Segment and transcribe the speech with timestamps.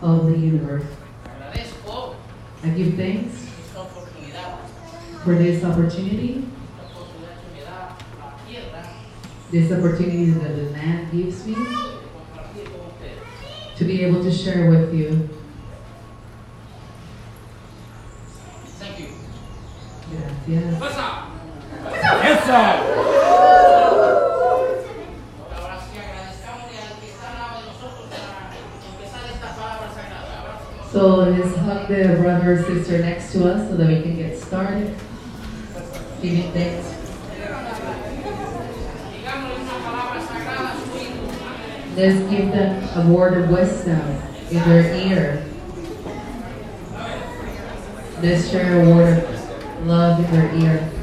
[0.00, 0.84] of the universe.
[2.62, 3.46] I give thanks
[5.24, 6.48] for this opportunity,
[9.50, 11.54] this opportunity that the land gives me
[13.76, 15.28] to be able to share with you.
[18.78, 19.08] Thank you.
[20.10, 20.80] Gracias.
[20.80, 21.28] What's up?
[21.82, 23.07] What's up?
[30.98, 34.36] So let's hug the brother or sister next to us so that we can get
[34.36, 34.88] started.
[36.20, 36.88] Give thanks.
[41.94, 44.00] Let's give them a word of wisdom
[44.50, 45.46] in their ear.
[48.20, 50.97] Let's share a word of love in their ear.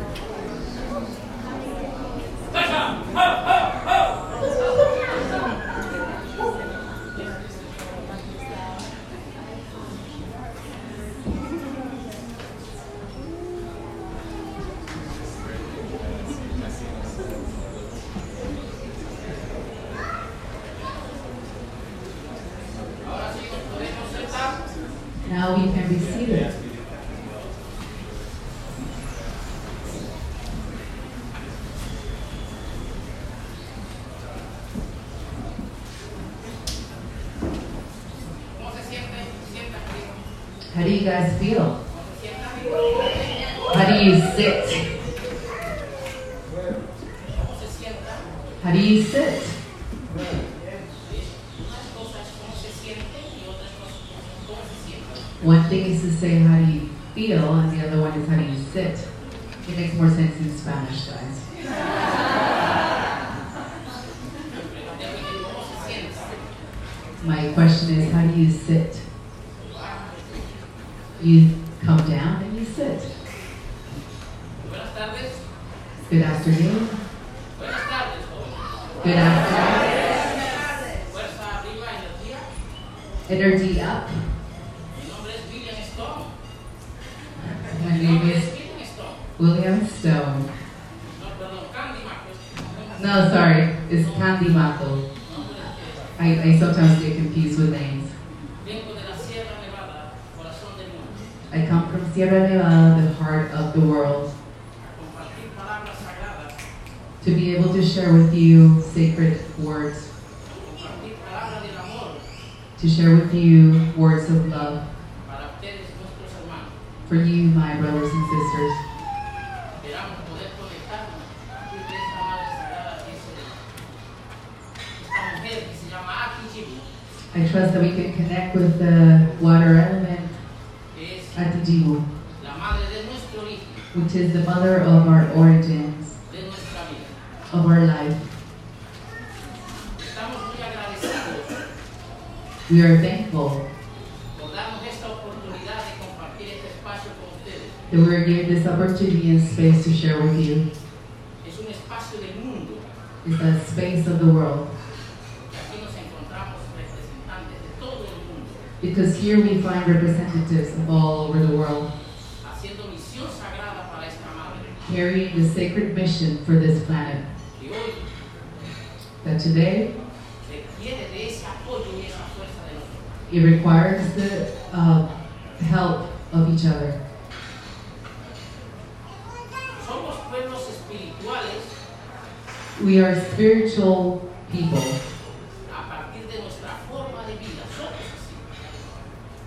[183.75, 184.81] spiritual people.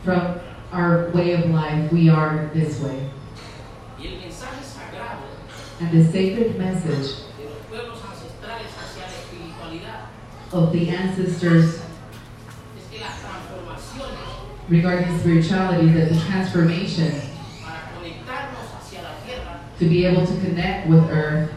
[0.05, 0.41] From
[0.71, 3.11] our way of life, we are this way.
[5.81, 7.23] And the sacred message
[10.53, 11.83] of the ancestors
[14.69, 17.21] regarding spirituality, that the transformation
[19.79, 21.51] to be able to connect with earth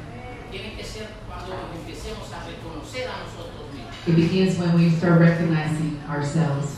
[4.08, 6.76] It begins when we start recognizing ourselves.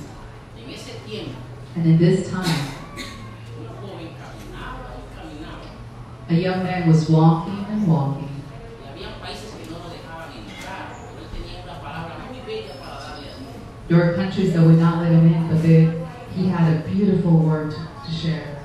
[1.75, 2.73] And in this time,
[6.27, 8.29] a young man was walking and walking.
[13.87, 16.05] There were countries that would not let him in, but they,
[16.35, 17.73] he had a beautiful word
[18.05, 18.59] to share.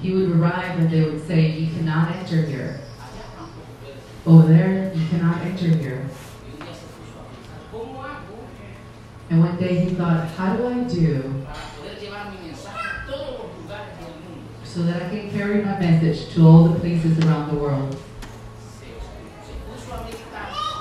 [0.00, 2.85] He would arrive and they would say, You cannot enter here.
[4.26, 6.04] Over there, you cannot enter here.
[9.30, 11.46] And one day he thought, how do I do
[14.64, 17.96] so that I can carry my message to all the places around the world?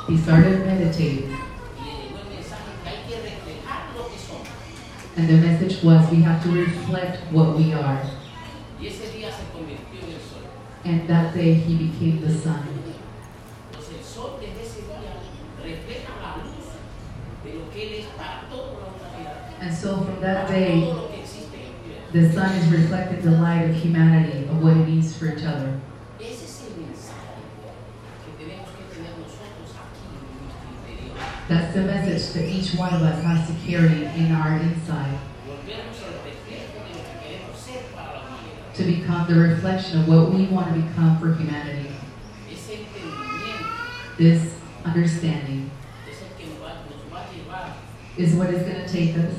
[0.08, 1.38] He started meditating.
[5.18, 8.04] And the message was we have to reflect what we are.
[10.84, 12.85] And that day he became the sun.
[19.66, 20.94] And so from that day,
[22.14, 25.82] the sun is reflecting the light of humanity, of what it means for each other.
[31.48, 35.18] That's the message that each one of us has to carry in our inside
[38.76, 41.90] to become the reflection of what we want to become for humanity.
[44.20, 44.54] This
[44.86, 45.72] understanding
[48.16, 49.34] is what is going to take us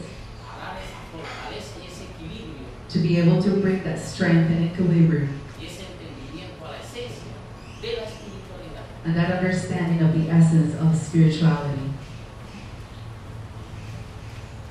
[0.46, 4.70] a dar esa fortaleza y ese equilibrio to be able to bring that strength and
[4.70, 5.28] equilibrium
[5.60, 7.36] y ese entendimiento a la esencia
[7.82, 8.84] de la espiritualidad.
[9.04, 11.92] and that understanding of the essence of spirituality.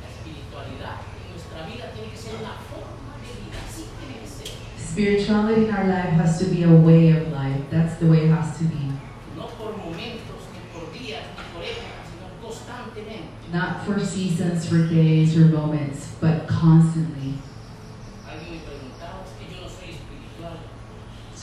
[0.02, 4.28] La espiritualidad en nuestra vida tiene que ser una forma de vida, así tiene que
[4.28, 4.50] ser.
[4.82, 7.62] Spirituality in our life has to be a way of life.
[7.70, 8.90] That's the way it has to be.
[9.38, 12.06] No por momentos, ni por días, ni por épocas.
[13.54, 17.36] Not for seasons, for days, or moments, but constantly.
[18.28, 20.58] Alguien me preguntaba, es que yo no soy espiritual.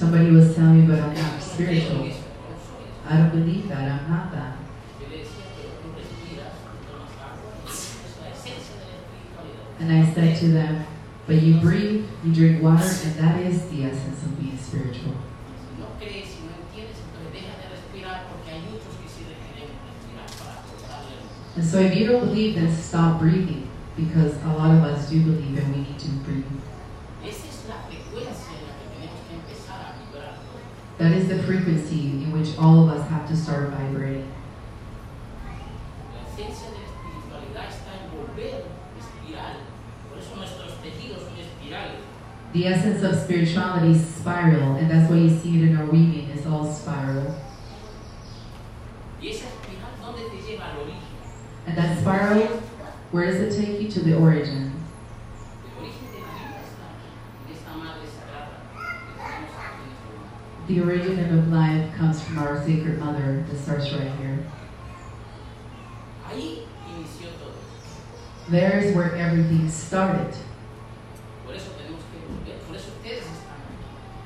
[0.02, 2.02] Somebody was telling me, but I'm not no creo en spiritual.
[2.10, 3.06] eso, no soy eso.
[3.06, 3.86] I don't believe that.
[3.86, 4.58] I'm not that.
[4.98, 8.86] Yo le decía, pero tú respiras, tú tomas agua, y esa es la esencia de
[8.90, 9.78] la espiritualidad.
[9.78, 10.84] And I said to them,
[11.28, 15.14] but you breathe, you drink water, and that is the essence of being spiritual.
[15.14, 19.22] Si no crees, si no entiendes, entonces deja de respirar porque hay muchos que sí
[19.22, 24.34] requeremos respirar para cortarle el And so if you don't believe, then stop breathing, because
[24.42, 26.50] a lot of us do believe and we need to breathe.
[27.22, 30.34] Esa es la frecuencia en la que tenemos que empezar a vibrar.
[31.02, 34.28] That is the frequency in which all of us have to start vibrating.
[36.14, 39.66] La esencia de la espiritualidad está en volver espiral.
[40.08, 41.98] Por eso nuestros tejidos son espirales.
[42.52, 46.30] The essence of spirituality is spiral, and that's why you see it in our weaving,
[46.30, 47.34] it's all spiral.
[49.20, 51.02] Y esa espiral, ¿dónde te lleva al origen?
[51.66, 52.62] And that spiral,
[53.10, 54.70] where does it take you to the origin?
[55.66, 57.10] El origen de la vida está aquí,
[57.48, 60.30] en esta madre sagrada que tenemos aquí en este mundo.
[60.72, 64.38] The origin of life comes from our sacred mother that starts right here.
[66.30, 66.64] Todo.
[68.48, 70.34] There's where everything started.
[71.44, 73.84] Por eso tenemos que volver, por eso ustedes están aquí.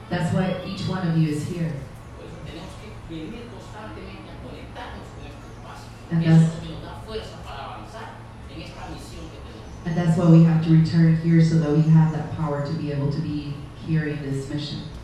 [0.09, 1.73] That's why each one of you is here.
[2.17, 5.91] Por eso tenemos que venir constantemente a conectarnos con este espacio.
[6.13, 8.23] And that's- lo que nos da fuerza para avanzar
[8.55, 9.67] en esta misión que tenemos.
[9.85, 12.73] And that's why we have to return here so that we have that power to
[12.75, 13.53] be able to be
[13.85, 14.79] here in this mission.
[14.79, 14.95] El mundo es como un cuerpo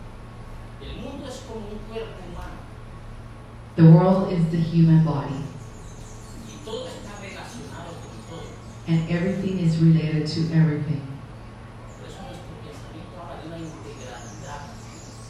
[0.00, 0.71] humano
[3.74, 5.32] The world is the human body,
[6.46, 8.44] y todo está relacionado con todo.
[8.86, 11.00] and everything is related to everything.
[11.96, 14.76] Por eso nuestro pensamiento habla de una integralidad.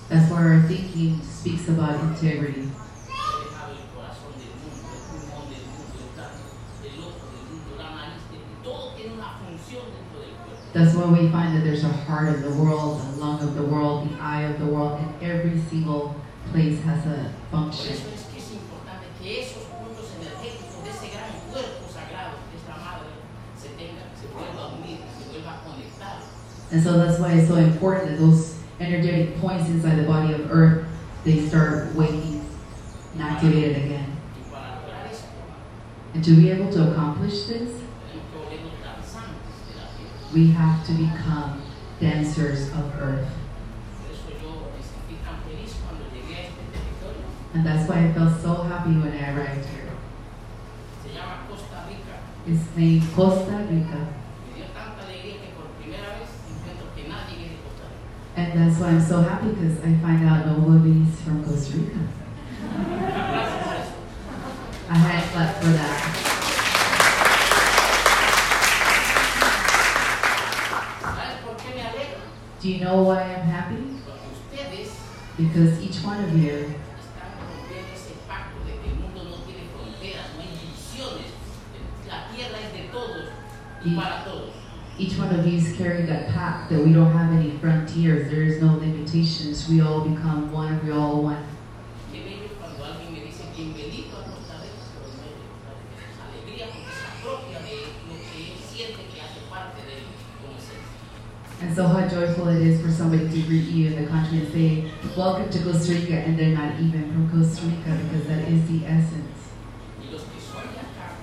[0.08, 2.66] That's why our thinking speaks about integrity.
[2.66, 3.14] He
[3.46, 6.44] dejado el corazón del mundo, el pulmón del mundo, el brazo,
[6.82, 8.58] el ojo del mundo, la nariz del mundo.
[8.64, 10.61] Todo tiene una función dentro del cuerpo.
[10.72, 13.62] That's why we find that there's a heart of the world, a lung of the
[13.62, 16.16] world, the eye of the world, and every single
[16.50, 17.92] place has a function.
[17.92, 22.56] eso es que es importante que esos puntos energéticos de ese gran cuerpo sagrado que
[22.56, 23.08] es la madre
[23.54, 25.72] se tengan, se vuelva a unir, se vuelva a.
[26.72, 30.50] And so that's why it's so important that those energetic points inside the body of
[30.50, 30.86] Earth,
[31.22, 32.48] they start waking
[33.12, 34.16] and activated again.
[36.14, 40.21] And to be able to accomplish this, tenemos que volvernos danzantes de la tierra.
[40.32, 41.62] We have to become
[42.00, 43.28] dancers of Earth.
[47.54, 49.90] And that's why I felt so happy when I arrived here.
[52.46, 54.08] It's named Costa Rica.
[58.34, 61.98] And that's why I'm so happy because I find out nobody's from Costa Rica.
[64.88, 66.32] I had clap for that.
[71.02, 72.20] ¿Sabes por qué me alegro?
[72.62, 73.82] Do you know why I'm happy?
[75.36, 76.72] Because each one of you.
[84.96, 88.44] Each one of you is carrying that pact that we don't have any frontiers, there
[88.44, 91.44] is no limitations, we all become one, we all one.
[101.72, 104.52] And so how joyful it is for somebody to greet you in the country and
[104.52, 108.60] say, welcome to Costa Rica, and they're not even from Costa Rica because that is
[108.68, 109.56] the essence.
[109.96, 111.16] Y los que son de acá.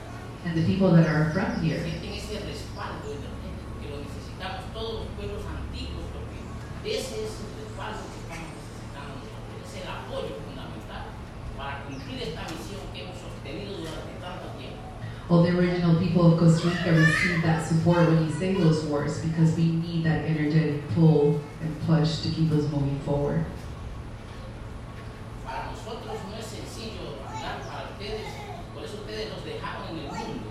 [0.49, 5.05] And the people that are from here, sienten ese respaldo energético que lo necesitamos todos
[5.05, 6.41] los pueblos antiguos porque
[6.97, 9.21] ese es el respaldo que estamos necesitando.
[9.21, 11.13] Nosotros, es el apoyo fundamental
[11.53, 14.08] para cumplir esta misión que hemos sostenido durante
[15.29, 19.19] all the original people of Costa Rica receive that support when you say those words
[19.19, 23.45] because we need that energetic pull and push to keep us moving forward.
[25.45, 28.25] Para nosotros no es sencillo hablar para ustedes,
[28.73, 30.49] por eso ustedes nos dejaron en el mundo.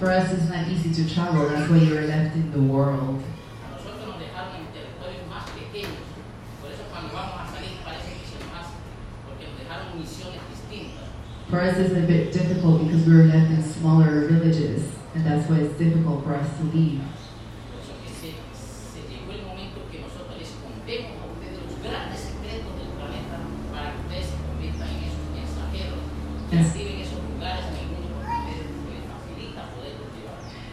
[0.00, 1.48] For us, it's not easy to travel.
[1.48, 3.22] That's why you're left in the world.
[3.62, 6.02] A nosotros nos dejaron en territorios más pequeños,
[6.60, 8.74] por eso cuando vamos a salir parece que es más,
[9.24, 11.14] porque nos dejaron misiones distintas.
[11.54, 15.48] For us, it's a bit difficult because we were left in smaller villages, and that's
[15.48, 17.00] why it's difficult for us to leave.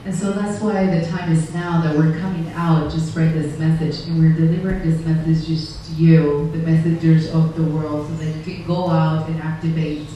[0.03, 3.59] And so that's why the time is now that we're coming out to spread this
[3.59, 8.15] message, and we're delivering this message just to you, the messengers of the world, so
[8.15, 10.07] that you can go out and activate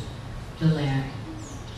[0.60, 1.06] the land.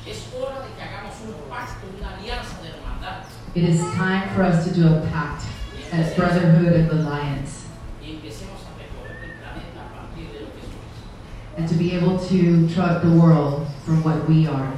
[0.06, 4.44] Es hora de que hagamos un pacto, una alianza de hermandad It is time for
[4.44, 5.44] us to do a pact
[5.92, 7.66] as brotherhood of alliance,
[8.02, 11.58] y empecemos a recorrer el planeta a partir de lo que somos.
[11.58, 14.72] and to be able to trot the world from what we are.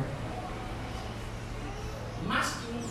[2.27, 2.81] Más que un,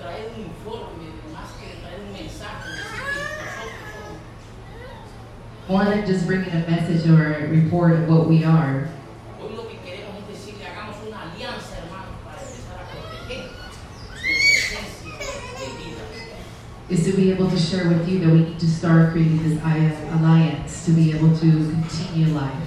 [0.00, 6.26] traer un informe, más que traer un mensaje, decir que nosotros somos More than just
[6.26, 8.88] bringing a message or a report of what we are,
[9.40, 13.50] Hoy lo que queremos es decirle, hagamos una alianza, hermanos, para empezar a proteger
[14.14, 15.12] su presencia
[15.58, 16.02] de vida.
[16.88, 19.60] Is to be able to share with you that we need to start creating this
[19.62, 22.62] alliance to be able to continue life.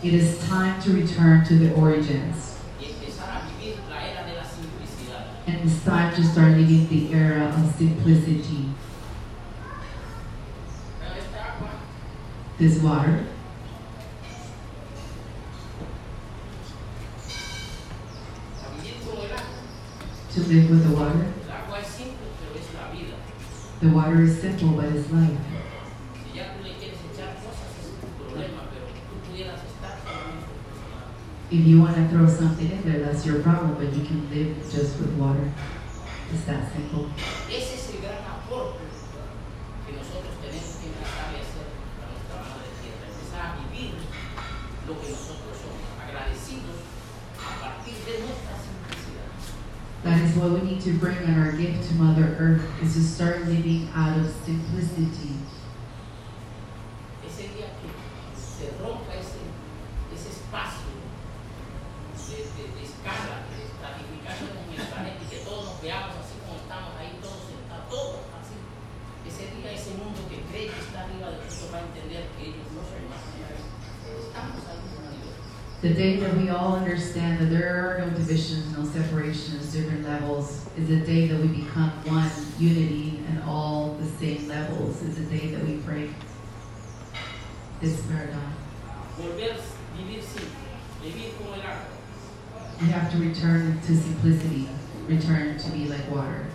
[0.00, 2.56] It is time to return to the origins.
[5.46, 8.66] And it's time to start living the era of simplicity.
[12.58, 13.24] This water,
[20.38, 21.26] to live with the water.
[21.42, 23.16] El agua es simple, pero es la vida.
[23.80, 25.34] The water is simple, but it's life.
[26.22, 30.46] Si ya tú le quieres echar cosas, es tu problema, pero tú pudieras estar solamente
[30.46, 31.10] con agua.
[31.50, 34.54] If you want to throw something in there, that's your problem, but you can live
[34.70, 35.50] just with water.
[36.30, 37.10] It's that simple.
[37.50, 38.84] Ese es el gran aporte
[39.86, 41.66] que nosotros tenemos que empezar a hacer
[41.98, 43.96] a nuestra madre tierra, empezar a vivir
[44.86, 46.78] lo que nosotros somos, agradecidos
[47.42, 49.26] a partir de nuestra simplicidad.
[50.04, 53.02] That is what we need to bring on our gift to Mother Earth, is to
[53.02, 55.34] start living out of simplicity.
[57.26, 57.90] Ese día que
[58.38, 59.42] se rompa ese,
[60.14, 60.94] ese espacio
[62.14, 66.38] de, de, de escala, de estratificación en el planeta y que todos nos veamos así
[66.46, 68.62] como estamos ahí, todos sentados, todos así.
[69.26, 72.42] Ese día, ese mundo que cree que está arriba de nosotros va a entender que
[72.54, 73.58] ellos no son más allá.
[73.58, 75.67] Estamos ahí en una libertad.
[75.80, 80.66] The day that we all understand that there are no divisions, no separations, different levels,
[80.76, 85.00] is the day that we become one, unity, and all the same levels.
[85.02, 86.10] Is the day that we break
[87.80, 88.52] this paradigm.
[92.80, 94.68] We have to return to simplicity,
[95.06, 96.46] return to be like water.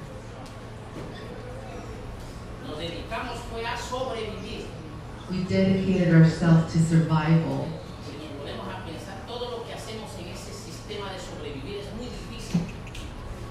[5.29, 7.69] We dedicated ourselves to survival.
[8.05, 11.93] Si nos ponemos a pensar todo lo que hacemos en ese sistema de sobrevivir es
[11.95, 12.61] muy difícil.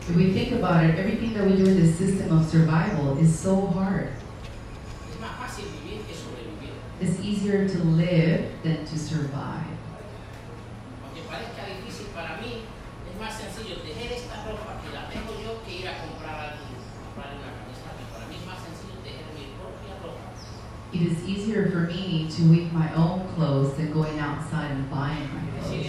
[0.09, 3.39] If we think about it, everything that we do in this system of survival is
[3.39, 4.09] so hard.
[7.01, 9.67] It's easier to live than to survive.
[20.93, 25.29] It is easier for me to weave my own clothes than going outside and buying
[25.35, 25.87] my clothes.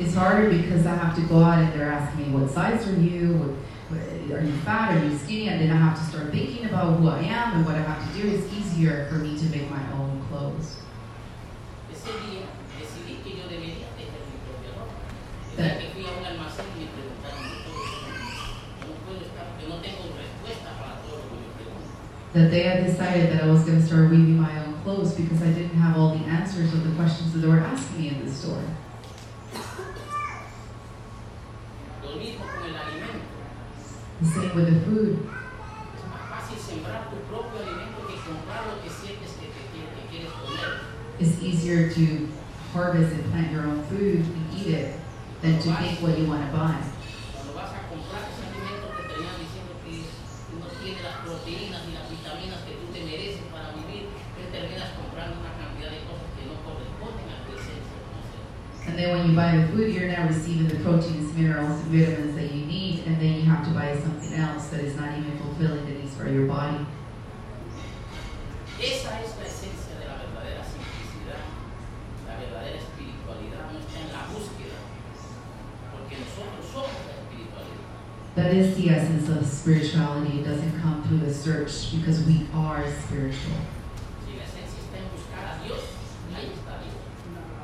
[0.00, 2.96] It's harder because I have to go out and they're asking me, what size are
[2.96, 3.36] you?
[3.36, 3.52] What,
[3.92, 4.96] what, are you fat?
[4.96, 5.48] Are you skinny?
[5.52, 8.00] And then I have to start thinking about who I am and what I have
[8.00, 8.26] to do.
[8.32, 10.80] It's easier for me to make my own clothes.
[11.92, 12.48] Ese día
[12.80, 15.04] decidí que yo debería tener mi propia ropa.
[15.52, 18.08] El día que fui a un almacén y me preguntaron de todo eso,
[18.80, 21.92] no puedo estar, porque no tengo respuesta para todo lo que me preguntan.
[22.32, 25.42] That day I decided that I was going to start weaving my own clothes because
[25.42, 28.24] I didn't have all the answers of the questions that they were asking me in
[28.24, 28.62] the store.
[32.04, 33.26] Lo mismo con el alimento.
[34.20, 35.18] The same with the food.
[35.98, 39.90] Es más fácil sembrar tu propio alimento que comprar lo que sientes que, te, quie-
[39.90, 40.80] que quieres comer.
[41.18, 42.28] It's easier to
[42.72, 44.94] harvest and plant your own food and eat it
[45.42, 46.78] than to think what you want to buy.
[47.34, 50.06] Cuando vas a comprar ese alimento te terminan diciendo que
[50.56, 54.90] no tiene las proteínas y las vitaminas que tú te mereces para vivir, te terminas
[54.96, 57.96] comprando una cantidad de cosas que no corresponden a tu esencia.
[58.00, 58.42] como ser.
[58.88, 62.36] And then when you buy the food, you're not receiving the proteins, minerals, and vitamins
[62.36, 65.38] that you need, and then you have to buy something else that is not even
[65.38, 66.84] fulfilling the needs for your body.
[68.78, 71.40] Esa es la esencia de la verdadera simplicidad.
[72.26, 74.76] La verdadera espiritualidad está en la búsqueda,
[75.92, 77.88] porque nosotros somos la espiritualidad.
[78.36, 80.40] That is the essence of spirituality.
[80.40, 83.60] It doesn't come through the search because we are spiritual.
[84.26, 85.99] Si la esencia está en buscar a Dios, ahí está Dios.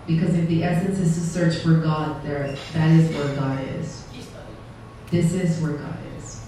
[0.07, 4.05] Because if the essence is to search for God, there, that is where God is.
[5.11, 6.43] This is where God is.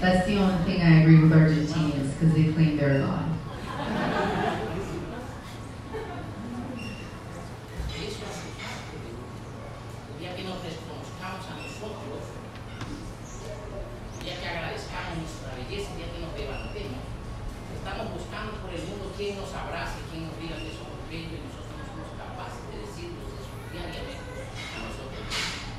[0.00, 3.24] That's the only thing I agree with Argentinians because they claim they're God.
[7.96, 9.24] Eso hace parte de uno.
[10.12, 12.20] El día que nos reconozcamos a nosotros,
[14.20, 17.00] el día que agradezcamos nuestra belleza, el día que nos levantemos,
[17.72, 21.40] estamos buscando por el mundo quién nos abrace, quién nos diga que somos bellos y
[21.40, 24.44] nosotros no somos capaces de decirnos eso diariamente
[24.76, 25.24] a nosotros.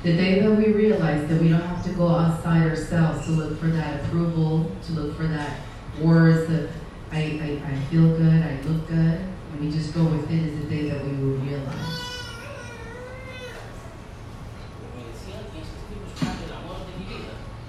[0.08, 3.60] The day that we realize that we don't have to go outside ourselves to look
[3.60, 5.58] for that approval, to look for that
[6.00, 6.70] words of
[7.12, 10.70] I, I, I feel good, I look good, and we just go within is the
[10.70, 11.76] day that we will realize.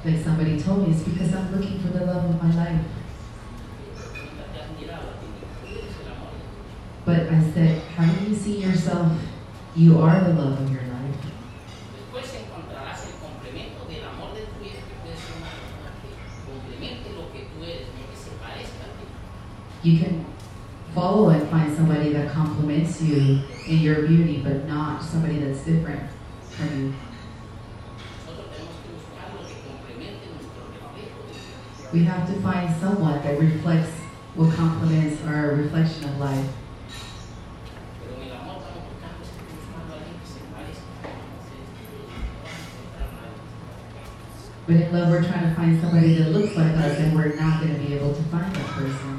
[0.06, 2.86] Like somebody told me, it's because I'm looking for the love of my life.
[7.04, 9.12] But I said, haven't you seen yourself?
[9.76, 10.90] You are the love of your life.
[12.10, 16.10] Después encontrarás el complemento del amor de tu vida, que puede ser una persona que
[16.42, 19.06] complemente lo que tú eres, no que se parezca a ti.
[19.90, 20.24] You can
[20.94, 26.08] follow and find somebody that complements you in your beauty, but not somebody that's different
[26.52, 26.94] from you.
[31.92, 33.90] We have to find someone that reflects
[34.36, 36.48] what complements our reflection of life.
[44.68, 47.60] But in love, we're trying to find somebody that looks like us, and we're not
[47.60, 49.19] going to be able to find that person.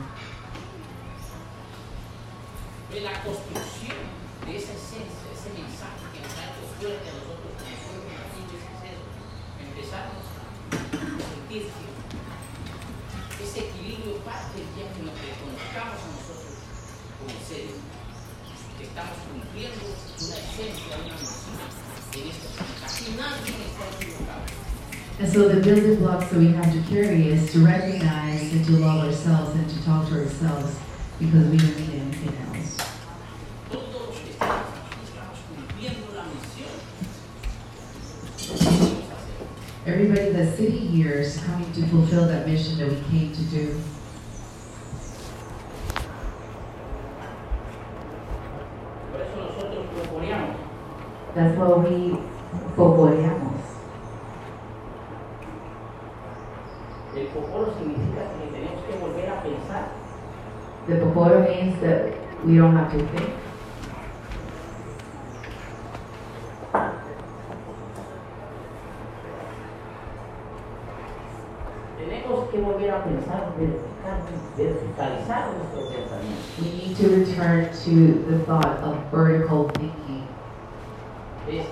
[2.90, 4.02] Pero la construcción
[4.46, 9.06] de esa esencia, ese mensaje que nos ha hecho fuerte a nosotros como pueblo.
[9.62, 10.42] Empezarnos a
[11.22, 11.70] sentir
[13.38, 16.54] ese equilibrio parte el día que nos reconozcamos a nosotros
[17.14, 17.78] como seres,
[18.74, 21.62] que estamos cumpliendo una esencia, una misión
[22.10, 22.48] en esta.
[22.90, 24.50] Aquí nadie está equivocado.
[25.20, 28.72] And so the building blocks that we have to carry is to recognize and to
[28.82, 30.74] love ourselves and to talk to ourselves
[31.20, 32.49] because we don't need anything else.
[39.90, 43.74] Everybody that's sitting here is coming to fulfill that mission that we came to do.
[49.10, 50.56] Por eso nosotros proponíamos
[51.34, 52.16] That's what we
[52.76, 53.60] fogoreamos.
[57.16, 59.88] El poporo significa que tenemos que volver a pensar
[60.86, 62.14] The poporo means that
[62.46, 63.40] we don't have to think.
[72.30, 73.52] Tenemos que volver a pensar,
[74.56, 76.62] verticalizar nuestro pensamiento.
[76.62, 77.94] We need to return to
[78.30, 80.28] the thought of vertical thinking.
[81.48, 81.66] Es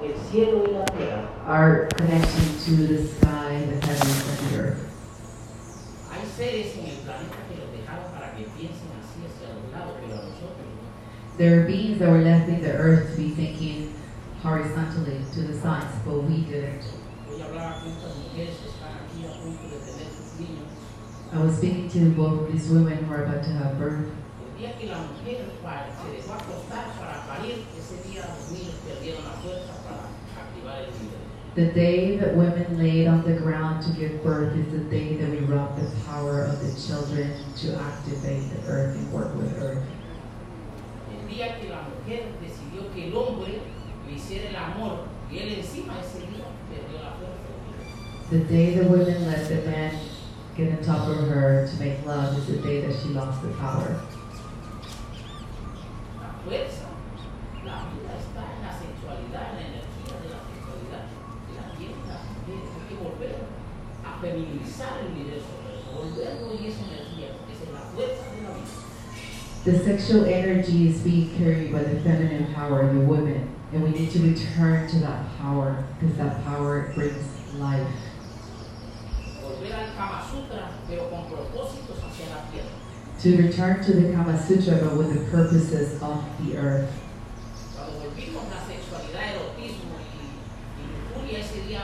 [0.00, 1.26] el cielo y la tierra.
[1.48, 4.80] Our connection to the sky, the heavens, and the earth.
[6.12, 9.96] Hay seres en el planeta que los dejaron para que piensen así hacia los lados,
[10.00, 10.86] pero nosotros no.
[11.36, 13.92] There are beings that were left in the earth to be thinking
[14.40, 16.84] horizontally to the sides, but we didn't.
[17.28, 20.68] Hoy hablaba con estas mujeres que están aquí a punto de tener sus niños.
[21.32, 24.10] I was speaking to both of these women who are about to have birth.
[24.44, 28.74] El día que la mujer pa- se dejó acostar para parir, ese día los niños
[28.86, 31.18] perdieron la fuerza para activar el líder.
[31.54, 35.30] The day that women laid on the ground to give birth is the day that
[35.30, 39.82] we rob the power of the children to activate the earth and work with earth.
[41.10, 43.60] El día que la mujer decidió que el hombre
[44.06, 48.30] le hiciera el amor y él encima ese día perdió la fuerza.
[48.30, 49.92] The day the women let the man
[50.56, 53.48] get on top of her to make love is the day that she lost the
[53.54, 54.00] power.
[69.64, 73.90] The sexual energy is being carried by the feminine power of the woman, and we
[73.90, 77.86] need to return to that power because that power brings life.
[80.32, 82.72] Volver al Kama Sutra, pero con propósitos hacia la tierra.
[83.22, 86.90] To return to the Kama Sutra, but with the purposes of the earth.
[87.76, 91.82] Cuando volvimos la sexualidad, erotismo y, y lujuria, ese día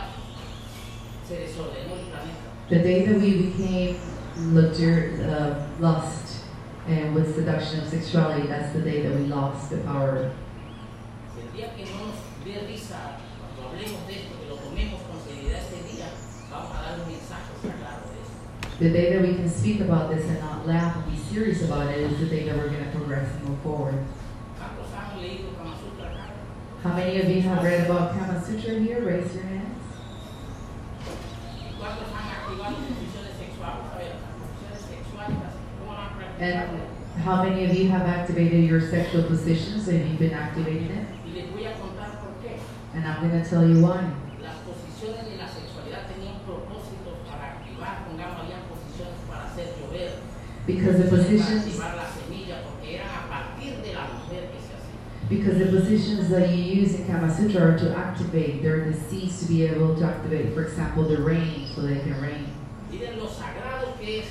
[1.26, 2.48] se desordenó el planeta.
[2.68, 3.96] The day that we became
[4.52, 6.44] luxur- uh, lust
[6.87, 10.30] and with seduction of sexuality, that's the day that we lost the power.
[11.38, 15.18] El día que no nos dé risa cuando hablemos de esto, que lo tomemos con
[15.22, 16.08] seriedad ese día,
[16.50, 18.37] vamos a dar un mensaje sagrado de eso.
[18.78, 21.90] The day that we can speak about this and not laugh and be serious about
[21.90, 23.98] it is the day that we're going to progress and move forward.
[24.56, 26.30] ¿Cuántos han leído Kama Sutra acá?
[26.84, 29.02] How many of you have read about Kama Sutra here?
[29.02, 29.82] Raise your hands.
[31.58, 33.82] ¿Y cuántos han activado posiciones sexuales?
[33.90, 35.38] A ver, las posiciones sexuales,
[35.80, 36.78] ¿cómo lo han practicado?
[37.18, 39.88] And how many of you have activated your sexual positions?
[39.88, 41.06] and you've been activating it?
[41.26, 42.62] Y les voy a contar por qué.
[42.94, 44.06] And I'm going to tell you why.
[44.40, 49.88] Las posiciones de la sexualidad tenían propósitos para activar, pongamos, habían posiciones para hacer llover,
[49.88, 50.18] Because the para positions, activar la semilla, porque eran a partir de la mujer
[50.76, 51.78] que se hacía.
[55.28, 58.62] because the positions that you use in Kama Sutra are to activate.
[58.62, 62.18] They're the seeds to be able to activate, for example, the rain, so they can
[62.20, 62.46] rain.
[62.90, 64.28] Miren lo sagrado que es,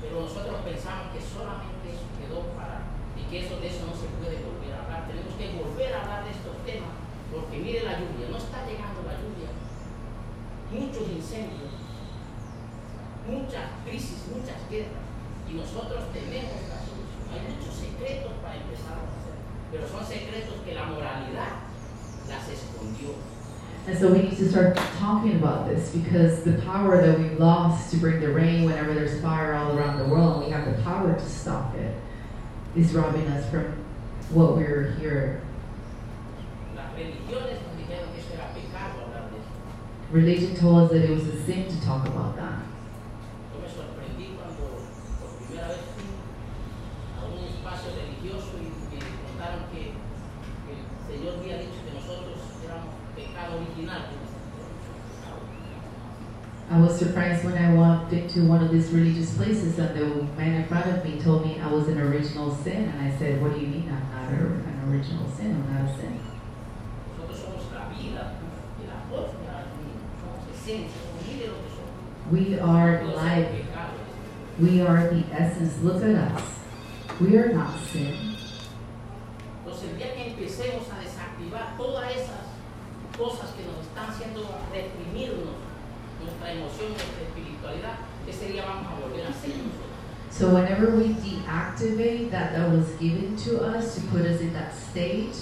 [0.00, 2.86] pero nosotros pensamos que solamente eso quedó para,
[3.18, 5.08] y que eso de eso no se puede volver a hablar.
[5.10, 6.94] Tenemos que volver a hablar de estos temas,
[7.34, 9.50] porque mire la lluvia, no está llegando la lluvia.
[10.70, 11.74] Muchos incendios,
[13.26, 15.07] muchas crisis, muchas guerras,
[15.48, 17.24] y nosotros tenemos la solución.
[17.32, 19.36] Hay muchos secretos para empezar a hacer,
[19.72, 21.66] pero son secretos que la moralidad
[22.28, 23.16] las escondió.
[23.88, 27.90] And so we need to start talking about this because the power that we've lost
[27.92, 30.82] to bring the rain whenever there's fire all around the world, and we have the
[30.82, 31.96] power to stop it,
[32.76, 33.64] is robbing us from
[34.30, 35.40] what we're here.
[36.76, 39.48] Las religiones nos dijeron que eso era pecado hablar de eso.
[40.12, 42.60] Religion told us that it was a sin to talk about that.
[43.54, 44.84] Yo me sorprendí cuando
[45.18, 46.04] por primera vez fui
[47.16, 49.00] a un espacio religioso y me
[49.30, 49.94] contaron que,
[50.66, 54.10] que el Señor había dicho que nosotros éramos pecado original.
[54.10, 54.58] Yo me sentí,
[55.14, 55.78] "Pecado original".
[56.70, 60.54] I was surprised when I walked into one of these religious places and the man
[60.54, 62.90] in front of me told me I was an original sin.
[62.90, 65.54] And I said, What do you mean I'm not a, an original sin?
[65.54, 66.20] I'm not a sin.
[67.16, 68.36] Nosotros somos la vida,
[68.82, 71.94] el amor, somos esencia, somos mire lo que somos.
[72.30, 73.64] We are life.
[74.58, 75.80] We are the essence.
[75.82, 76.57] Look at us.
[77.20, 78.14] We are not sin.
[79.64, 82.46] Entonces el día que empecemos a desactivar todas esas
[83.18, 85.58] cosas que nos están haciendo reprimirnos,
[86.22, 89.88] nuestra emoción, nuestra espiritualidad, ese día vamos a volver a ser nosotros.
[90.30, 94.72] So whenever we deactivate that that was given to us to put us in that
[94.72, 95.34] state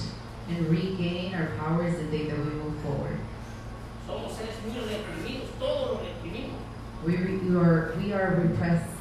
[0.49, 3.19] and regain our power is the day that we move forward.
[4.09, 6.57] Somos seres muy reprimidos, todo lo reprimimos.
[7.05, 8.97] We, re, we are we are repressed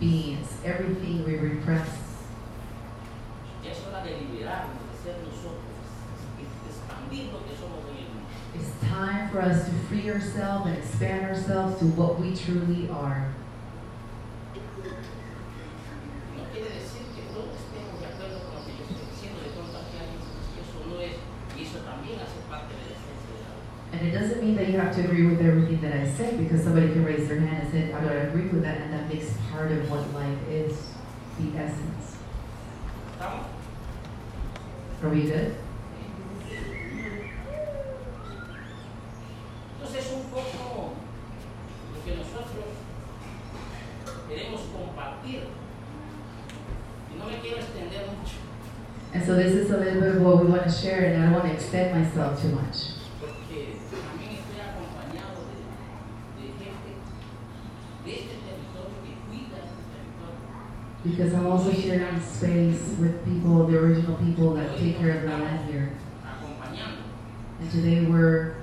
[0.00, 0.48] beings.
[0.64, 2.05] Everything we repress.
[4.06, 5.82] Ya de ser nosotros,
[6.38, 8.22] de de expandir lo que somos hoy en día.
[8.54, 13.34] It's time for us to free ourselves and expand ourselves to what we truly are.
[16.38, 19.50] No quiere decir que todos estemos de acuerdo con lo que yo estoy diciendo, de
[19.58, 21.18] pronto aquí alguien dice eso no es,
[21.58, 23.90] y eso también hace parte de la esencia de la vida.
[23.90, 26.62] And it doesn't mean that you have to agree with everything that I say because
[26.62, 29.34] somebody can raise their hand and say, I don't agree with that, and that makes
[29.50, 30.94] part of what life is,
[31.42, 32.14] the essence.
[33.18, 33.55] ¿Estamos?
[35.02, 35.54] Are we good?
[39.78, 40.92] Entonces un poco
[41.92, 42.64] lo que nosotros
[44.28, 45.42] queremos compartir.
[47.12, 48.36] Y no me quiero extender mucho,
[49.14, 51.26] And so this is a little bit of what we want to share, and I
[51.26, 52.92] don't want to extend myself too much.
[53.20, 55.56] porque también estoy acompañado de,
[56.36, 56.90] de gente
[58.04, 60.44] de este territorio que cuida este territorio.
[61.06, 65.28] Because I'm also sharing space with people, the original people that take care of the
[65.28, 65.92] land here.
[67.60, 68.56] And today we're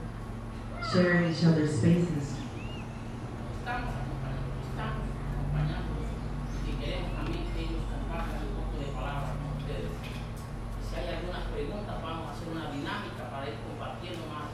[0.91, 2.35] sharing each other's spaces.
[3.63, 6.03] Estamos acompañando, estamos acompañando
[6.67, 9.95] y queremos también que ellos compartan un poco de palabras con ustedes.
[10.83, 14.51] Si hay algunas preguntas, vamos a hacer una dinámica para ir compartiendo más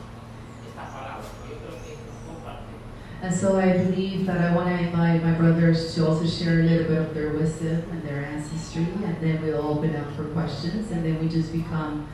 [0.61, 2.77] esta palabra, porque yo creo que esto es compartir.
[3.21, 6.63] And so I believe that I want to invite my brothers to also share a
[6.63, 10.91] little bit of their wisdom and their ancestry, and then we'll open up for questions,
[10.91, 12.09] and then we just become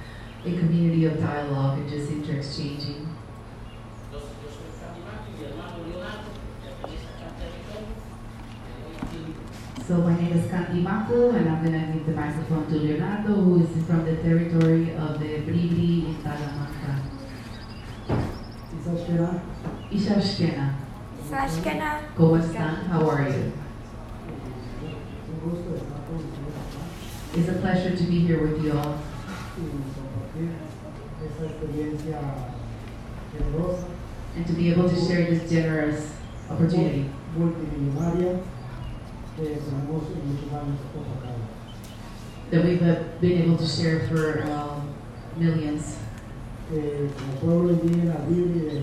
[0.46, 3.08] a community of dialogue and just interexchanging.
[4.12, 6.30] Yo, yo soy Candimato y mi hermano Leonardo,
[6.62, 7.98] pertenece a Territorio.
[8.54, 9.24] Le doy aquí
[9.78, 12.76] el So my name is Kanti Mako, and I'm going to give the microphone to
[12.76, 17.02] Leonardo, who is from the territory of the Bribri in Talamanca.
[18.78, 19.41] Isashkena,
[19.91, 20.76] Ishashkena,
[21.28, 22.02] Sashkena.
[22.15, 22.88] ¿cómo están?
[22.88, 23.52] How are you?
[23.56, 25.35] un gusto estar con ustedes acá
[27.36, 28.97] It's a pleasure to be here with you all.
[29.55, 30.49] Y compartir
[31.23, 32.19] esta experiencia
[33.31, 33.86] generosa,
[34.36, 36.10] and to be able to share this generous
[36.49, 37.12] opportunity.
[37.38, 38.41] Multimillonaria
[39.38, 41.29] que tenemos en muchos años acá.
[42.49, 44.95] that we've uh, been able to share for um,
[45.38, 45.97] millions.
[46.67, 48.81] Como pueblo indígena libre de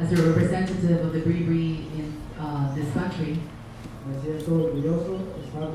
[0.00, 3.38] As a representative of the Bribri in uh, this country,
[4.06, 5.68] me siento orgulloso de estar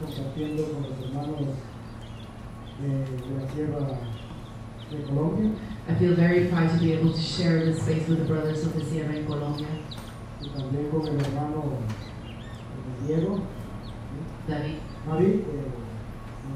[0.00, 1.40] compartiendo con los hermanos
[2.80, 3.78] de, de la sierra
[4.90, 5.50] de Colombia
[5.88, 8.74] I feel very proud to be able to share this space with the brothers of
[8.74, 9.66] the Sierra in Colombia,
[10.42, 11.64] y también con el hermano
[12.28, 13.40] eh, Diego.
[14.46, 14.76] David,
[15.06, 15.44] Javi, eh,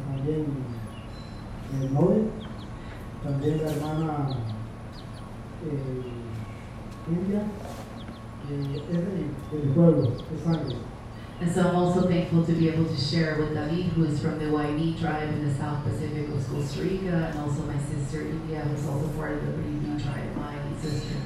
[0.07, 0.47] también
[1.81, 2.31] el Nobel,
[3.23, 4.29] también la hermana
[5.65, 7.43] eh, India,
[8.51, 10.77] eh, es del, del pueblo, de sangre.
[11.43, 14.39] And so I'm also thankful to be able to share with David, who is from
[14.39, 18.61] the Waini tribe in the South Pacific of Costa Rica, and also my sister India,
[18.61, 21.19] who is also part of the Bribri tribe, my sister.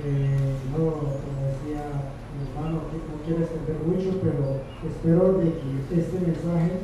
[0.00, 1.20] Eh, no,
[1.60, 6.80] mi hermano, no quiero extender mucho, pero espero de que este mensaje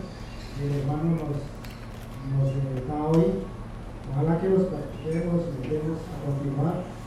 [0.60, 1.40] del hermano nos,
[2.28, 3.40] nos eh, da hoy,
[4.12, 6.99] ojalá que los practiquemos y demos a continuar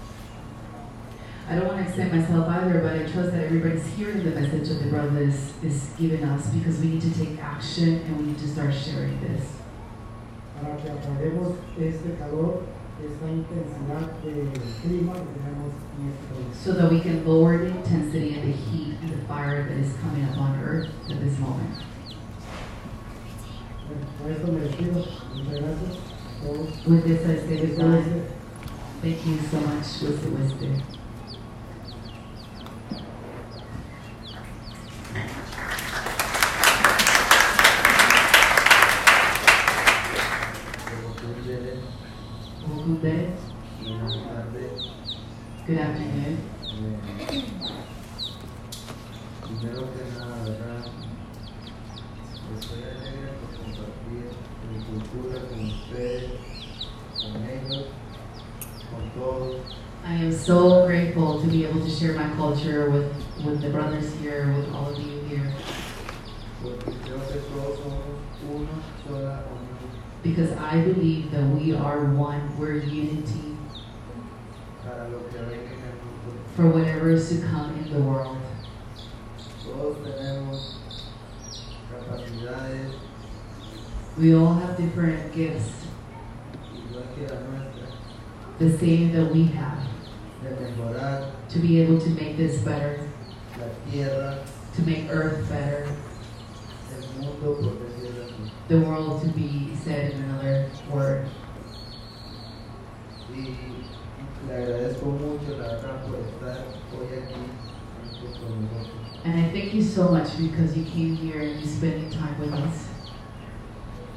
[1.48, 4.70] I don't want to extend myself either, but I trust that everybody's hearing the message
[4.70, 8.40] that the brothers is giving us because we need to take action and we need
[8.40, 9.60] to start sharing this.
[10.64, 12.64] para que este calor,
[13.04, 14.32] esta intensidad de
[14.82, 19.10] clima que tenemos en so that we can lower the intensity and the heat and
[19.12, 21.84] the fire that is coming up on earth at this moment.
[26.86, 28.04] With this, I say goodbye.
[29.02, 31.03] Thank you so much, Whisper Whisper.
[45.66, 46.38] Good afternoon.
[49.42, 50.86] Primero que nada, ¿verdad?
[52.60, 54.26] Estoy alegre por compartir
[54.70, 56.32] mi cultura con ustedes,
[57.22, 57.86] con ellos,
[58.92, 59.62] con todos.
[60.06, 63.14] I am so grateful to be able to share my culture with,
[63.46, 65.50] with the brothers here, with all of you here,
[66.62, 68.04] Porque creo que todos somos
[68.54, 69.74] una sola unión
[70.24, 72.58] because I believe that we are one.
[72.58, 73.54] We're unity
[74.84, 74.93] para lo que venga en el futuro.
[76.56, 78.38] For whatever is to come in the world.
[79.64, 80.76] Todos tenemos
[81.92, 82.94] capacidades.
[84.18, 85.72] We all have different gifts,
[86.72, 87.88] igual que la nuestra.
[88.60, 89.88] The same that we have,
[91.50, 93.10] to be able to make this better,
[93.92, 95.88] to make Earth better,
[96.94, 98.52] el mundo, por decirlo así.
[98.68, 101.28] the world to be said in another word.
[104.44, 107.42] Y le agradezco mucho, la verdad, por estar hoy aquí
[108.40, 109.04] con nosotros.
[109.26, 112.54] And I thank you so much because you came here and you spending time with
[112.54, 112.90] us.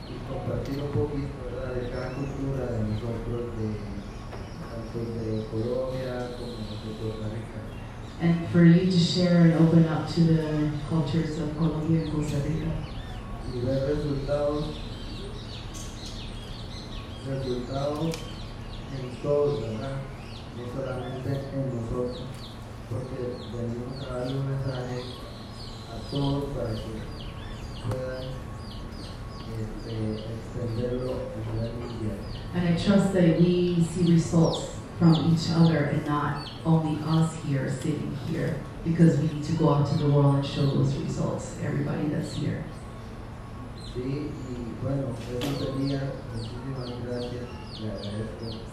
[0.08, 3.76] Y compartir un poquito, ¿verdad?, de cada cultura de nosotros, de,
[4.66, 7.60] tanto de Colombia como de Costa Rica.
[8.20, 12.38] And for you to share and open up to the cultures of Colombia and Costa
[12.38, 12.72] Rica.
[13.54, 14.64] Y ver resultados,
[17.28, 18.16] resultados
[18.98, 20.15] en todos, ¿verdad?
[20.56, 22.22] No solamente en nosotros,
[22.88, 25.02] porque venimos a darle un mensaje
[25.92, 26.92] a todos para que
[27.86, 28.24] puedan
[29.56, 32.18] este, extenderlo a nivel mundial.
[32.54, 37.70] And I trust that we see results from each other and not only us here
[37.70, 41.56] sitting here because we need to go out to the world and show those results,
[41.62, 42.64] everybody that's here.
[43.94, 47.44] Sí, y bueno, eso sería, muchísimas gracias,
[47.80, 48.65] le agradezco por estar aquí.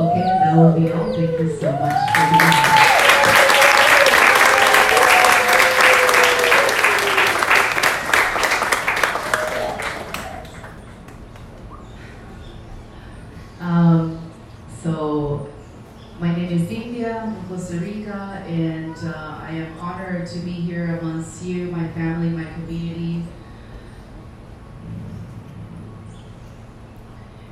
[0.00, 1.12] Okay, that will be all.
[1.12, 2.74] Thank you so much for being here.
[13.60, 14.30] Um,
[14.82, 15.48] so
[16.20, 20.98] My name is India from Costa Rica, and uh, I am honored to be here
[21.00, 23.22] amongst you, my family, my community.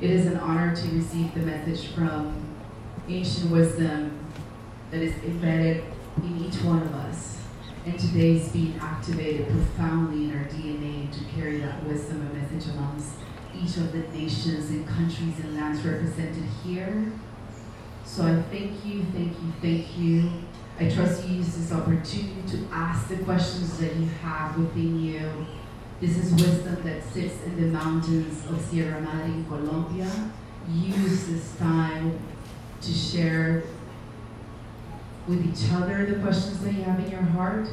[0.01, 2.35] It is an honor to receive the message from
[3.09, 4.19] ancient wisdom
[4.91, 5.83] that is embedded
[6.19, 7.41] in each one of us.
[7.87, 12.71] And today is being activated profoundly in our DNA to carry that wisdom and message
[12.75, 13.13] amongst
[13.55, 17.11] each of the nations and countries and lands represented here.
[18.05, 20.31] So I thank you, thank you, thank you.
[20.79, 25.47] I trust you use this opportunity to ask the questions that you have within you.
[26.03, 30.11] This is wisdom that sits in the mountains of Sierra Madre in Colombia.
[30.73, 32.19] Use this time
[32.83, 33.63] to share
[35.29, 37.69] with each other the questions that you have in your heart,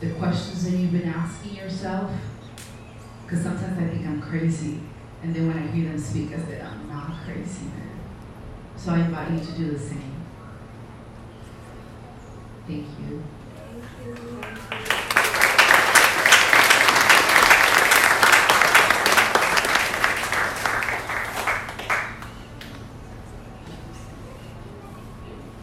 [0.00, 2.10] the questions that you've been asking yourself.
[3.24, 4.80] Because sometimes I think I'm crazy,
[5.22, 7.98] and then when I hear them speak, I say, I'm not crazy, man.
[8.76, 10.14] So I invite you to do the same.
[12.66, 13.22] Thank you.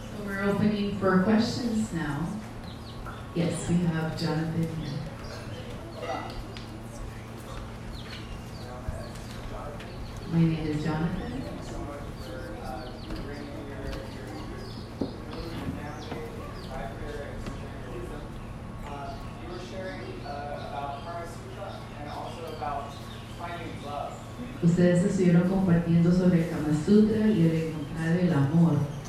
[0.02, 2.28] So we're opening for questions now.
[3.34, 4.92] Yes, we have Jonathan here.
[10.34, 11.32] My name is Jonathan.
[24.62, 29.01] Ustedes estuvieron compartiendo sobre el Kama Sutra y el encontrar el amor.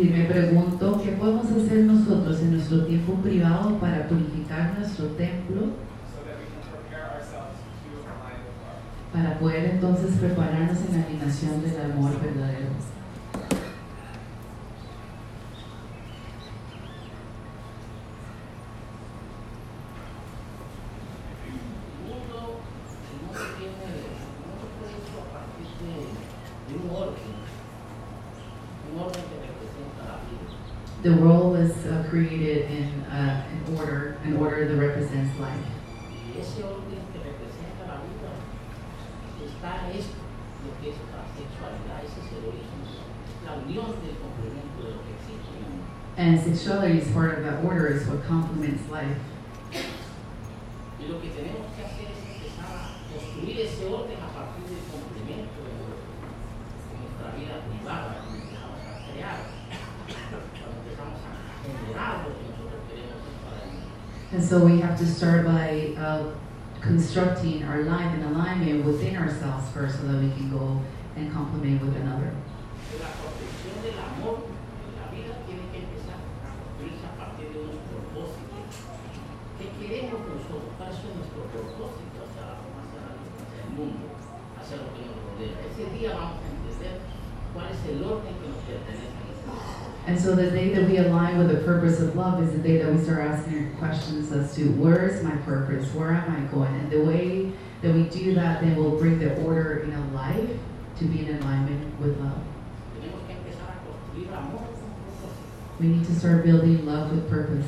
[0.00, 5.74] Y me pregunto, ¿qué podemos hacer nosotros en nuestro tiempo privado para purificar nuestro templo,
[9.12, 12.99] para poder entonces prepararnos en la alineación del amor verdadero?
[31.10, 35.58] The world was uh, created in uh, an order, an order that represents life.
[36.06, 38.30] Y ese orden que representa la vida
[39.42, 40.22] está esto,
[40.62, 44.90] lo que es la sexualidad, ese es el origen, es la unión del complemento de
[44.94, 45.90] lo que existe en el mundo.
[46.16, 49.18] And sexuality is part of that order, is what complements life.
[49.74, 54.86] Y lo que tenemos que hacer es empezar a construir ese orden a partir del
[54.86, 59.58] complemento de, de nuestra vida privada, cuando empezamos a crear,
[60.06, 63.94] cuando empezamos a generar lo que nosotros queremos ser para el mundo.
[64.32, 66.30] And so we have to start by uh,
[66.80, 70.80] constructing our life in alignment within ourselves first so that we can go
[71.16, 72.32] and complement with another.
[85.70, 87.00] Ese día vamos a entender
[87.54, 89.99] cuál es el orden que nos pertenece a nosotros.
[90.10, 92.78] And so the day that we align with the purpose of love is the day
[92.78, 95.86] that we start asking questions as to where is my purpose?
[95.94, 96.74] Where am I going?
[96.74, 100.50] And the way that we do that, then we'll bring the order in a life
[100.98, 102.42] to be in alignment with love.
[102.98, 105.78] Tenemos que empezar a construir amor con propósito.
[105.78, 107.66] We need to start building love with purpose.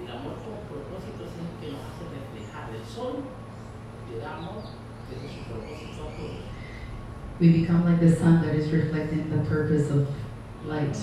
[0.00, 2.72] El amor con propósito es el que nos hace reflejar.
[2.72, 3.22] El sol
[4.10, 4.64] le da amor
[5.10, 6.40] desde su propósito a todos.
[7.38, 10.08] We become like the sun that is reflecting the purpose of
[10.66, 10.94] light.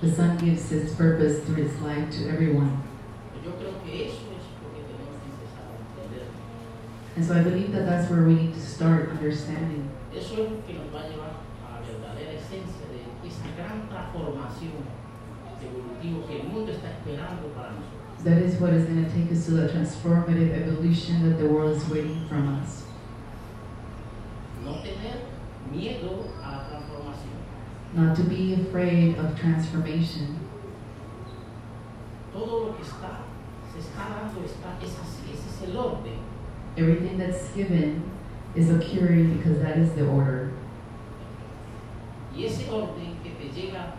[0.00, 2.82] The sun gives its purpose through its light to everyone.
[7.16, 9.90] And so I believe that that's where we need to start understanding.
[18.24, 21.76] That is what is going to take us to the transformative evolution that the world
[21.76, 22.84] is waiting from us.
[25.72, 27.38] Miedo a la transformación.
[27.94, 30.38] Not to be afraid of transformation.
[32.32, 33.24] Todo lo que está,
[33.72, 36.18] se está dando, está, es así, ese es el orden.
[36.76, 38.02] Everything that's given
[38.54, 40.52] is occurring because that is the order.
[42.34, 43.94] Y ese orden que te llega,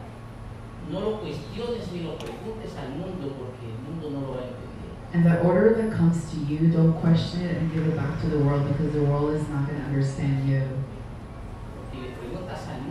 [0.92, 4.48] no lo cuestiones ni lo preguntes al mundo porque el mundo no lo va a
[4.48, 4.70] entender.
[5.12, 8.28] And the order that comes to you, don't question it and give it back to
[8.28, 10.62] the world because the world is not going to understand you.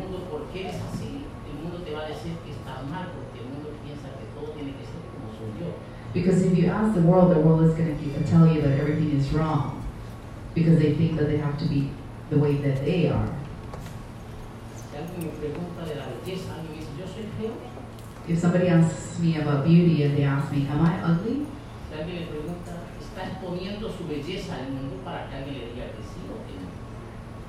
[0.08, 3.44] Mundo por qué eres así, el mundo te va a decir que estás mal porque
[3.44, 5.76] el mundo piensa que todo tiene que ser como soy yo.
[6.14, 8.80] Because if you ask the world, the world is going to uh, tell you that
[8.80, 9.84] everything is wrong
[10.54, 11.92] because they think that they have to be
[12.30, 13.28] the way that they are.
[14.74, 17.52] Si alguien me pregunta de la belleza, alguien me dice, yo soy feo.
[18.26, 21.46] If somebody asks me about beauty and they ask me, Am I ugly?
[21.88, 25.86] Si alguien me pregunta, ¿está exponiendo su belleza al mundo para que alguien le diga
[25.92, 26.68] que sí o que no?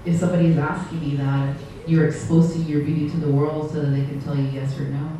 [0.05, 1.55] If somebody is asking me that,
[1.89, 4.83] you're exposing your beauty to the world so that they can tell you yes or
[4.85, 5.11] no.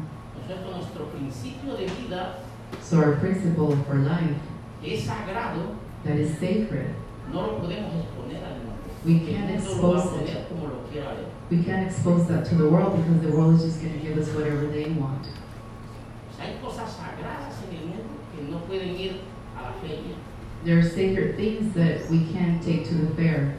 [0.47, 2.35] Nosotros, nuestro principio de vida,
[2.81, 4.37] So, our principle for life
[4.83, 6.93] que es sagrado, that is sacred,
[7.33, 8.73] no lo podemos exponer al mundo.
[9.05, 10.27] We can't mundo lo va a expose it.
[10.27, 11.25] poner como lo quiera ver.
[11.49, 14.17] we can't expose that to the world because the world is just going to give
[14.17, 15.25] us whatever they want.
[15.25, 18.03] O sea, hay cosas sagradas en el mundo
[18.35, 19.21] que no pueden ir
[19.57, 20.15] a la feria,
[20.63, 23.57] There are sacred things that we can't take to the fair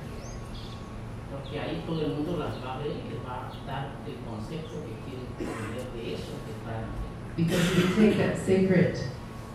[1.86, 5.26] todo el mundo las va a ver les va a dar el concepto que quieren
[5.34, 6.51] aprender de eso que
[7.36, 8.98] because if we take that sacred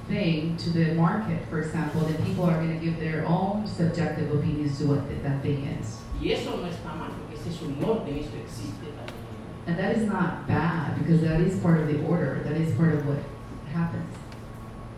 [0.07, 4.33] thing to the market, for example, then people are going to give their own subjective
[4.33, 6.01] opinions to what th- that thing is.
[6.21, 9.67] Y eso no está mal, porque ese es un orden, eso existe también.
[9.67, 12.93] And that is not bad because that is part of the order, that is part
[12.93, 13.19] of what
[13.73, 14.15] happens.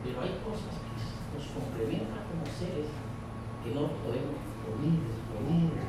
[0.03, 2.87] Pero hay cosas que nos complementan como seres
[3.63, 5.86] que no podemos poner, exponer.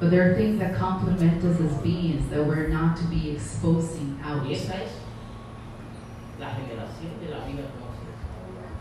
[0.00, 4.18] But there are things that complement us as beings that we're not to be exposing
[4.24, 4.44] out.
[4.44, 4.90] Y esa es
[6.38, 8.18] la generación de la vida como seres.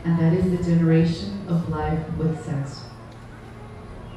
[0.05, 2.85] And that is the generation of life with sex.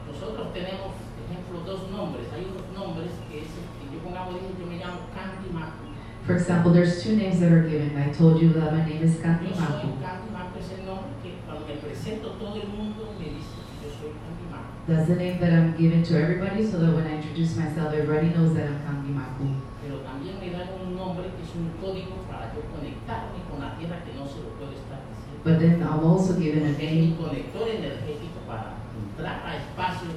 [0.09, 2.27] Nosotros tenemos, por ejemplo, dos nombres.
[2.33, 5.87] Hay unos nombres que es que yo pongamos, dije, yo me llamo Candy Macu.
[6.27, 7.97] For example, there's two names that are given.
[7.97, 10.01] I told you that my name is Kanti Yo soy Maku.
[10.01, 13.87] Candy Macu, es el nombre que cuando me presento todo el mundo me dice que
[13.87, 14.46] yo soy Candy Macu.
[14.87, 18.31] That's the name that I'm giving to everybody so that when I introduce myself, everybody
[18.31, 19.51] knows that I'm Kanti Maku.
[19.83, 23.75] Pero también me dan un nombre que es un código para yo conectarme con la
[23.77, 25.43] tierra que no se lo puedo estar diciendo.
[25.43, 27.17] But then I'm also given a Es un name.
[27.19, 30.15] conector energético para entrar a espacios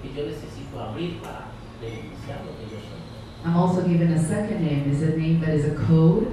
[0.00, 1.50] que yo necesito abrir para
[1.82, 3.02] beneficiar lo que yo soy.
[3.44, 4.90] I'm also given a second name.
[4.92, 6.26] It's a name that is a code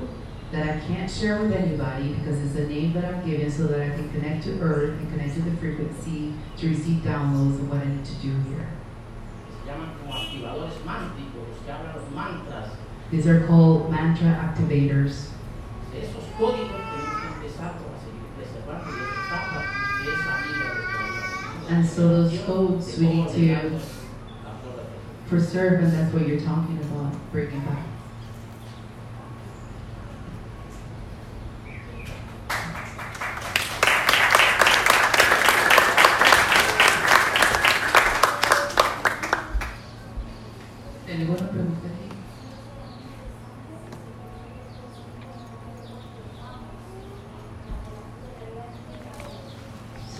[0.56, 3.82] that I can't share with anybody because it's a name that I'm given so that
[3.82, 7.82] I can connect to Earth and connect to the frequency to receive downloads of what
[7.82, 8.70] I need to do here.
[9.52, 12.70] Se llaman como activadores mántricos, los que hablan los mantras.
[13.12, 15.32] These are called mantra activators.
[15.92, 19.60] De esos códigos tenemos que empezar por seguir preservando y esa etapa
[20.00, 23.80] de esa vida de toda la And so those codes we need to
[25.28, 27.95] preserve, and that's what you're talking about, bringing back.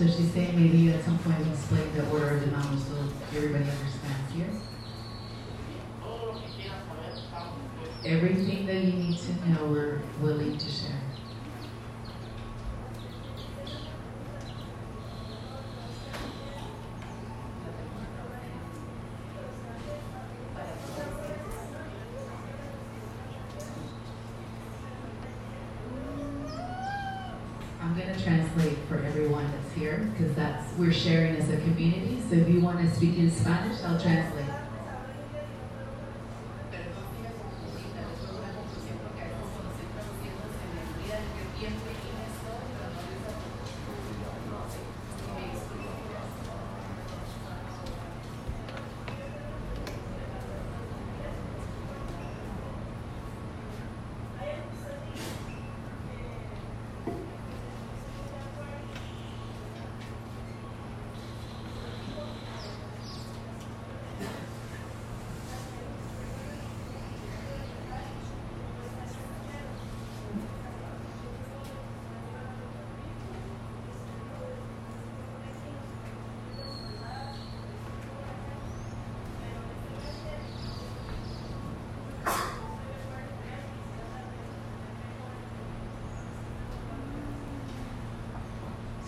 [0.06, 2.94] So she's saying maybe at some point we'll explain the order of the numbers so
[3.36, 4.46] everybody understands here.
[6.00, 8.06] Todo lo que quieran saber, estamos dispuestos.
[8.06, 10.92] Everything that you need to know, we're willing to share.
[27.82, 32.36] I'm gonna translate for everyone that's here, because that's, we're sharing as a community, so
[32.36, 34.45] if you wanna speak in Spanish, I'll translate.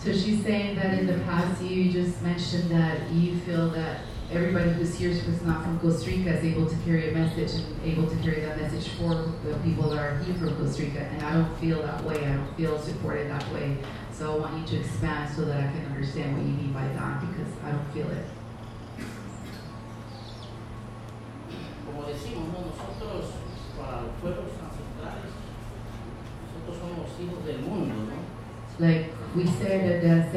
[0.09, 4.01] So she's saying that in the past you just mentioned that you feel that
[4.31, 7.79] everybody who's here who's not from Costa Rica is able to carry a message and
[7.85, 11.01] able to carry that message for the people that are here from Costa Rica.
[11.01, 12.25] And I don't feel that way.
[12.25, 13.77] I don't feel supported that way.
[14.11, 16.87] So I want you to expand so that I can understand what you mean by
[16.87, 18.25] that because I don't feel it.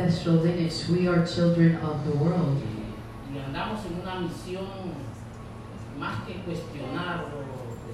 [0.03, 2.59] Ancestral lineage, we are children of the world.
[3.33, 4.67] Y andamos en una misión
[5.99, 7.39] más que cuestionar o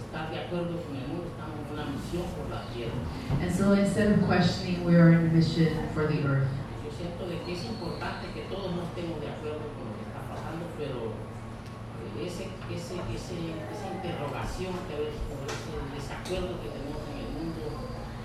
[0.01, 2.97] estar de acuerdo con el mundo, estamos en una misión por la tierra.
[3.41, 6.49] And so instead of questioning, we are in a mission for the earth.
[6.83, 10.05] Yo siento de que es importante que todos no estemos de acuerdo con lo que
[10.09, 13.37] está pasando, pero eh, ese, ese, ese,
[13.69, 17.63] esa interrogación que veces, o ese desacuerdo que tenemos en el mundo,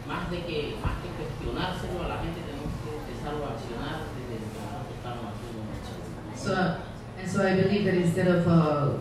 [0.08, 2.53] más de que, más que cuestionárselo a la gente,
[6.36, 6.78] So,
[7.18, 8.98] and so I believe that instead of uh,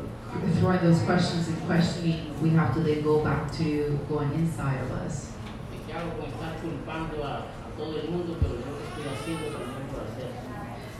[0.60, 4.92] throwing those questions and questioning, we have to then go back to going inside of
[4.92, 5.32] us.
[5.72, 8.86] ¿De ¿Qué hago con estar culpando a, a todo el mundo, pero yo lo que
[8.86, 10.28] estoy haciendo también por hacer?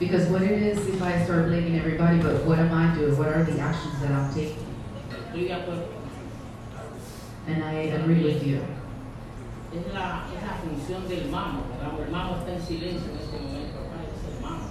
[0.01, 3.17] Because what it is, if I start blaming everybody, but what am I doing?
[3.17, 4.67] What are the actions that I'm taking?
[5.11, 5.87] Estoy de acuerdo.
[7.47, 8.65] And I agree with you.
[9.73, 11.63] Es la, es la función del mamo.
[11.73, 13.79] digamos, El mamo está en silencio en este momento.
[14.05, 14.69] Es el mamo.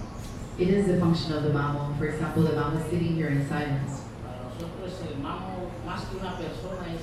[0.60, 1.96] It is a function of the mamo.
[1.98, 4.06] For example, the mamo is sitting here in silence.
[4.22, 7.02] Para nosotros el mamo, más que una persona, es,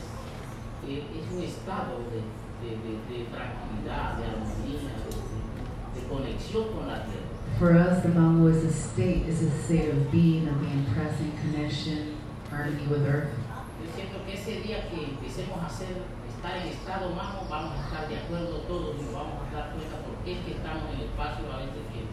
[0.88, 2.22] eh, es un estado de,
[2.62, 7.26] de, de, de tranquilidad, de armonía, de, de- de conexión con la tierra.
[7.58, 11.34] For us, the mamo is a state, is a state of being, of being present,
[11.42, 12.14] connection,
[12.50, 13.34] harmony with earth.
[13.82, 15.88] Yo siento que ese día que empecemos a hacer,
[16.38, 19.74] estar en estado mamo, vamos a estar de acuerdo todos y nos vamos a dar
[19.74, 22.06] cuenta por qué es que estamos en el espacio a veces que,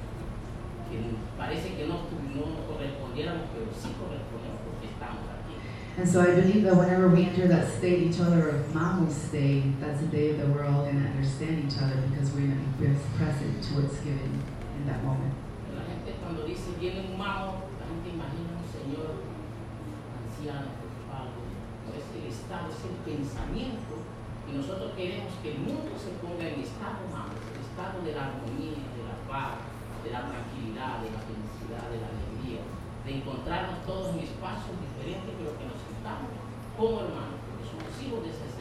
[0.90, 0.98] que
[1.38, 5.62] parece que no, no correspondiéramos, pero sí correspondemos porque estamos aquí.
[6.02, 9.78] And so I believe that whenever we enter that state, each other of mamo state,
[9.80, 12.74] that's the day that we're all going to understand each other because we're going to
[12.82, 15.38] be present to what's given in that moment.
[15.70, 19.22] La gente cuando dice viene un mamo, la gente imagina un señor
[20.18, 21.46] anciano, preocupado.
[21.94, 24.05] Es el estado, es el pensamiento.
[24.46, 28.78] Y nosotros queremos que el mundo se ponga en estado el estado de la armonía,
[28.78, 29.60] de la paz,
[30.06, 32.62] de la tranquilidad, de la felicidad, de la alegría,
[33.04, 35.86] de encontrarnos todos en espacios diferentes, pero que nos
[36.78, 38.56] como hermanos, porque somos hijos de esencia.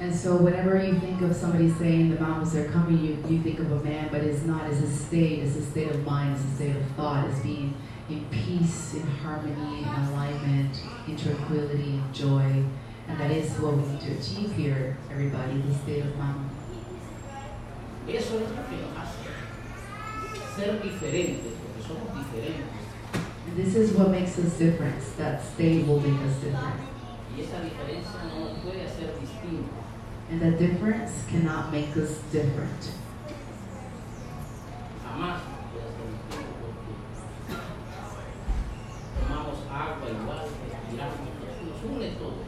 [0.00, 3.58] And so whenever you think of somebody saying the mamas are coming, you, you think
[3.58, 4.70] of a man, but it's not.
[4.70, 5.40] It's a state.
[5.40, 6.36] It's a state of mind.
[6.36, 7.28] It's a state of thought.
[7.28, 7.74] It's being
[8.08, 12.64] in peace, in harmony, in alignment, in tranquility, in joy.
[13.08, 16.50] And that is what we need to achieve here, everybody, the state of mind.
[18.06, 19.28] Eso es lo que nos hace
[20.56, 22.64] ser diferentes, porque somos diferentes.
[23.46, 25.00] And this is what makes us different.
[25.16, 26.80] That state will make us different.
[27.36, 29.14] Y esa diferencia no puede hacer.
[30.30, 32.92] And that difference cannot make us different.
[35.02, 35.40] Jamás
[35.72, 36.92] puede hacer distintos porque
[39.20, 41.18] tomamos agua igual, respiramos,
[41.64, 42.47] nos une todo.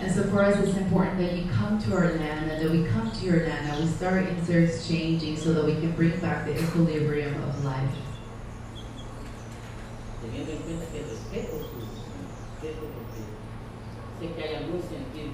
[0.00, 2.84] And so for us, it's important that you come to our land and that we
[2.90, 6.60] come to your land and we start interchanging so that we can bring back the
[6.60, 7.94] equilibrium of life.
[10.22, 13.22] teniendo en cuenta que respeto su respeto porque
[14.20, 15.32] sé que hay algún sentir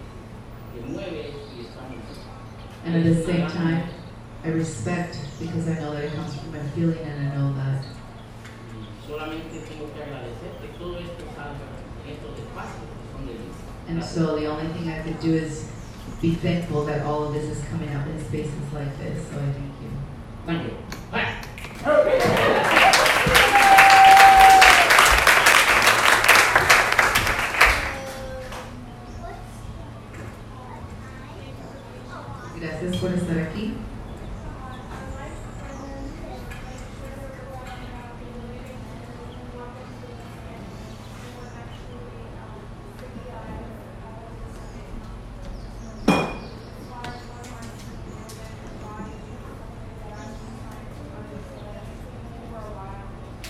[0.72, 1.98] que mueve y estamos
[2.84, 3.88] And at the same time,
[4.44, 7.84] I respect because I know that it comes from a feeling and I know that.
[9.06, 11.68] solamente tengo que agradecer que todo esto salga
[12.04, 13.56] en estos espacios que son de luz.
[13.88, 15.66] And so the only thing I could do is
[16.20, 19.26] be thankful that all of this is coming out in spaces like this.
[19.28, 19.90] So I thank you.
[20.44, 20.76] Thank you.
[21.10, 21.34] Bye.
[32.60, 33.74] Gracias por estar aquí.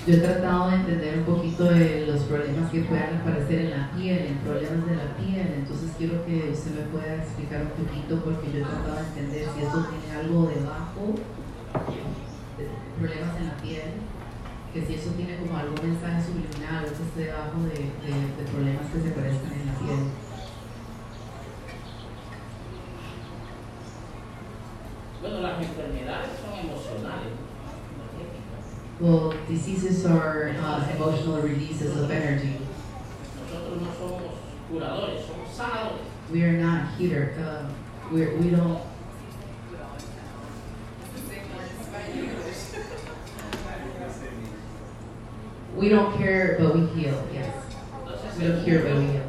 [0.09, 3.92] Yo he tratado de entender un poquito de los problemas que puedan aparecer en la
[3.92, 8.16] piel, en problemas de la piel, entonces quiero que usted me pueda explicar un poquito
[8.24, 11.12] porque yo he tratado de entender si eso tiene algo debajo,
[12.56, 12.64] de
[12.96, 14.00] problemas en la piel,
[14.72, 19.00] que si eso tiene como algún mensaje subliminal o que esté debajo de, problemas que
[19.04, 20.02] se aparezcan en la piel.
[25.20, 27.47] Bueno, las enfermedades son emocionales.
[29.01, 32.57] Well, diseases are uh, emotional releases of energy.
[33.40, 34.32] Nosotros no somos
[34.68, 36.05] curadores, somos sanadores.
[36.32, 37.32] We are not healer.
[37.38, 37.68] Uh,
[38.11, 38.80] we're, we don't.
[45.76, 47.28] We don't care, but we heal.
[47.32, 47.55] Yes,
[48.36, 49.28] we don't care, but we heal.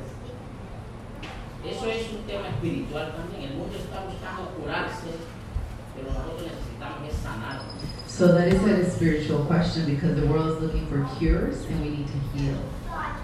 [1.69, 3.11] eso es un tema espiritual
[8.19, 11.89] So that is a spiritual question because the world is looking for cures and we
[11.89, 12.59] need to heal.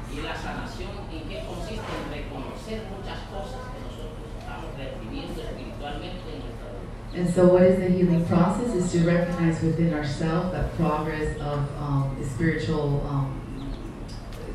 [0.09, 1.83] Y la sanación, ¿en qué consiste?
[1.83, 7.19] En reconocer muchas cosas que nosotros estamos reprimiendo espiritualmente en nuestra vida.
[7.19, 8.73] And so, what is the healing process?
[8.73, 13.75] Is to recognize within ourselves that progress of um, spiritual um,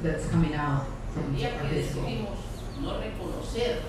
[0.03, 2.03] that's coming out from our physical.
[2.81, 3.83] no reconocer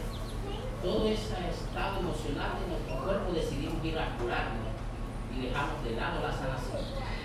[0.84, 4.71] todo ese estado emocional de nuestro cuerpo, decidimos ir a curarnos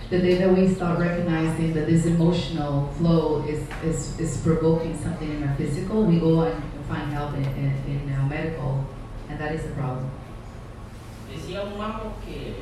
[0.09, 5.29] The day that we start recognizing that this emotional flow is, is, is provoking something
[5.29, 8.87] in our physical, we go and find help in, in, in uh, medical,
[9.29, 10.09] and that is the problem.
[11.29, 12.55] Decía un mamo que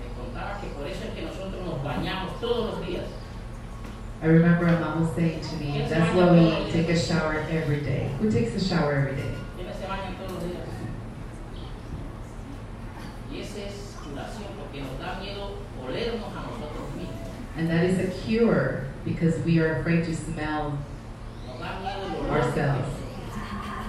[0.00, 3.06] me contaba que por eso es que nosotros nos bañamos todos los días.
[4.20, 7.80] I remember a mom was saying to me, that's why we take a shower every
[7.82, 8.10] day.
[8.18, 9.30] Who takes a shower every day?
[9.56, 10.66] ¿Quiénes se bañan todos los días?
[13.30, 14.47] Y esa es curación
[14.78, 17.28] porque nos da miedo olernos a nosotros mismos.
[17.56, 20.78] And that is a cure because we are afraid to smell.
[21.46, 22.42] Nos da miedo el olor.
[22.42, 22.88] Ourselves.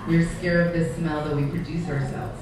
[0.08, 2.40] We're scared of the smell that we produce ourselves.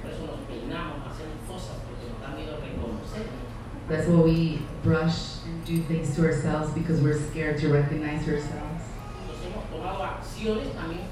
[0.00, 3.88] Por eso nos peinamos, hacemos cosas porque nos da miedo reconocernos.
[3.88, 8.84] That's why we brush and do things to ourselves because we're scared to recognize ourselves.
[9.20, 11.08] Entonces hemos tomado acciones también,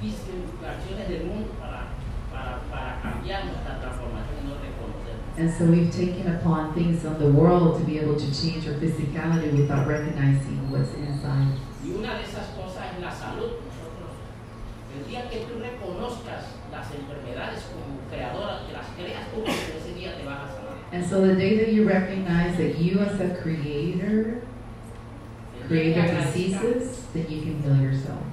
[0.00, 1.88] dicen, acciones del mundo para,
[2.32, 4.27] para, para cambiar nuestra transformación y no reconocernos.
[5.38, 8.74] And so we've taken upon things on the world to be able to change our
[8.74, 11.54] physicality without recognizing what's inside.
[11.84, 13.52] Y una de esas cosas es la salud.
[14.98, 20.16] El día que tú reconozcas las enfermedades como creadoras, que las creas tú, ese día
[20.18, 20.74] te vas a sanar.
[20.92, 24.42] And so the day that you recognize that you as a creator
[25.62, 28.24] El día que created agradezcamos- diseases, then you can heal yourself.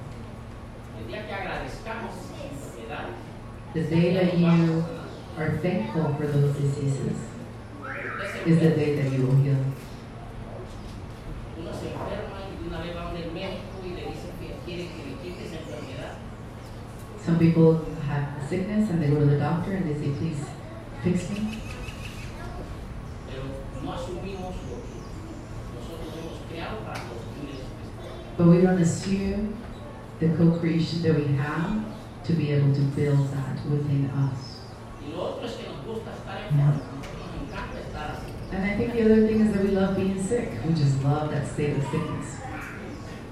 [0.98, 3.14] El día que agradezcamos enfermedades,
[3.74, 4.82] The day that you
[5.36, 7.18] are thankful for those diseases
[8.46, 9.56] is the day that you will heal.
[17.24, 20.44] Some people have a sickness and they go to the doctor and they say, please
[21.02, 21.60] fix me.
[28.38, 29.56] But we don't assume
[30.20, 31.84] the co-creation that we have
[32.24, 34.55] to be able to build that within us.
[35.16, 36.76] Mm-hmm.
[38.52, 40.52] And I think the other thing is that we love being sick.
[40.66, 42.36] We just love that state of sickness.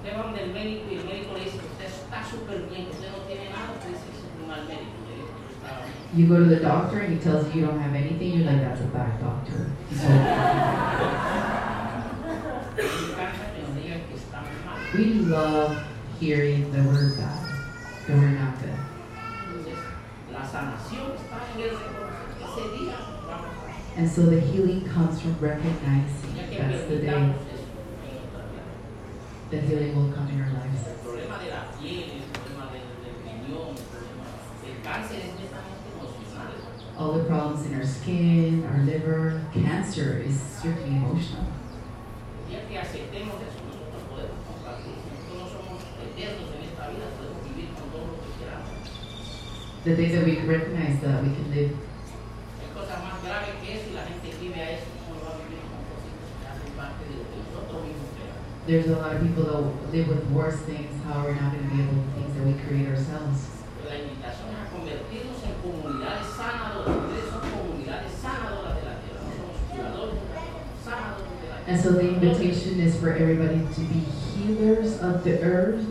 [0.05, 2.87] Usted va donde el médico y el médico le dice que usted está súper bien,
[2.87, 5.53] que usted no tiene nada, usted dice que es un mal médico, le dijo que
[5.55, 5.95] estaba bien.
[6.15, 8.61] You go to the doctor and he tells you you don't have anything, you're like,
[8.61, 9.71] that's a bad doctor.
[9.91, 10.19] He told me.
[12.77, 12.83] Me
[13.13, 14.77] encanta que nos digan que estamos mal.
[14.95, 15.77] We love
[16.21, 17.45] hearing the word bad,
[18.07, 18.74] that we're not good.
[20.45, 21.73] Entonces, la sanación está en el.
[22.45, 27.47] Ese día vamos a And so the healing comes from recognizing that's the day permitamos
[27.47, 27.71] eso
[28.03, 28.65] en nuestra vida.
[29.51, 30.83] the healing will come in our lives.
[30.87, 34.27] El problema de la piel, el problema del, del riñón, el problema
[34.67, 36.53] del cáncer es netamente emocional.
[36.99, 41.47] All the problems in our skin, our liver, cancer is strictly emotional.
[42.51, 44.99] El día que aceptemos eso, nosotros podemos compartir.
[45.07, 48.75] Nosotros no somos eternos en esta vida, podemos vivir con todo lo que queramos.
[49.85, 51.77] The day that we recognize that, we can live.
[52.57, 55.45] Hay cosas más graves que eso y la gente vive a eso, no va a
[55.45, 58.65] vivir con cositas que hacen parte de lo que nosotros mismos creamos.
[58.65, 59.61] There's a lot of people that
[59.93, 60.89] live with worse things.
[61.05, 63.45] How we're not going to be able to things that we create ourselves.
[63.77, 66.97] Pero la invitación es a convertirnos en comunidades sanadoras.
[67.05, 71.29] Ustedes son comunidades sanadoras de la tierra, no somos curadores de la tierra, somos sanadores
[71.29, 71.69] de la tierra.
[71.69, 74.01] And so the invitation is for everybody to be
[74.33, 75.85] healers of the earth,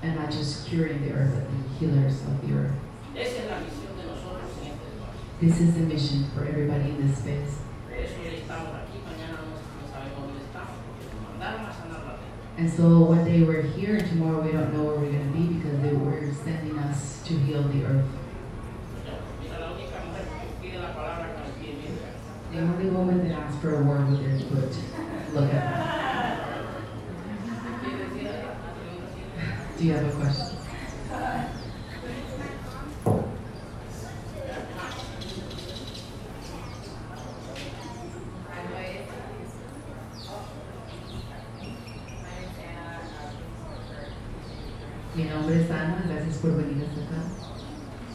[0.00, 2.72] and not just curing the earth, but be healers of the earth.
[3.12, 5.29] Esa es la misión de nosotros en este espacio.
[5.40, 7.56] This is the mission for everybody in this space.
[7.88, 11.72] Por eso hoy estamos aquí, mañana no, no sabemos dónde estamos, porque nos mandaron a
[11.72, 12.58] sanar la tierra.
[12.58, 15.38] And so one day we're here, and tomorrow we don't know where we're going to
[15.38, 18.04] be because they were sending us to heal the earth.
[19.40, 21.96] Mira, la única mujer que pide la palabra con el pie bien.
[22.52, 24.76] The only woman that asked for a word with their foot.
[25.32, 25.88] Look at her.
[27.80, 28.52] ¿Quiere decir algo?
[28.60, 29.32] ¿Alguna pregunta tiene?
[29.78, 30.56] Do you have a question?
[45.12, 47.20] Mi nombre es Ana, gracias por venir hasta acá.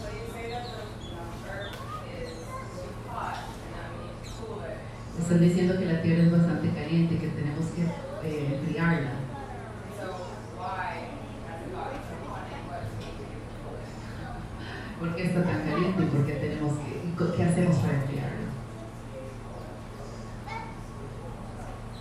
[0.02, 0.80] So you say that the
[1.12, 1.76] um, earth
[2.10, 4.78] is too hot and that we need to cool it.
[5.20, 9.18] Están diciendo que la tierra es bastante caliente que tenemos que eh, enfriarla.
[9.98, 10.06] So
[10.58, 11.10] why
[11.50, 15.00] has it gotten so hot and what do we need to do to cool it?
[15.00, 18.46] ¿Por qué está tan caliente y por qué tenemos que, qué hacemos para enfriarla?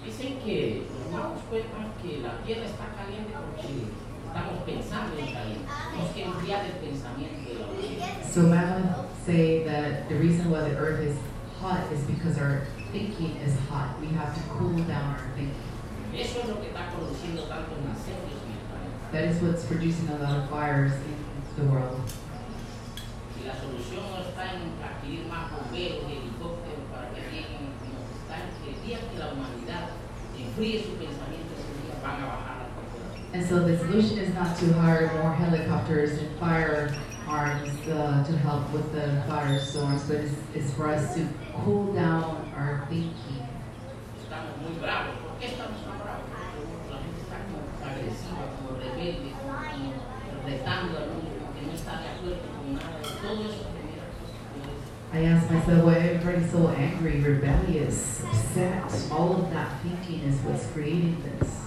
[0.04, 3.88] Dicen que los mamos cuentan que la tierra está caliente porque
[4.28, 5.64] estamos pensando en caliente.
[5.64, 8.24] Tenemos que enfriar el pensamiento de la.
[8.28, 8.92] So Madeline
[9.24, 11.16] say that the reason why the earth is
[11.58, 13.33] hot is because our thinking
[14.00, 15.54] We have to cool down our thinking.
[16.14, 19.10] Eso es lo que está produciendo tantos incendios en el planeta.
[19.10, 21.18] That is what's producing a lot of fires in
[21.56, 22.00] the world.
[23.40, 27.98] Y la solución no está en adquirir más bomberos y helicópteros para que lleguen, sino
[28.06, 29.90] que está en que el día que la humanidad
[30.38, 33.34] enfríe su pensamiento, ese día van a bajar las temperaturas.
[33.34, 36.94] And so the solution is not to hire more helicopters and firearms
[37.90, 41.26] uh, to help with the firestorms, but it's, it's for us to
[41.64, 43.43] cool down our thinking.
[55.12, 59.10] I asked myself why everybody's so angry, rebellious, upset.
[59.12, 61.60] All of that thinking is what's creating this.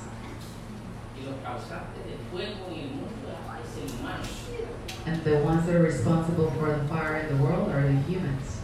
[5.06, 8.62] And the ones that are responsible for the fire in the world are the humans.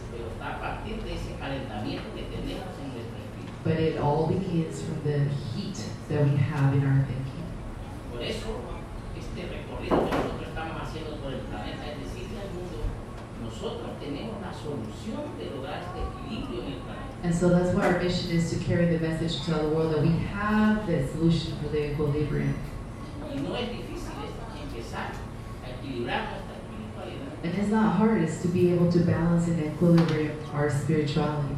[3.64, 7.44] But it all begins from the heat that we have in our thinking.
[8.12, 8.60] Por eso,
[9.16, 12.84] este recorrido que nosotros estamos haciendo por el planeta es decirle al mundo,
[13.42, 17.04] nosotros tenemos la solución de lograr este equilibrio en el planeta.
[17.24, 20.02] And so that's why our mission is to carry the message to the world that
[20.02, 22.54] we have the solution for the equilibrium.
[23.34, 24.12] Y no es difícil
[24.60, 25.12] empezar
[25.64, 27.32] a equilibrar nuestra espiritualidad.
[27.42, 31.56] And it's not hard, it's to be able to balance in equilibrium our spirituality.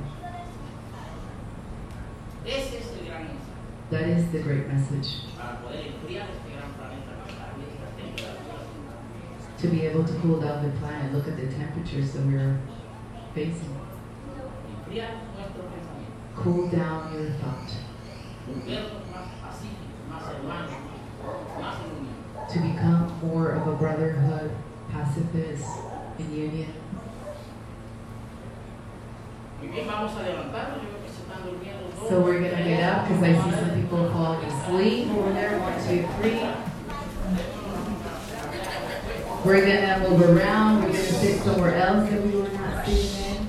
[3.90, 5.26] That is the great message.
[5.36, 8.66] para poder enfriar este gran planeta que está bien estas temperaturas.
[9.58, 12.60] To be able to cool down the planet, look at the temperatures that we're
[13.34, 13.74] facing.
[14.78, 16.14] Enfriar nuestro pensamiento.
[16.36, 17.70] Cool down your thought.
[18.46, 20.70] Volvernos más pacíficos, más hermanos,
[21.60, 22.14] más en unión.
[22.48, 24.52] To become more of a brotherhood,
[24.92, 25.66] pacifist,
[26.20, 26.72] in union.
[32.08, 35.08] So we're gonna get up because I see some people falling asleep.
[35.08, 35.34] One,
[35.86, 36.40] two, three.
[39.44, 40.82] We're gonna move around.
[40.82, 43.46] We're gonna sit somewhere else that we were not sitting in.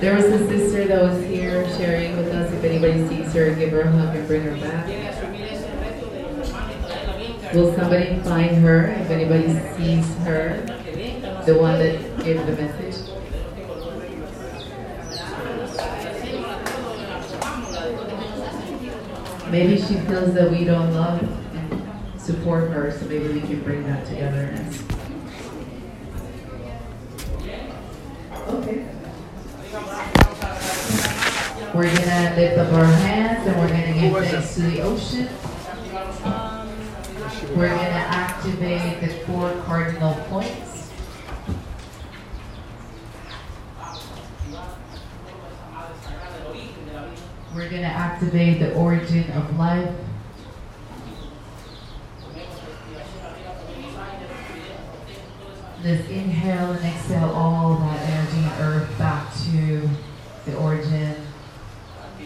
[0.00, 1.23] There was a sister that was
[2.84, 4.86] anybody sees her, give her a hug and bring her back.
[7.54, 8.86] Will somebody find her?
[8.86, 10.60] If anybody sees her,
[11.46, 13.10] the one that gave the message.
[19.50, 23.86] Maybe she feels that we don't love and support her, so maybe we can bring
[23.86, 24.82] that togetherness.
[28.48, 28.84] Okay.
[31.74, 35.28] We're gonna lift up our hands and we're gonna give thanks to the ocean.
[37.56, 40.92] We're gonna activate the four cardinal points.
[47.56, 49.92] We're gonna activate the origin of life.
[55.82, 59.90] Let's inhale and exhale all that energy and earth back to
[60.44, 61.16] the origin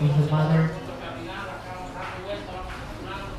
[0.00, 0.70] of the mother.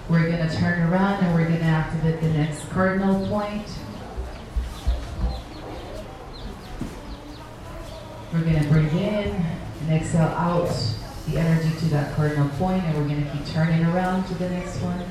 [0.09, 3.67] We're gonna turn around and we're gonna activate the next cardinal point.
[8.33, 9.45] We're gonna breathe in
[9.81, 10.69] and exhale out
[11.27, 14.77] the energy to that cardinal point, and we're gonna keep turning around to the next
[14.81, 15.05] one.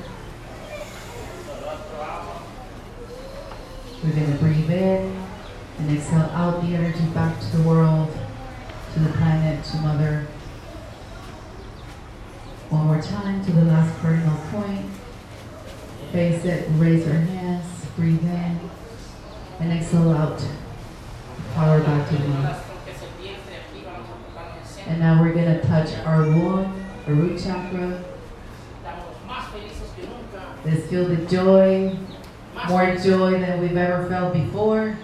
[4.03, 5.25] We're gonna breathe in
[5.79, 8.15] and exhale out the energy back to the world,
[8.93, 10.27] to the planet, to Mother.
[12.69, 14.85] One more time to the last cardinal point.
[16.11, 17.65] Face it, raise your hands,
[17.95, 18.59] breathe in,
[19.59, 20.39] and exhale out.
[21.55, 22.61] Power back to the.
[24.85, 28.03] And now we're gonna touch our womb, our root chakra.
[30.63, 31.97] Let's feel the joy,
[32.67, 34.95] more joy than we've ever felt before.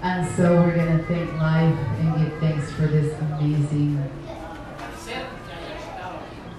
[0.00, 4.02] And so we're going to thank life and give thanks for this amazing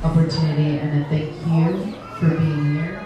[0.03, 0.79] opportunity.
[0.79, 3.05] And I thank you for being here.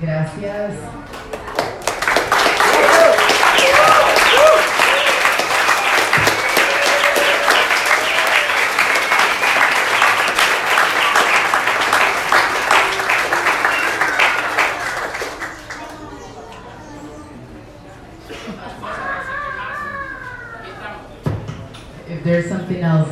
[0.00, 1.05] Gracias.
[22.26, 23.05] there's something else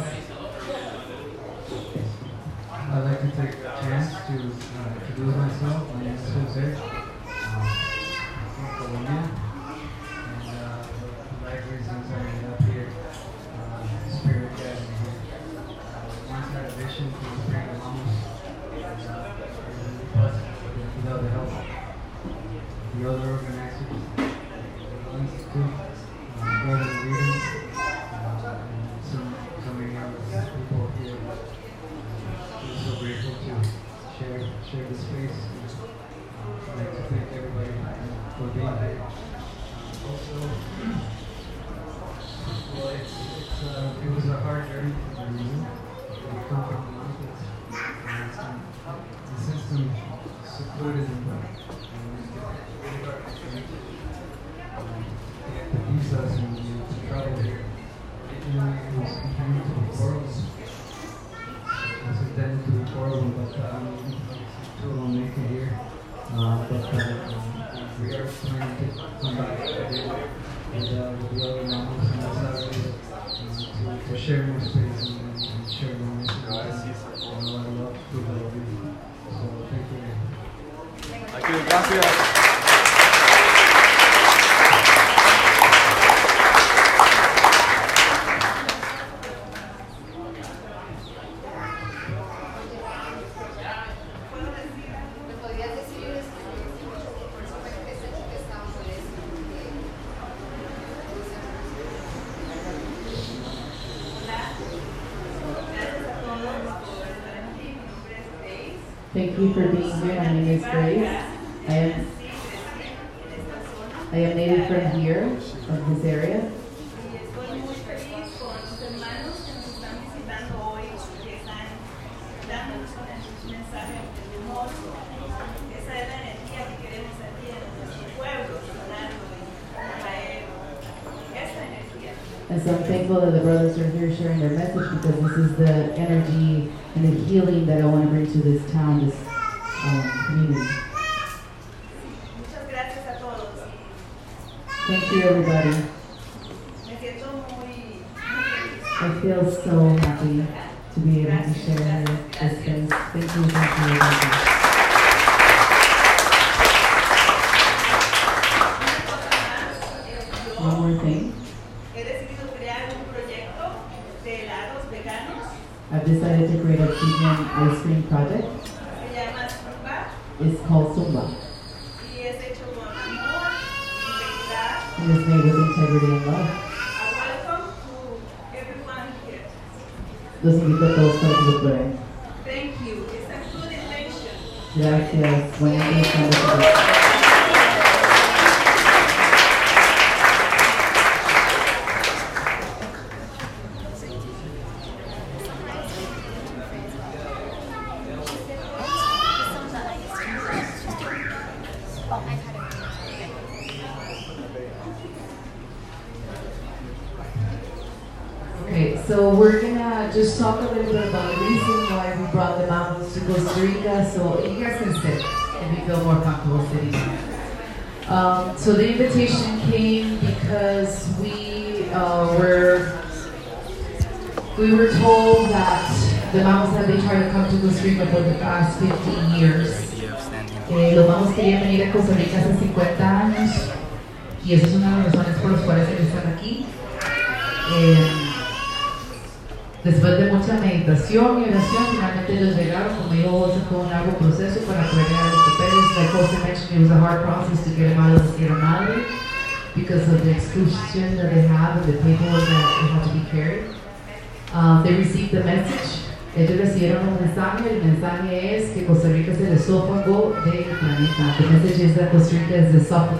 [70.74, 71.13] And uh,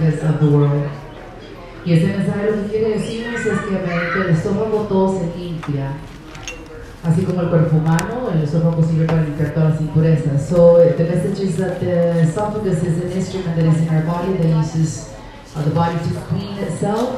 [0.09, 0.89] esophagus of the world.
[1.85, 5.93] Y ese mensaje lo que quiere decirnos es que mediante el estómago todo se limpia.
[7.03, 10.49] Así como el cuerpo humano, el esófago sirve para limpiar todas las impurezas.
[10.49, 14.33] So the message is that the esophagus is an instrument that is in our body
[14.39, 15.11] that uses
[15.55, 17.14] uh, the body to clean itself,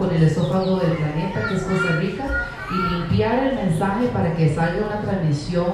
[0.00, 2.24] con el esófago del planeta, que es Costa Rica,
[2.70, 5.66] y limpiar el mensaje para que salga una transmisión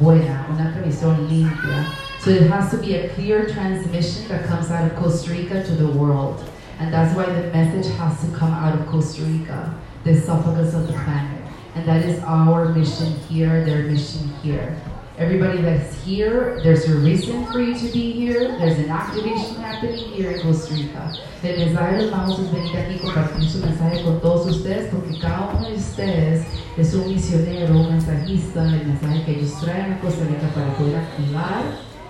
[0.00, 1.86] buena, una transmisión limpia.
[2.18, 5.72] So it has to be a clear transmission that comes out of Costa Rica to
[5.76, 6.42] the world.
[6.80, 10.88] And that's why the message has to come out of Costa Rica, the esophagus of
[10.88, 11.40] the planet.
[11.76, 14.76] And that is our mission here, their mission here.
[15.20, 18.56] Everybody that's here, there's a reason for you to be here.
[18.56, 21.12] There's an activation happening here in Costa Rica.
[21.42, 25.18] El mensaje de los mamos es venir aquí compartir su mensaje con todos ustedes, porque
[25.18, 26.46] cada uno de ustedes
[26.78, 30.96] es un misionero, un mensajista, el mensaje que ellos traen a Costa Rica para poder
[30.96, 31.64] activar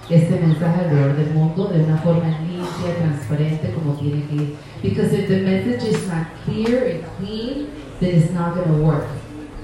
[0.08, 4.56] este mensaje alrededor del mundo de una forma limpia, transparente, como tiene que ir.
[4.84, 9.19] Because if the message is not clear and clean, then it's not going to work.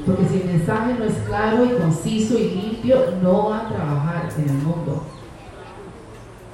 [0.07, 4.29] Porque si el mensaje no es claro y conciso y limpio, no va a trabajar
[4.39, 5.05] en el mundo.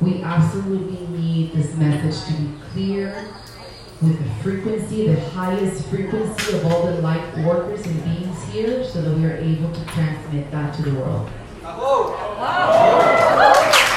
[0.00, 3.14] We absolutely need this message to be clear
[4.00, 9.02] with the frequency, the highest frequency of all the light workers and beings here, so
[9.02, 11.28] that we are able to transmit that to the world.
[12.72, 13.91] Sí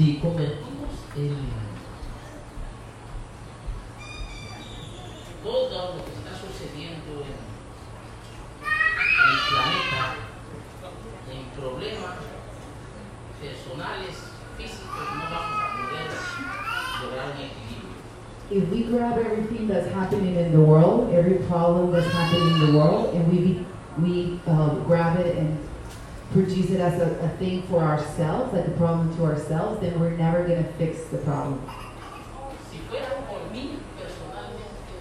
[0.00, 1.36] si convertimos el
[5.44, 7.36] todo lo que está sucediendo en,
[8.64, 10.00] en el planeta
[11.28, 12.16] en problemas
[13.42, 14.14] personales,
[14.56, 16.08] físicos, no vamos a poder
[17.04, 18.00] lograr un equilibrio.
[18.50, 22.78] If we grab everything that's happening in the world, every problem that's happening in the
[22.78, 23.66] world, and we
[24.00, 25.58] we uh, grab it and
[26.32, 30.10] produce it as a, a thing for ourselves, like a problem to ourselves, then we're
[30.10, 31.60] never going to fix the problem.
[32.70, 34.94] Si fuera por mí personalmente,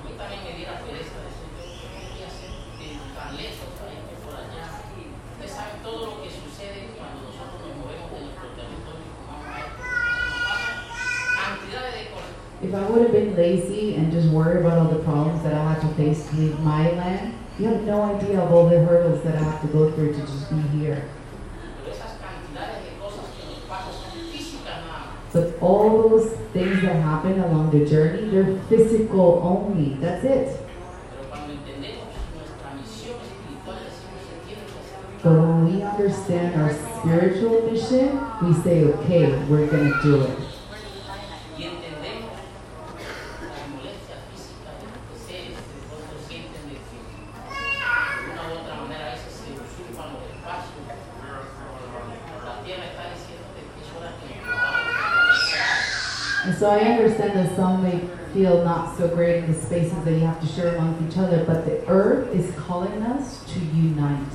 [0.00, 2.48] a mí también me diera pereza decir yo qué voy a hacer
[2.80, 4.88] en tan lejos, ahí que por allá.
[5.36, 9.52] Ustedes saben todo lo que sucede cuando nosotros nos movemos de nuestro territorio y vamos
[9.52, 9.84] a esto.
[9.84, 10.76] Nos pasan
[11.36, 12.32] cantidades de cosas.
[12.64, 15.76] If I would have been lazy and just worried about all the problems that I
[15.76, 19.22] had to face to leave my land, you have no idea of all the hurdles
[19.24, 21.08] that I have to go through to just be here.
[25.32, 29.94] But all those things that happen along the journey, they're physical only.
[30.00, 30.62] That's it.
[35.22, 40.38] But when we understand our spiritual mission, we say, okay, we're going to do it.
[41.58, 42.36] y entendemos
[43.42, 48.74] las molestias físicas de los seres que nosotros sienten de que de una u otra
[48.76, 50.84] manera a veces se usurpan los espacios.
[52.44, 54.86] La tierra está diciendo que es hora que nos vamos.
[56.45, 58.00] And so I understand that some may
[58.32, 61.44] feel not so great in the spaces that you have to share amongst each other,
[61.44, 64.32] but the earth is calling us to unite.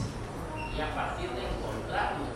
[0.55, 2.29] Y a partir de encontrarnos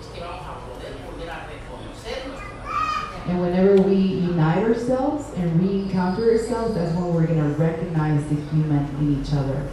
[0.00, 3.28] es que vamos a poder volver a reconocer nuestra misión.
[3.28, 8.36] And whenever we unite ourselves and re-encounter ourselves, that's when we're going to recognize the
[8.50, 9.68] human in each other.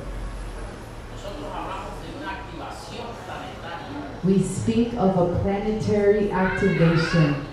[1.11, 4.23] Nosotros hablamos de una activación planetaria.
[4.23, 7.47] We speak of a planetary activation.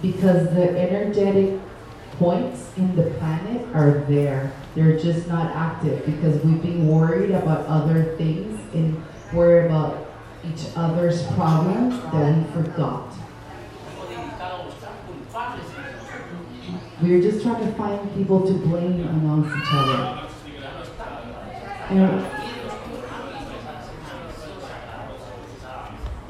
[0.01, 1.61] Because the energetic
[2.13, 4.53] points in the planet are there.
[4.75, 9.03] They're just not active because we've been worried about other things and
[9.35, 10.07] worried about
[10.45, 13.18] each other's problems that we forgot.
[15.39, 16.83] Hemos dedicado a buscar culpables en nosotros mismos.
[17.01, 20.29] We're just trying to find people to blame amongst each other.
[21.91, 22.25] And,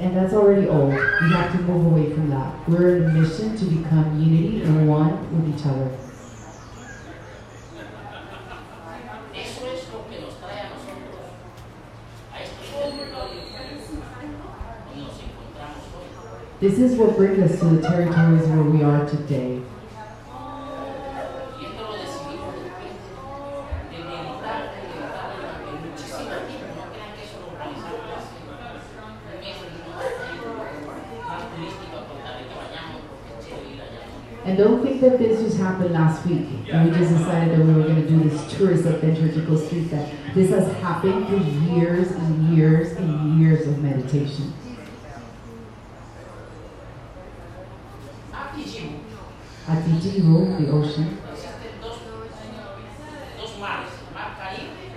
[0.01, 0.91] And that's already old.
[0.93, 2.69] We have to move away from that.
[2.69, 5.91] We're in a mission to become unity and one with each other.
[9.35, 11.35] Eso es lo que nos trae a nosotros
[12.33, 13.43] a este territorio donde
[14.95, 16.48] nos encontramos hoy.
[16.61, 19.63] This is what brings us to the territories where we are today.
[34.45, 37.73] And don't think that this just happened last week and we just decided that we
[37.73, 40.11] were going to do this tourist adventure to Costa Rica.
[40.35, 44.55] This has happened for years and years and years of meditation.
[48.31, 48.99] A Pijibu
[49.69, 50.25] At Ijibu, the ocean, existen dos, dos mares, el mar Caribe y el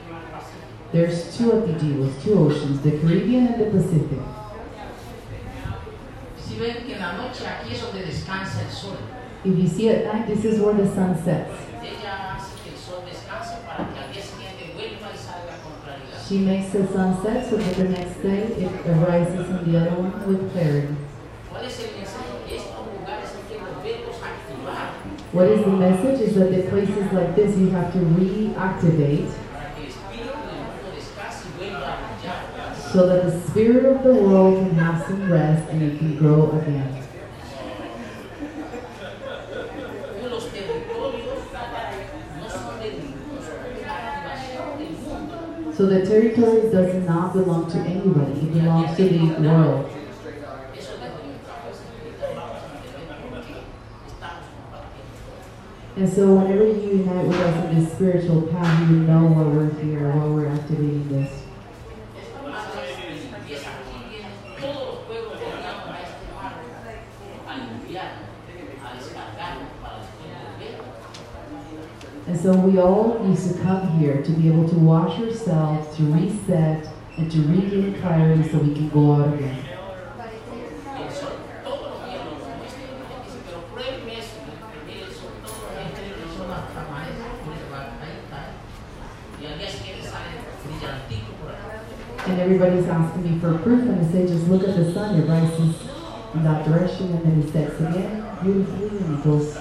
[0.07, 0.91] mar Pacífico.
[0.91, 4.19] there's two Ijibus, two oceans, the Caribbean and the Pacific.
[6.37, 8.97] Si ven que en la noche aquí es donde descansa el sol.
[9.43, 11.51] If you see at night, this is where the sun sets.
[11.81, 15.79] Ella hace que el sol descanse para que al día siguiente vuelva y salga con
[15.81, 16.19] claridad.
[16.27, 19.95] She makes the sun set so that the next day it arises in the other
[19.95, 20.95] one with clarity.
[21.49, 22.31] ¿Cuál es el mensaje?
[22.47, 25.01] Que estos lugares hay que volverlos a activar
[25.31, 26.19] What is the message?
[26.19, 29.31] Is that the places like this you have to reactivate
[32.91, 36.51] so that the spirit of the world can have some rest and it can grow
[36.59, 36.97] again.
[45.73, 48.41] So the territory does not belong to anybody.
[48.41, 49.89] It belongs to the world.
[50.77, 53.63] Eso desde nuestra fuerza espiritual vamos a entender por qué
[54.11, 55.11] estamos compartiendo.
[55.97, 59.69] And so whenever you unite with us in this spiritual path, you know why we're
[59.81, 61.43] here, why we're activating this.
[72.27, 76.03] And so we all used to come here to be able to wash ourselves, to
[76.03, 76.87] reset,
[77.17, 79.57] and to regain clarity so we can go out again.
[80.95, 81.35] Y el sol
[81.65, 82.79] todos los días nos lo muestra.
[82.87, 84.39] Y la gente dice, pero pruébeme eso.
[84.87, 88.39] Mire el sol todos los días, el sol hasta amanece, mire, va, ahí está.
[89.35, 91.83] Y al día siguiente sale brillantico por ahí.
[92.31, 95.19] And everybody's asking me for proof, and I say, just look at the sun.
[95.19, 95.75] It rises
[96.33, 99.57] in that direction, and then it sets again beautifully, and it goes.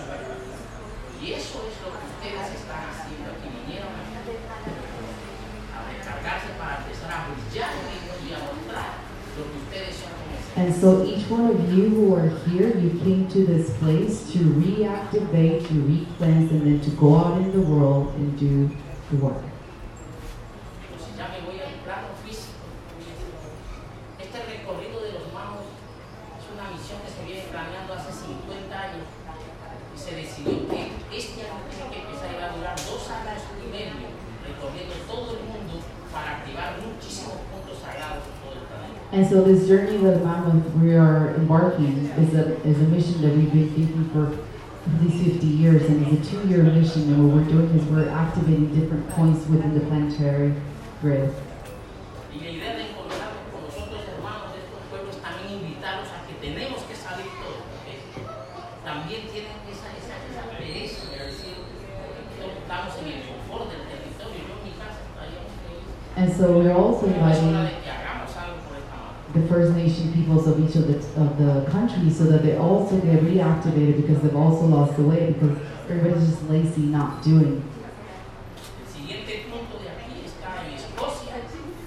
[10.57, 14.39] And so each one of you who are here, you came to this place to
[14.39, 18.71] reactivate, to re-cleanse, and then to go out in the world and do
[19.11, 19.43] the work.
[20.85, 22.61] Entonces ya me voy al plano físico.
[24.21, 25.65] Este recorrido de los mamos
[26.37, 29.09] es una misión que se viene planeando hace 50 años
[29.97, 33.43] y se decidió que este año tiene que empezar y va a durar dos años
[33.57, 34.13] y medio
[34.45, 35.81] recorriendo todo el mundo
[36.13, 38.91] para activar muchísimos puntos sagrados en todo el planeta.
[39.13, 40.21] And so this journey that
[40.77, 45.25] we are embarking is a, is a mission that we've been thinking for at least
[45.25, 49.09] 50 years, and it's a two-year mission, and what we're doing is we're activating different
[49.11, 50.55] points within the planetary
[51.01, 51.35] grid.
[66.21, 69.17] And so we're also Pero es hora inviting de que hagamos algo por esta mano.
[69.33, 72.99] The First Nation peoples of each of the, of the countries so that they also
[73.01, 75.57] get reactivated because they've also lost the way because
[75.89, 77.63] everybody's just lazy not doing.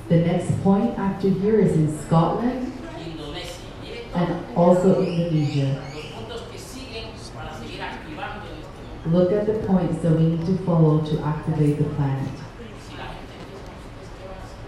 [0.10, 2.72] The next point after here is in Scotland
[4.14, 5.82] and also Indonesia.
[9.06, 12.30] Look at the points that we need to follow to activate the planet.
[12.80, 14.64] Si la gente empieza a decir, ¿qué van a hacer?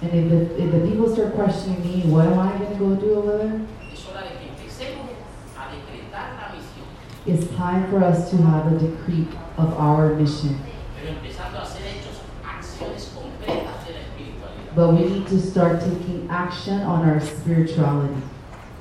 [0.00, 2.94] And if the, if the people start questioning me, what am I going to go
[2.94, 3.66] do over there?
[7.26, 9.26] It's time for us to have a decree
[9.58, 10.58] of our mission.
[14.74, 18.22] But we need to start taking action on our spirituality.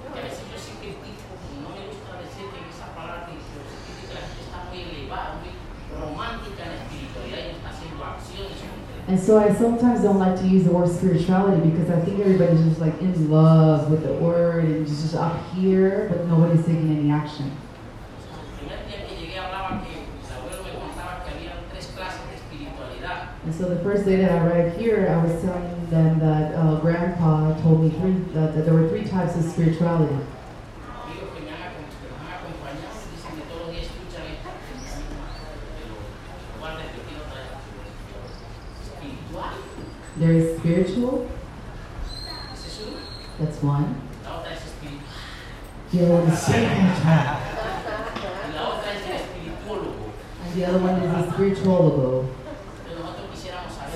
[0.03, 1.33] Porque a veces yo sí critico,
[1.63, 4.41] no me gusta decir que en esa palabra que yo sí critico que la gente
[4.45, 5.51] está muy elevada, muy
[5.97, 8.96] romántica en la espiritualidad y no está haciendo acciones concretas.
[9.07, 12.61] And so I sometimes don't like to use the word spirituality because I think everybody's
[12.65, 17.09] just like in love with the word and just, up here, but nobody's taking any
[17.09, 17.51] action.
[23.45, 26.75] And so the first day that I arrived here, I was telling them that uh,
[26.81, 30.13] Grandpa told me three, that, that there were three types of spirituality.
[30.13, 34.27] Amigos que me han, acom- que nos han acompañado dicen que todos los días escuchan
[34.35, 34.51] esto,
[35.79, 37.55] pero lo voy a repetir otra vez.
[38.83, 39.55] Espiritual,
[40.19, 41.29] There is spiritual,
[43.39, 44.01] that's one.
[45.91, 47.09] The other one is spiritual.
[50.43, 51.65] And the other one is a estamos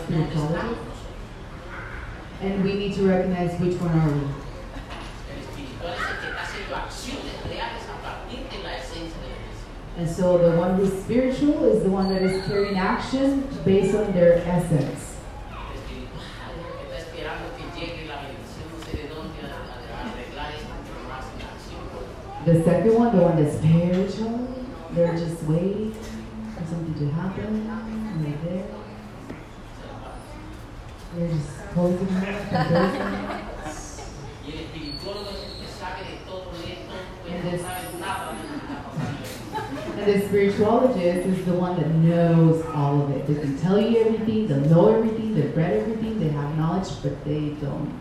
[0.10, 0.98] nosotros.
[2.42, 4.22] And we need to recognize which one are we.
[9.98, 14.12] And so the one who's spiritual is the one that is carrying action based on
[14.14, 15.18] their essence.
[15.52, 19.36] El espiritual es el que está esperando que llegue la bendición, no sé de dónde,
[19.44, 21.84] a, a- a arreglar esto, pero no hacen acción.
[22.46, 24.48] The second one, the one that's spiritual,
[24.92, 27.70] they're just waiting for something to happen.
[27.70, 28.66] And they're there.
[31.16, 33.92] They're just closing mouth and this-.
[40.02, 43.28] And the spirituologist is the one that knows all of it.
[43.28, 47.24] They can tell you everything, they'll know everything, they've read everything, they have knowledge, but
[47.24, 47.94] they don't.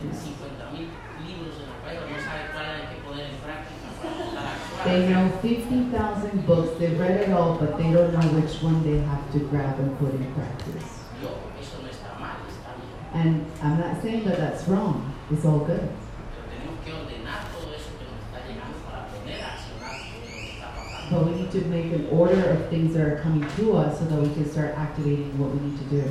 [0.00, 0.90] Tiene 50.000
[1.26, 4.54] libros en la cabeza, no sabe cuál hay que poner en práctica para empezar a
[4.54, 4.67] actuar.
[4.84, 8.98] They know 50,000 books, they've read it all, but they don't know which one they
[8.98, 11.04] have to grab and put in practice.
[11.20, 11.28] Yo,
[11.60, 12.88] eso no está mal, está bien.
[13.12, 15.88] And I'm not saying that that's wrong, it's all good.
[16.30, 20.04] Pero tenemos que ordenar todo eso que nos está llegando para poner a accionar lo
[20.14, 21.10] que nos está pasando.
[21.10, 24.04] But we need to make an order of things that are coming to us so
[24.06, 26.04] that we can start activating what we need to do.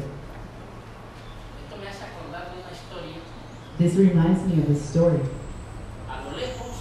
[1.64, 3.22] Esto me hace acordar de una historia.
[3.78, 5.22] This reminds me of a story.
[6.10, 6.76] A lo lejos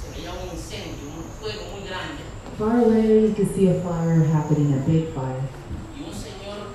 [0.00, 2.22] se veía un incendio, un fuego muy grande.
[2.58, 5.42] Far away, you can see a fire happening, a big fire.
[5.96, 6.74] Y un señor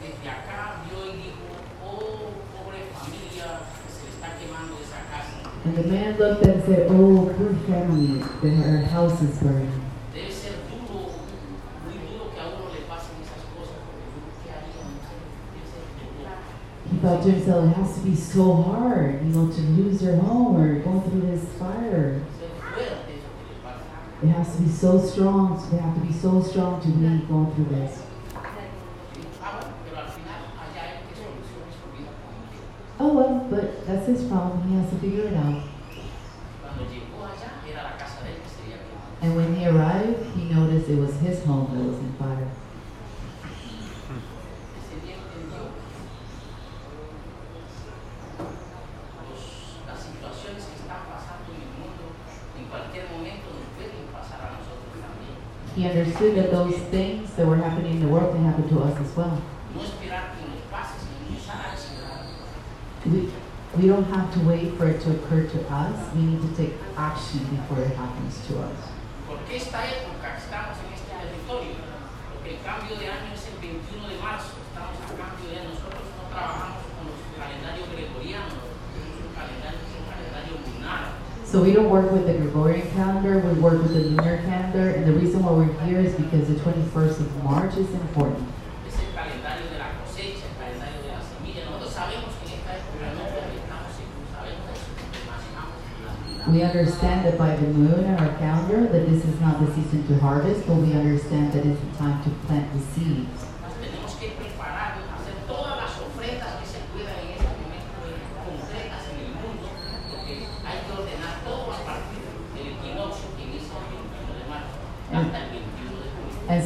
[0.00, 1.50] desde acá vio y dijo,
[1.84, 5.50] oh, pobre familia, que se le está quemando esa casa.
[5.64, 9.72] And the man looked and said, Oh, poor family, their house is burning.
[10.14, 11.10] Debe ser duro,
[11.82, 14.86] muy duro que a uno le pasen esas cosas, porque uno, ¿qué haría?
[14.86, 15.18] No sé,
[15.50, 15.82] debe ser
[16.14, 16.30] duro.
[16.92, 20.14] He thought to himself, it has to be so hard, you know, to lose your
[20.14, 22.22] home or go through this fire.
[22.38, 23.82] Ser fuerte eso que le pasa.
[24.24, 27.06] It has to be so strong, so they have to be so strong to be
[27.28, 28.02] going through this.
[33.00, 35.62] Oh well, but that's his problem, he has to figure it out.
[39.22, 42.48] And when he arrived, he noticed it was his home that was in fire.
[44.76, 45.58] Ese día entendió
[49.24, 52.04] los- las situaciones que están pasando en el mundo,
[52.58, 55.40] en cualquier momento nos pueden pasar a nosotros también.
[55.74, 58.94] He understood that those things that were happening in the world can happen to us
[59.00, 59.42] as well.
[63.04, 63.28] We,
[63.76, 66.74] we don't have to wait for it to occur to us, we need to take
[66.96, 68.78] action before it happens to us.
[81.50, 83.04] Porque esta época estamos en este territorio, porque el cambio de año es el 21
[83.04, 83.04] de marzo, estamos a cambio de año.
[83.04, 83.04] nosotros no trabajamos con los calendarios gregorianos, tenemos un calendario que es un calendario lunar.
[83.04, 85.06] So we don't work with the Gregorian calendar, we work with the lunar calendar, and
[85.06, 88.48] the reason why we're here is because the 21st of March is important.
[88.86, 91.64] Es el calendario de la cosecha, el calendario de la semilla.
[91.70, 93.22] Nosotros sabemos que en esta época no
[93.54, 96.42] estamos seguros, sabemos eso, porque imaginamos la vida.
[96.50, 100.02] We understand that by the moon and our calendar, that this is not the season
[100.08, 103.53] to harvest, but we understand that it's the time to plant the seeds.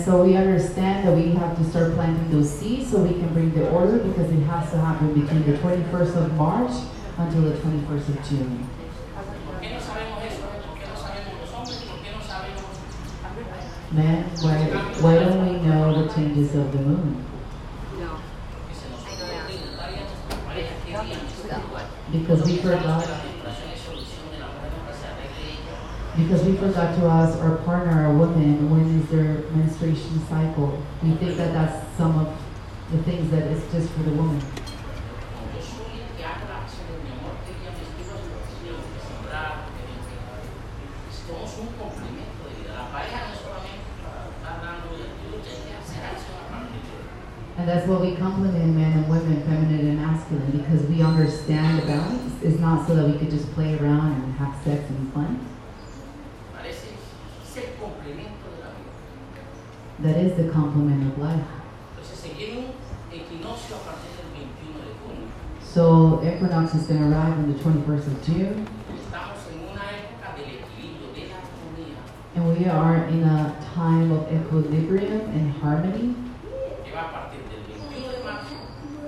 [0.09, 3.53] So we understand that we have to start planting those seeds so we can bring
[3.53, 6.73] the order because it has to happen between the 21st of March
[7.19, 8.67] until the 21st of June.
[9.45, 10.49] ¿Por qué no sabemos eso?
[10.65, 11.85] ¿Por qué no sabemos los hombres?
[11.85, 12.65] ¿Por qué no sabemos
[13.93, 14.57] Man, why,
[15.05, 17.17] why don't we know the changes of the moon?
[18.65, 21.37] que se nos ocurre preguntar a nuestras parejas qué día es?
[22.17, 25.45] Because we Pensamos forgot, que la menstruación es solución de la mujer que se arregle
[25.53, 25.77] ella.
[26.19, 30.83] Because we forgot to ask our partner, our woman, when is their menstruation cycle.
[31.03, 32.37] We think that that's some of
[32.91, 34.43] the things that is just for the woman.
[47.59, 51.87] And that's what we complement men and women, feminine and masculine, because we understand the
[51.87, 52.33] balance.
[52.41, 55.45] It's not so that we could just play around and have sex and fun.
[56.55, 56.95] Parece
[57.45, 59.43] ser complemento de la vida.
[60.01, 61.45] That is the complement of life.
[61.97, 62.67] Entonces se viene un
[63.11, 65.27] equinoccio equinoccio a partir del 21 de junio.
[65.61, 70.37] So equinox is going to arrive on the 21st of June, Estamos en una época
[70.37, 71.99] del equilibrio, de la armonía,
[72.37, 76.15] and we are in a time of equilibrium and harmony,
[76.85, 78.55] que va a partir del 21 de marzo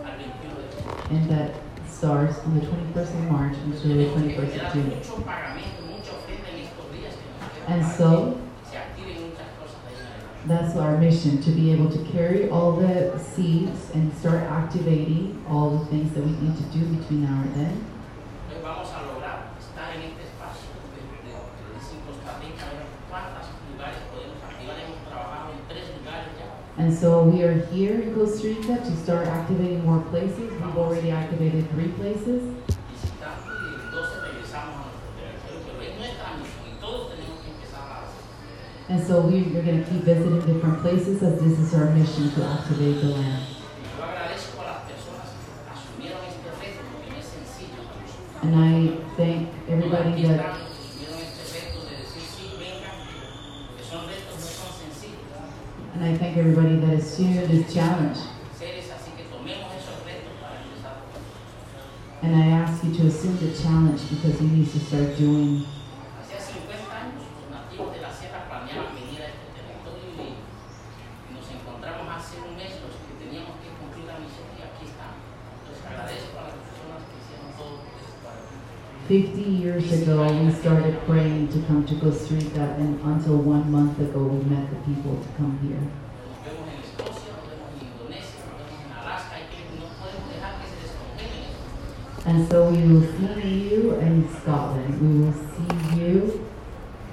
[0.05, 1.07] al 21 de junio.
[1.11, 1.55] and that
[1.89, 4.93] starts on the 21st of March until the 21st of June.
[7.69, 8.50] And pagamento,
[10.47, 15.79] That's our mission to be able to carry all the seeds and start activating all
[15.79, 17.85] the things that we need to do between now and then.
[26.79, 30.51] And so we are here in Costa Rica to start activating more places.
[30.51, 32.41] We've already activated three places.
[32.91, 37.37] visitando y el 12 regresamos a nuestro territorio, pero es nuestra misión y todos tenemos
[37.45, 38.25] que empezar a hacer.
[38.91, 42.29] And so we are going to keep visiting different places as this is our mission
[42.35, 43.47] to activate the land.
[43.97, 47.87] Yo agradezco a las personas que asumieron este reto porque no es sencillo.
[48.43, 52.99] And I thank everybody that, los que asumieron este reto de decir sí, vengan,
[53.71, 55.23] porque son retos, no son sencillos.
[55.95, 58.19] and I thank everybody that assumed this challenge.
[58.59, 60.99] Seres así que tomemos esos retos para empezar.
[62.23, 65.63] And I ask you to assume the challenge because you need to start doing
[66.19, 71.31] Hace 50 años los nativos de la sierra planeaban venir a este territorio y, y
[71.33, 75.21] nos encontramos hace un mes los que teníamos que cumplir la misión y aquí estamos.
[75.65, 78.61] Entonces agradezco a las personas que hicieron todo esto para mí.
[79.11, 83.99] 50 years ago, we started praying to come to Costa Rica, and until one month
[83.99, 85.83] ago, we met the people to come here.
[92.25, 96.47] And so we will see you in Scotland, we will see you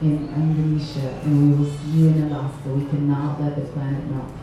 [0.03, 2.69] in Indonesia, and we will see you in Alaska.
[2.69, 4.33] We cannot let the planet melt.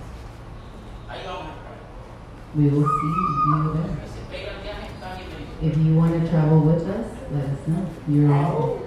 [2.57, 3.15] We will see
[3.47, 3.95] you there.
[4.03, 5.45] Si se pega el viaje, está bienvenido.
[5.65, 7.89] If you want to travel with us, let us know.
[8.07, 8.87] You're welcome.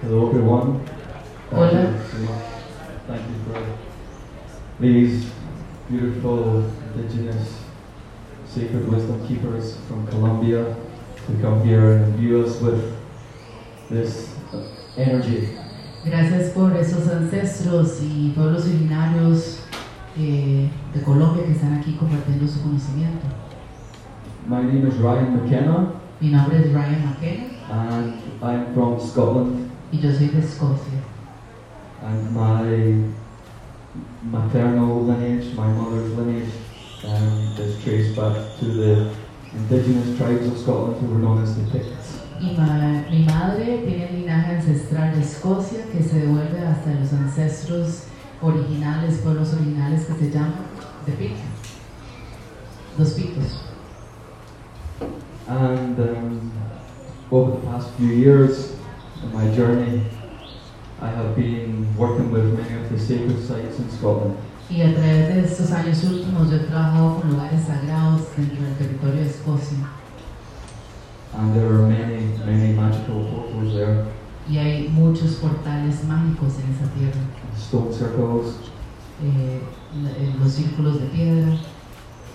[0.00, 0.86] Hello everyone.
[1.50, 1.68] Hola.
[1.68, 2.28] Thank you,
[3.06, 3.78] thank you for
[4.80, 5.30] these
[5.90, 6.64] beautiful
[6.94, 7.60] indigenous
[8.50, 10.74] sacred wisdom keepers from Colombia
[11.26, 12.96] to come here and imbue us with
[13.88, 14.66] this uh,
[14.96, 15.56] energy.
[16.04, 19.60] Gracias por esos ancestros y pueblos originarios
[20.18, 23.26] eh, de Colombia que están aquí compartiendo su conocimiento.
[24.48, 29.98] My name is Ryan McKenna Mi nombre es Ryan McKenna and I'm from Scotland y
[29.98, 31.00] yo soy de Escocia.
[32.02, 33.04] and my
[34.30, 36.52] maternal lineage, my mother's lineage,
[37.04, 39.10] um, is traced back to the
[39.54, 42.20] indigenous tribes of Scotland who were known as the Picts.
[42.40, 47.12] Y ma- mi madre tiene el linaje ancestral de Escocia que se devuelve hasta los
[47.12, 48.04] ancestros
[48.40, 50.54] originales, pueblos originales que se llaman
[51.06, 51.32] de Pic.
[57.96, 58.72] Few years
[59.22, 60.02] in my journey,
[61.00, 64.36] I have been working with many of the sacred sites in Scotland.
[64.68, 68.74] Y a través de estos años últimos yo he trabajado con lugares sagrados dentro del
[68.76, 69.78] territorio de Escocia.
[71.36, 74.04] And there are many, many magical portals there,
[74.48, 77.20] Y hay muchos portales mágicos en esa tierra.
[77.56, 78.54] stone circles,
[79.22, 79.60] Eh,
[80.18, 81.52] eh, los círculos de piedra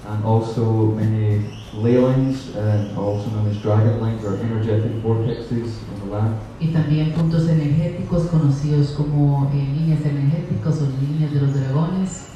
[0.08, 1.42] and also many
[1.74, 6.36] ley lines, and also known as dragon lines or energetic vortexes in the land.
[6.60, 12.30] y también puntos energéticos conocidos como eh, líneas energéticas o líneas de los dragones.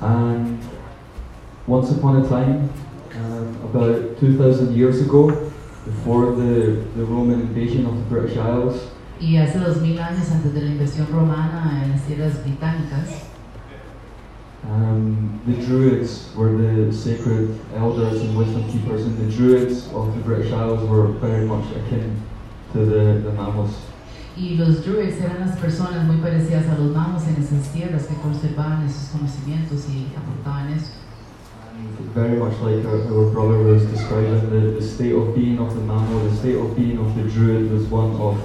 [0.00, 0.58] And
[1.66, 2.68] once upon a time,
[3.16, 5.28] um, about 2,000 years ago,
[5.84, 8.90] before the, the Roman invasion of the British Isles,
[9.20, 13.08] Y hace dos mil años antes de la invasión romana en las tierras británicas,
[14.68, 20.22] um, the Druids were the sacred elders and wisdom keepers, and the Druids of the
[20.22, 22.20] British Isles were very much akin
[22.72, 23.74] to the, the Mamos.
[24.36, 28.16] y los druids eran las personas muy parecidas a los magos en esas tierras que
[28.16, 30.92] conservaban esos conocimientos y aportaban eso.
[32.14, 35.80] Very much like our, our brother was describing, the, the state of being of the
[35.80, 38.38] Mamo, the state of being of the Druid was one of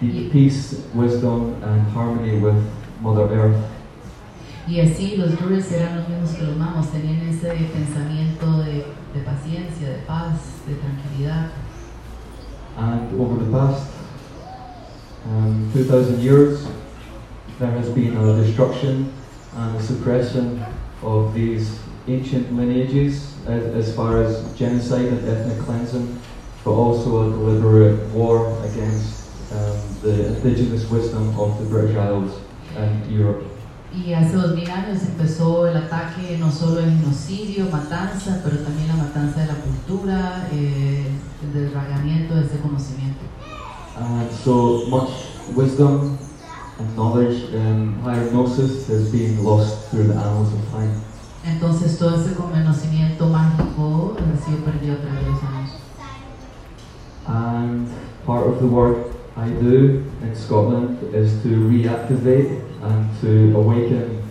[0.00, 2.60] deep peace, wisdom, and harmony with
[3.00, 3.64] Mother Earth.
[4.68, 8.84] Y así los druids eran los mismos que los tenían ese pensamiento de,
[9.14, 11.50] de paciencia, de paz, de tranquilidad.
[12.76, 13.90] And over the past
[15.26, 16.66] um, 2,000 years,
[17.58, 19.12] there has been a destruction
[19.56, 20.64] and the suppression
[21.02, 26.20] of these ancient lineages as, as far as genocide and ethnic cleansing,
[26.64, 32.38] but also a deliberate war against um, the indigenous wisdom of the British Isles
[32.76, 33.49] and Europe.
[33.92, 38.86] Y hace dos mil años empezó el ataque no solo el genocidio, matanza, pero también
[38.86, 41.06] la matanza de la cultura, eh,
[41.42, 43.20] el desragamiento de ese conocimiento.
[43.98, 45.10] And so much
[45.56, 46.16] wisdom
[46.78, 50.94] and knowledge and higher gnosis is being lost through the annals of time.
[51.44, 55.70] Entonces todo ese conocimiento mágico ha sido perdido a través de los años.
[57.26, 57.88] And
[58.24, 58.96] part of the work
[59.36, 64.22] I do in Scotland is to reactivate and to awaken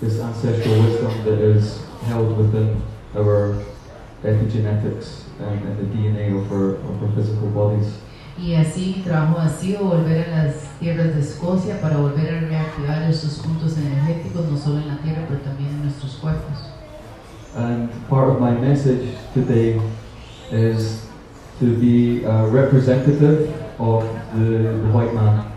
[0.00, 2.82] this ancestral wisdom that is held within
[3.14, 3.62] our
[4.22, 7.98] epigenetics and, and the DNA of our, of our physical bodies.
[8.38, 13.02] Y así trabajo ha sido volver a las tierras de Escocia para volver a reactivar
[13.02, 16.70] esos puntos energéticos, no solo en la tierra, pero también en nuestros cuerpos.
[17.54, 19.78] And part of my message today
[20.50, 21.06] is
[21.58, 24.04] to be a representative of
[24.34, 25.49] the, the white man,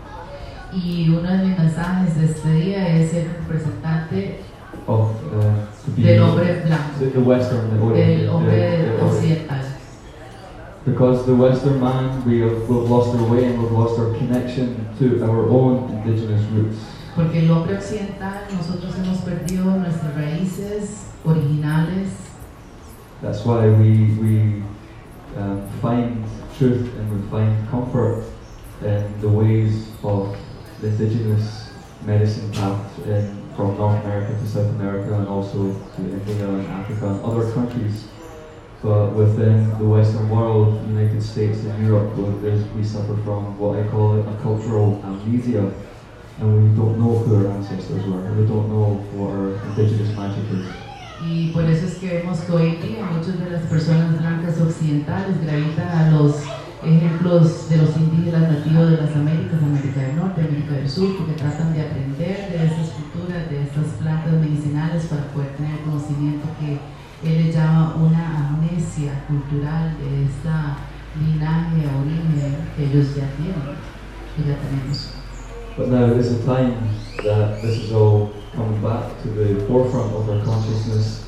[0.74, 4.40] Y uno de mis mensajes de este día es ser representante
[4.86, 8.56] of uh, del hombre blanco, the, the Western, the, del the- hombre
[8.98, 9.58] the- occidental.
[10.84, 14.86] Because the Western man, we have, we've lost our way and we've lost our connection
[14.98, 16.76] to our own indigenous roots.
[17.16, 22.08] Porque el hombre occidental, nosotros hemos perdido nuestras raíces originales
[23.22, 24.62] That's why we, we
[25.38, 26.22] um, find
[26.58, 28.24] truth and we find comfort
[28.82, 30.43] in the ways of the
[30.86, 31.70] indigenous
[32.04, 37.08] medicine path in, from North America to South America and also to India and Africa
[37.08, 38.08] and other countries.
[38.82, 42.14] But within the Western world, the United States and Europe,
[42.76, 45.72] we suffer from what I call a cultural amnesia.
[46.40, 48.20] And we don't know who our ancestors were.
[48.34, 50.66] We don't know what our indigenous magic is.
[51.26, 55.40] y por eso es que vemos que hoy día muchas de las personas blancas occidentales
[55.42, 56.42] gravitan a los
[56.84, 61.32] ejemplos de los indígenas nativos de las Américas, América del Norte, América del Sur, porque
[61.32, 66.78] tratan de aprender de esas culturas, de estas plantas medicinales para poder tener conocimiento que
[67.24, 70.76] él le llama una amnesia cultural de esta
[71.18, 73.76] linaje origen que ellos ya tienen,
[74.36, 75.10] que ya tenemos.
[75.76, 76.76] But now is a time
[77.24, 81.24] that this is all coming back to the forefront of our consciousness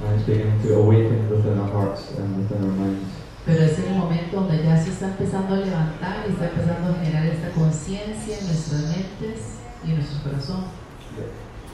[0.00, 3.17] and it's beginning to awaken within our hearts and within our minds.
[3.48, 6.90] Pero es en el momento donde ya se está empezando a levantar y está empezando
[6.90, 9.56] a generar esta conciencia en nuestras mentes
[9.86, 10.64] y en nuestro corazón.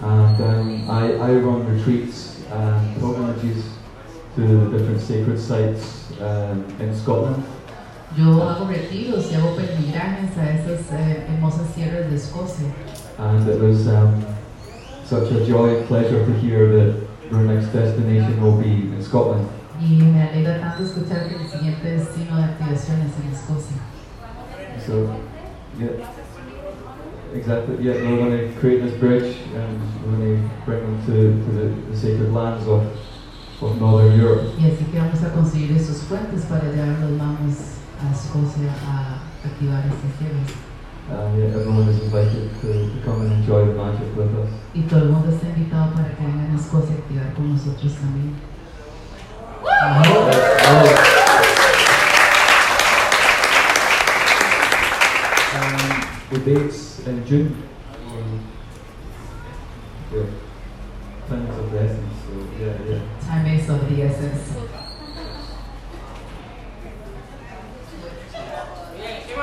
[0.01, 3.65] And um, I, I run retreats and pilgrimages
[4.37, 7.43] to the different sacred sites um, in Scotland.
[8.17, 12.73] Yo hago retiros y hago peregrinajes a esas eh, hermosas tierras de Escocia.
[13.19, 14.25] And it was um,
[15.05, 19.49] such a joy and pleasure to hear that our next destination will be in Scotland.
[19.81, 23.77] Y me alegra tanto escuchar que el siguiente destino de activación es en Escocia.
[24.87, 25.17] So,
[25.79, 25.91] yeah,
[27.35, 27.83] exactly.
[27.85, 31.53] Yeah, we're going to create this bridge and we're going to bring them to, to
[31.53, 32.85] the, the sacred lands of,
[33.63, 34.53] of Northern Europe.
[34.59, 37.57] Y así que vamos a conseguir esos puentes para llevar los manos
[38.01, 40.53] a Escocia a activar estas tierras.
[41.11, 44.51] Uh, yeah, everyone is invited to, to come and enjoy the magic with us.
[44.75, 47.93] Y todo el mundo está invitado para que vengan a Escocia a activar con nosotros
[47.95, 48.54] también.
[49.65, 49.73] Um,
[56.31, 57.63] the dates in June.
[60.13, 60.27] Yeah,
[61.29, 62.15] time is of the essence.
[62.27, 63.01] So yeah, yeah.
[63.27, 64.53] Time is of the essence.
[68.95, 69.35] Bien, ¿qué?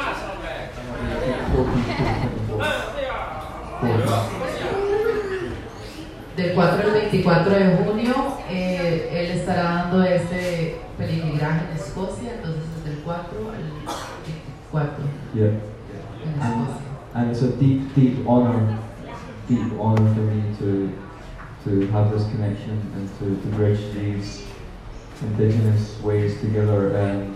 [6.38, 9.20] Del 4 al 24 de junio, eh, él
[9.51, 10.03] estará dando
[10.97, 13.63] peregrinaje en Escocia, entonces es del 4 al
[14.73, 15.03] 24
[15.33, 15.47] Yeah.
[16.23, 16.81] en Escocia.
[17.13, 18.79] And it's a deep, deep honor,
[19.49, 20.91] deep honor for me to
[21.65, 24.43] to have this connection and to, to bridge these
[25.21, 26.95] indigenous ways together.
[26.95, 27.35] And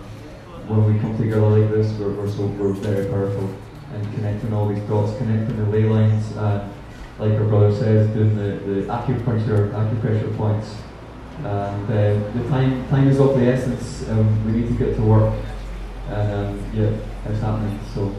[0.68, 3.54] when we come together like this, we're, we're so we're very powerful
[3.94, 6.72] and connecting all these dots, connecting the ley lines, and
[7.20, 10.76] like our brother says, doing the, the acupuncture acupressure points.
[11.44, 14.08] Uh, the time time is of the essence.
[14.10, 15.34] Um, we need to get to work,
[16.10, 16.92] and um, yeah,
[17.30, 17.80] it's happening.
[17.94, 18.12] So.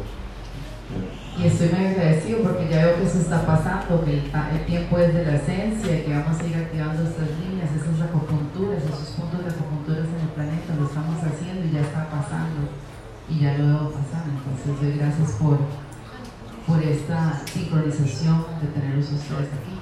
[1.38, 5.12] Y estoy muy agradecido porque ya veo que eso está pasando, que el tiempo es
[5.12, 9.50] de la esencia, que vamos a ir activando estas líneas, esas acupunturas, esos puntos de
[9.50, 12.72] acupunturas en el planeta, lo estamos haciendo y ya está pasando.
[13.28, 14.24] Y ya lo veo pasar.
[14.24, 15.58] Entonces doy gracias por,
[16.66, 19.75] por esta sincronización de tenerlos ustedes aquí.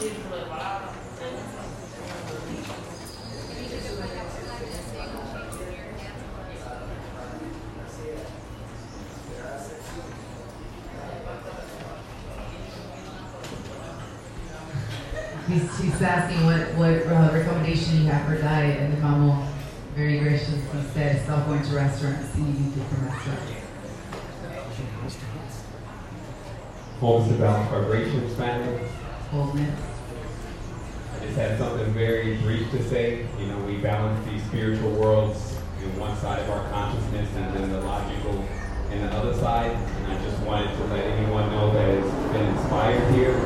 [0.00, 1.60] Un círculo de palabras, preguntas.
[15.48, 19.46] He's, she's asking what, what uh, recommendation you have for diet, and the mamo
[19.94, 20.60] very graciously
[20.94, 23.52] said, stop going to restaurants and eating different restaurants.
[27.00, 28.88] Homes about vibrations family.
[29.30, 29.89] Wholeness.
[31.30, 33.24] I just had something very brief to say.
[33.38, 37.70] You know, we balance these spiritual worlds in one side of our consciousness and then
[37.70, 38.34] the logical
[38.90, 39.70] in the other side.
[39.70, 43.38] And I just wanted to let anyone know that it's been inspired here.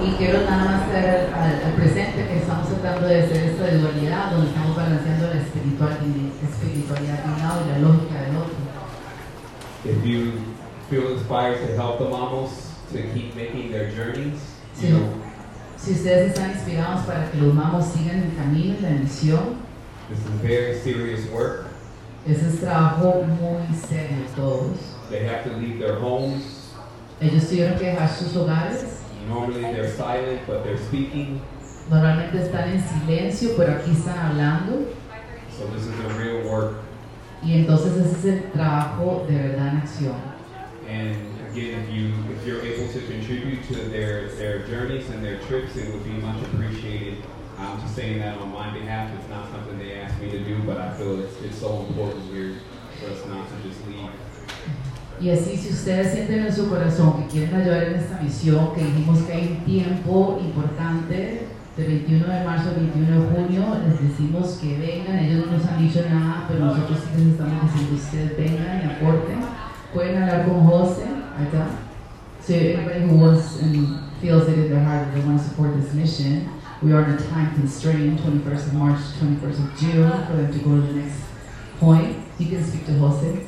[0.00, 4.48] Y quiero nada más traer al, presente que estamos tratando de hacer esta dualidad, donde
[4.48, 5.98] estamos balanceando la espiritual,
[6.42, 8.56] espiritualidad de un lado y la lógica del otro.
[9.84, 10.32] If you
[10.88, 14.40] feel inspired to help the mamos to keep making their journeys,
[14.80, 15.13] you know,
[15.84, 19.56] Si ustedes están inspirados para que los mamos sigan el camino y la misión,
[20.08, 21.66] this is very serious work.
[22.26, 24.78] ese es trabajo muy serio todos.
[25.10, 26.72] They have to leave their homes.
[27.20, 31.42] Ellos tuvieron que dejar sus hogares, Normally they're silent, but they're speaking.
[31.90, 34.86] normalmente están en silencio, pero aquí están hablando.
[35.50, 36.76] So this is the real work.
[37.42, 40.16] Y entonces ese es el trabajo de verdad en acción.
[40.88, 45.38] And again, if you if you're able to contribute to their their journeys and their
[45.46, 47.22] trips, it would be much appreciated.
[47.58, 49.14] I'm just saying that on my behalf.
[49.16, 52.24] It's not something they asked me to do, but I feel it's, it's so important
[52.32, 52.56] here
[52.98, 54.10] for us not to just leave.
[55.20, 58.82] Y así, si ustedes sienten en su corazón que quieren ayudar en esta misión, que
[58.82, 64.08] dijimos que hay un tiempo importante, del 21 de marzo al 21 de junio, les
[64.08, 67.94] decimos que vengan, ellos no nos han dicho nada, pero nosotros sí les estamos diciendo
[67.94, 69.38] ustedes vengan y aporten.
[69.94, 71.78] Pueden hablar con José, acá.
[72.40, 75.74] So everybody who wants and feels it in their heart that they want to support
[75.80, 76.48] this mission,
[76.82, 80.58] we are on a time constraint, 21st of March, 21st of June, for them to
[80.58, 81.20] go to the next
[81.80, 82.18] point.
[82.38, 83.46] You can speak to Jose.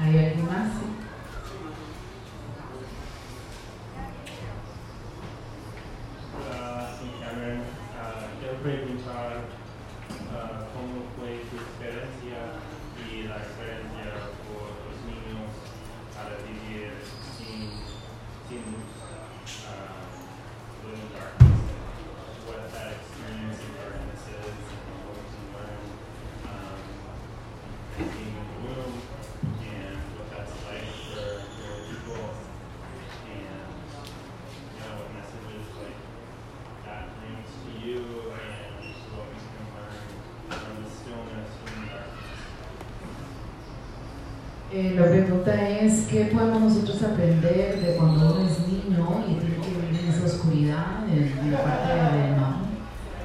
[0.00, 0.68] ¿Hay alguien más?
[6.52, 7.62] Ah, sí, Carmen,
[7.98, 9.42] ah, quiero preguntar
[10.32, 12.62] ah, cómo fue tu experiencia
[13.10, 15.50] y la experiencia por los niños
[16.14, 16.92] para vivir
[17.36, 17.70] sin,
[18.48, 18.86] sin luz,
[19.66, 20.06] ah,
[20.86, 21.60] living in darkness,
[22.46, 25.82] what that experience in darkness is, and what you learn
[26.46, 26.78] um,
[27.98, 28.94] being in the room,
[29.58, 32.24] and what that's like for your people,
[33.26, 33.68] and
[34.48, 36.00] you know, what messages like
[36.86, 38.00] that brings to you
[38.32, 38.80] and
[39.12, 39.98] what we can learn
[40.48, 42.26] from the stillness from the darkness.
[44.70, 49.56] Eh, la pregunta es, ¿qué podemos nosotros aprender de cuando uno es niño y tiene
[49.56, 52.60] que vivir en esa oscuridad, en, en la parte del mamá?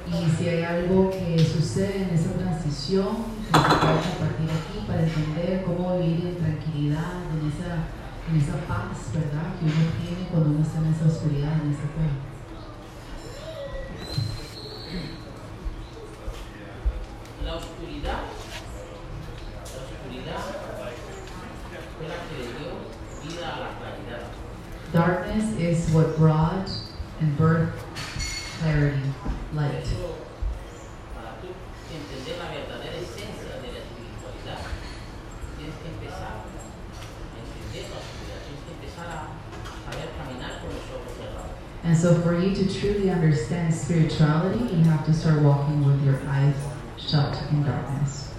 [0.08, 3.08] Y si hay algo que sucede en esa transición,
[3.52, 7.92] que se puede compartir aquí para entender cómo vivir en tranquilidad, en esa,
[8.30, 9.52] en esa paz, ¿verdad?
[9.60, 12.24] Que uno tiene cuando uno está en esa oscuridad, en ese cuerpo.
[17.44, 18.22] La oscuridad,
[19.68, 20.40] la oscuridad
[21.98, 22.70] fue la que le dio
[23.24, 24.24] vida a la claridad.
[24.92, 26.68] Darkness is what brought
[27.20, 27.72] and birthed
[28.62, 29.02] clarity,
[29.52, 29.82] Por light.
[29.82, 30.16] eso,
[31.14, 31.48] para tú
[31.92, 34.62] entender la verdadera esencia de la espiritualidad,
[35.58, 39.36] tienes que empezar a entender la oscuridad, tienes que empezar a
[39.84, 41.52] saber caminar con los ojos cerrados.
[41.84, 46.20] And so, for you to truly understand spirituality, you have to start walking with your
[46.26, 46.56] eyes
[46.98, 48.32] shut in darkness.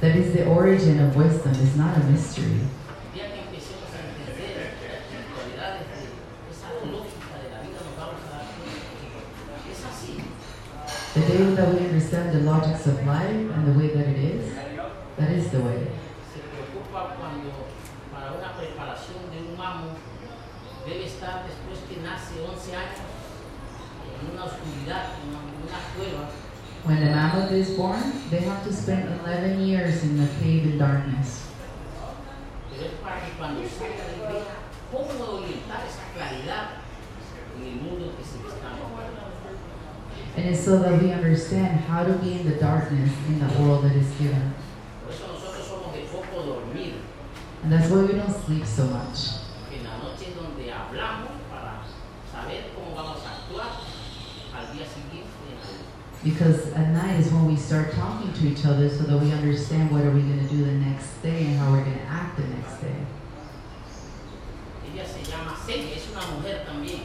[0.00, 2.60] That is the origin of wisdom, it's not a mystery.
[11.14, 14.54] The day that we understand the logics of life and the way that it is,
[15.16, 15.86] that is the way.
[19.04, 23.00] Se preocupa cuando para una preparación de un debe estar después que nace 11 años
[24.20, 26.30] en una oscuridad, en una, cueva,
[26.84, 30.78] When the mamo is born, they have to spend 11 years in the cave in
[30.78, 31.48] darkness.
[32.70, 36.84] pero es para que cuando salga de vea cómo orientar esa claridad
[37.56, 39.24] en el mundo que se está moviendo.
[40.36, 43.84] And it's so that we understand how to be in the darkness in the world
[43.84, 44.52] that is given.
[45.04, 47.00] Por eso nosotros somos de poco dormir,
[47.64, 49.40] And that's why we don't sleep so much.
[49.70, 51.80] que en la noche es donde hablamos para
[52.30, 53.68] saber cómo vamos a actuar
[54.54, 55.32] al día siguiente.
[55.48, 59.18] en la- Because at night is when we start talking to each other so that
[59.20, 61.98] we understand what are we going to do the next day and how we're going
[61.98, 62.96] to act the next day.
[64.92, 67.00] Ella se llama Celia, es una mujer también.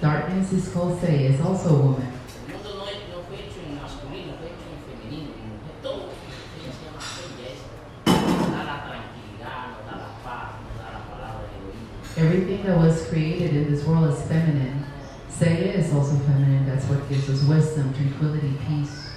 [0.00, 2.12] Darkness is called Say, it's also a woman.
[2.48, 5.74] El mundo no, es- no fue hecho en masculino, fue hecho en femenino, en mujer,
[5.82, 6.14] todo.
[6.54, 7.60] Ella se llama Celia, es,
[8.06, 11.86] nos da la tranquilidad, nos da la paz, nos da la palabra de Elohim.
[12.16, 14.86] Everything that was created in this world is feminine.
[15.28, 16.64] Say is also feminine.
[16.64, 19.10] That's what gives us wisdom, tranquility, peace.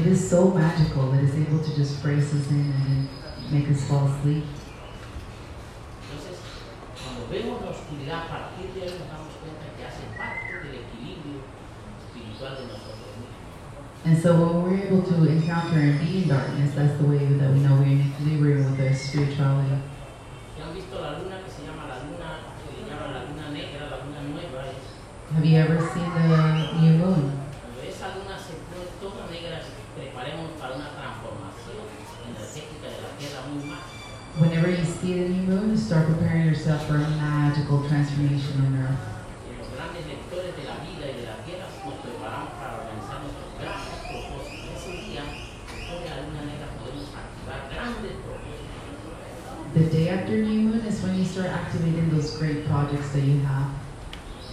[0.00, 3.08] It is so magical that it's able to just brace us in and
[3.52, 4.42] make us fall asleep.
[14.04, 17.50] And so when we're able to encounter and be in darkness, that's the way that
[17.52, 19.80] we know we're in equilibrium with our spirituality.
[20.54, 23.50] Si han visto la luna que se llama la luna, se le llama la luna
[23.50, 24.94] negra, la luna nueva, es
[25.34, 26.28] Have you ever seen the
[26.78, 27.32] new moon?
[27.58, 29.64] Cuando esa luna se pone toda negra,
[29.96, 31.88] preparemos para una transformación
[32.28, 34.04] energética de la Tierra muy mágica.
[34.38, 39.02] Whenever you see the new moon, start preparing yourself for a magical transformation on earth.
[39.48, 43.18] Y los grandes lectores de la vida y de la Tierra nos preparamos para organizar
[43.24, 44.70] nuestros grandes propósitos.
[44.70, 45.22] Ese día,
[45.66, 48.54] después de la luna negra, podemos activar grandes propósitos.
[50.34, 53.70] After new moon is when you start activating those great projects that you have.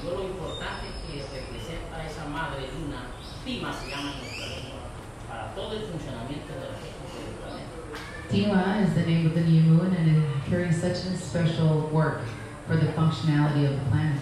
[0.04, 3.10] Yo lo importante es que representa a esa madre luna,
[3.44, 4.94] Pima se llama en nuestra lengua,
[5.28, 7.98] para todo el funcionamiento energético del planeta.
[8.30, 12.22] Tima is the name of the new moon and it carries such a special work
[12.68, 14.22] for the functionality of the planet.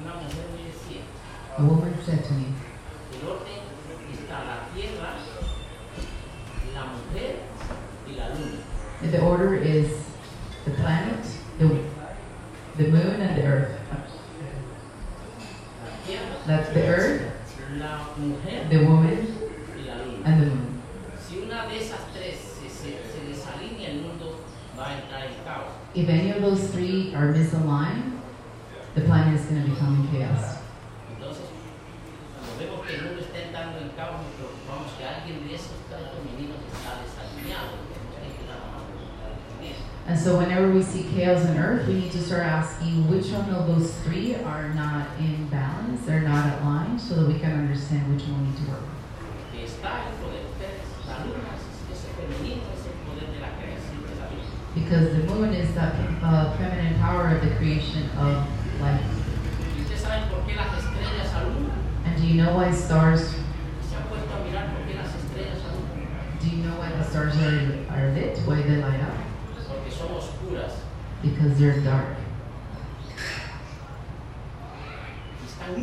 [0.00, 1.02] Una mujer me decía,
[1.58, 2.46] A woman said to me,
[9.10, 9.88] the order is
[10.64, 11.24] the planet,
[11.58, 11.66] the,
[12.76, 13.78] the moon, and the earth.
[16.46, 17.32] That's the earth,
[18.70, 19.36] the woman,
[19.76, 20.22] y la luna.
[20.24, 20.82] and the moon.
[25.94, 28.18] If any of those three are misaligned,
[28.94, 30.58] the planet is going to become in chaos.
[32.58, 35.98] Vemos que el mundo está entrando en caos, nos preocupamos que alguien de esos está
[35.98, 37.70] desalineado.
[38.18, 38.90] Hay que dar la mano
[39.60, 39.91] en eso.
[40.06, 43.48] And so whenever we see chaos on earth, we need to start asking which one
[43.50, 48.12] of those three are not in balance, they're not aligned, so that we can understand
[48.12, 48.96] which one we need to work on.
[49.52, 53.40] Que está el poder de ustedes, la luna, es- ese femenino es el poder de
[53.40, 54.50] la creación de la vida.
[54.74, 58.42] Because the moon is that uh, feminine power of the creation of
[58.80, 59.06] life.
[59.78, 61.78] ¿Y ustedes saben por qué las estrellas alumbran?
[62.06, 63.22] And do you know why stars,
[63.88, 66.10] ¿Se han puesto a mirar por qué las estrellas alumbran?
[66.42, 69.14] do you know why the stars are, are lit, why they light up?
[70.02, 70.72] Porque son oscuras
[71.22, 72.16] Because they're dark.
[75.46, 75.74] están.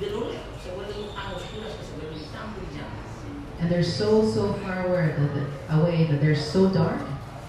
[0.00, 3.12] De lo lejos se vuelven tan oscuras que se vuelven tan brillantes.
[3.60, 7.00] And they're so, so far away that, that, away that they're so dark,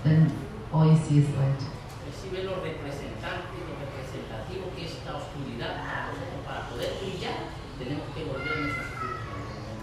[0.03, 0.31] then
[0.71, 1.63] all you see is light.
[2.05, 6.45] Recibe lo representante, lo representativo que es esta oscuridad para nosotros.
[6.45, 7.49] Para poder brillar,
[7.79, 9.23] tenemos que volvernos oscuros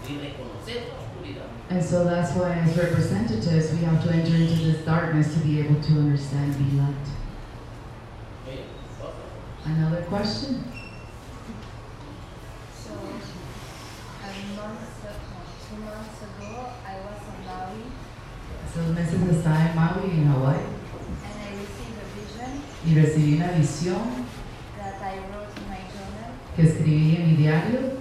[0.07, 1.53] y reconocer la oscuridad.
[1.73, 5.59] And so that's why, as representatives, we have to enter into this darkness to be
[5.59, 6.93] able to understand, be light.
[9.65, 10.63] Another question?
[12.77, 14.85] So, a month,
[15.67, 17.89] two months ago, I was on Maui
[18.71, 23.51] So, meses estaba en Maui, en Hawaii, and I received a vision y recibí una
[23.53, 24.27] visión
[24.77, 27.92] that I wrote in my journal que escribí en mi diario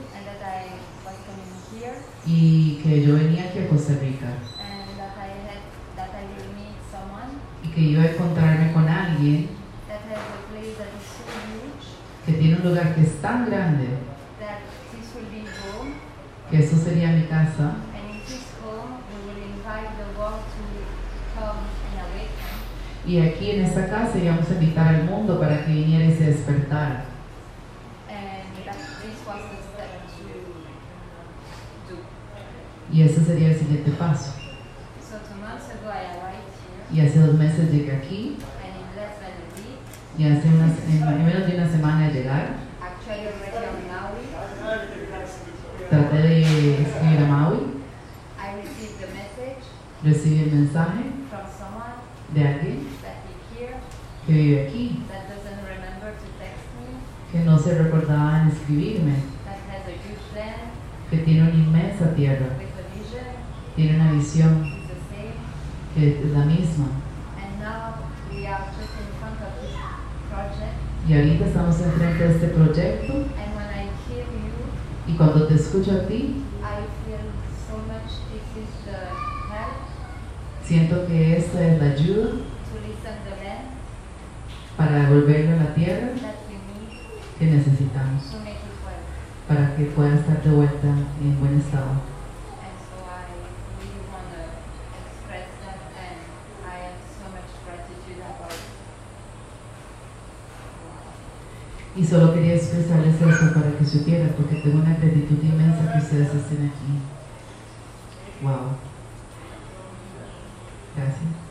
[2.27, 4.27] y que yo venía aquí a Costa Rica.
[4.27, 5.63] And that I had
[5.97, 7.41] that I will meet someone.
[7.65, 9.49] Y que iba a encontrarme con alguien
[9.89, 11.87] that has a place that is so huge
[12.25, 13.89] que tiene un lugar que es tan grande
[14.39, 14.61] that
[14.93, 15.95] this will be home.
[16.51, 17.75] que eso sería mi casa.
[17.93, 20.63] And in this home we will invite the world to
[21.35, 22.53] come and awaken.
[23.05, 26.27] Y aquí en esta casa íbamos a invitar al mundo para que viniera y se
[26.27, 27.12] despertara.
[32.93, 34.33] Y ese sería el siguiente paso.
[35.01, 38.37] So two months ago I arrived here Y hace dos meses llegué aquí.
[38.63, 39.81] And in less than a week
[40.19, 42.57] y hace unas, en en menos de una semana de llegar.
[42.83, 44.23] Actually already on Maui.
[45.89, 46.43] Traté de
[46.83, 47.59] escribir a Maui,
[48.39, 49.65] I received a message
[50.03, 52.01] recibí el mensaje from someone
[52.35, 53.77] de alguien that live here
[54.27, 56.99] que vive aquí, that doesn't remember to text me,
[57.31, 59.15] que no se recordaba en escribirme,
[59.45, 60.73] that has a huge land
[61.11, 62.72] que tiene una inmensa tierra, with a vision,
[63.77, 65.35] tiene una visión is the same.
[65.95, 66.87] que es la misma.
[67.37, 67.95] And now
[68.31, 69.75] we are just in front of this
[70.31, 70.77] project
[71.09, 75.55] Y ahorita estamos enfrente de este proyecto and when I hear you, y cuando te
[75.55, 77.27] escucho a ti, I feel
[77.67, 79.11] so much this is the
[79.51, 79.83] help
[80.65, 83.67] siento que esta es la ayuda to listen the land
[84.77, 89.03] para devolverlo a la tierra that we need que necesitamos to make it well.
[89.49, 90.89] para que pueda estar de vuelta
[91.21, 92.12] en buen estado.
[101.95, 106.35] Y solo quería expresarles eso para que supieran, porque tengo una gratitud inmensa que ustedes
[106.35, 106.99] estén aquí.
[108.43, 108.77] Wow.
[110.97, 111.43] Gracias.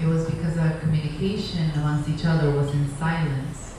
[0.00, 3.74] It was because our communication amongst each other was in silence.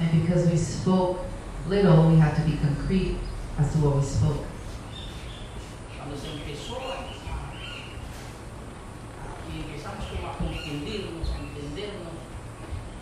[0.00, 1.18] And because we spoke
[1.68, 3.16] little, we had to be concrete
[3.58, 4.44] as to what we spoke.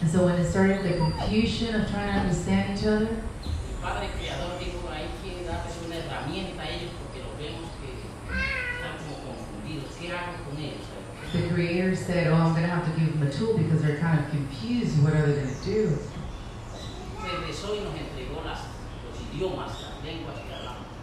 [0.01, 4.09] And so when it started the confusion of trying to understand each other, el Padre
[4.18, 9.35] Creador dijo, hay que darles una herramienta a ellos porque los vemos que están como
[9.35, 9.97] confundidos.
[10.01, 10.86] ¿Qué hago con ellos?
[11.32, 13.98] the creator said, Oh, I'm going to have to give them a tool because they're
[13.98, 15.02] kind of confused.
[15.02, 15.98] What are they going to do?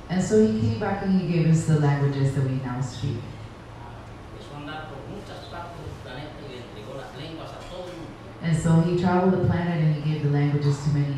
[0.10, 3.18] And so he came back and he gave us the languages that we now speak.
[8.42, 11.16] And so he traveled the planet and he gave the languages to many.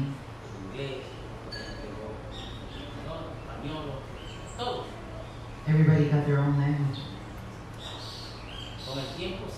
[5.67, 6.99] Everybody got their own language.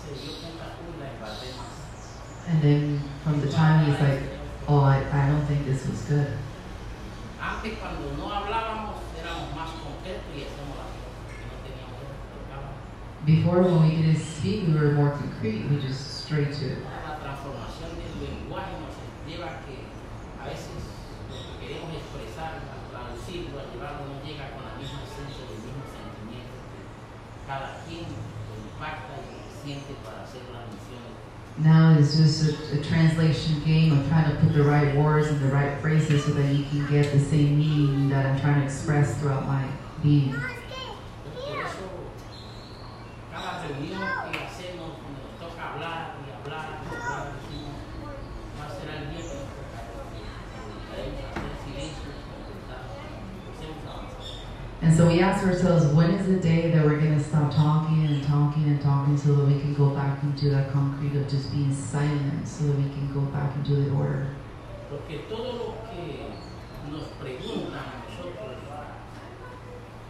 [0.08, 1.76] Con el tiempo se dio cuenta uno y la embarré más.
[2.48, 4.38] And then from the time he's like,
[4.70, 6.28] Oh, I, I don't think this was good.
[7.40, 12.08] Antes cuando no hablábamos éramos más concretos y hacíamos las cosas que no teníamos que
[12.52, 12.76] hablar.
[13.26, 15.70] Before, when we didn't speak, we were more concrete.
[15.70, 16.84] We just straight to it.
[27.48, 27.77] La
[31.60, 35.42] Now it's just a, a translation game of trying to put the right words and
[35.42, 38.66] the right phrases so that you can get the same meaning that I'm trying to
[38.66, 39.66] express throughout my
[40.04, 40.34] being.
[40.34, 42.14] Por eso,
[43.34, 47.74] cada reunión que hacemos, cuando nos toca hablar y hablar y hablar, decimos,
[48.54, 49.82] va a ser el día que nos toca.
[50.94, 52.86] Dedicaremos a hacer silencio, concretar,
[53.50, 54.22] hacemos avanzar.
[54.88, 58.06] And so we ask ourselves, when is the day that we're going to stop talking
[58.06, 61.52] and talking and talking so that we can go back into that concrete of just
[61.52, 64.28] being silent so that we can go back into the order?
[64.90, 66.32] Porque todo lo que
[66.90, 68.56] nos preguntan a nosotros,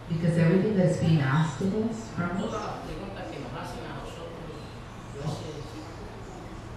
[0.09, 3.97] Because everything that's being asked of us from us, las preguntas que nos hacen a
[3.97, 4.61] nosotros,
[5.09, 5.57] a veces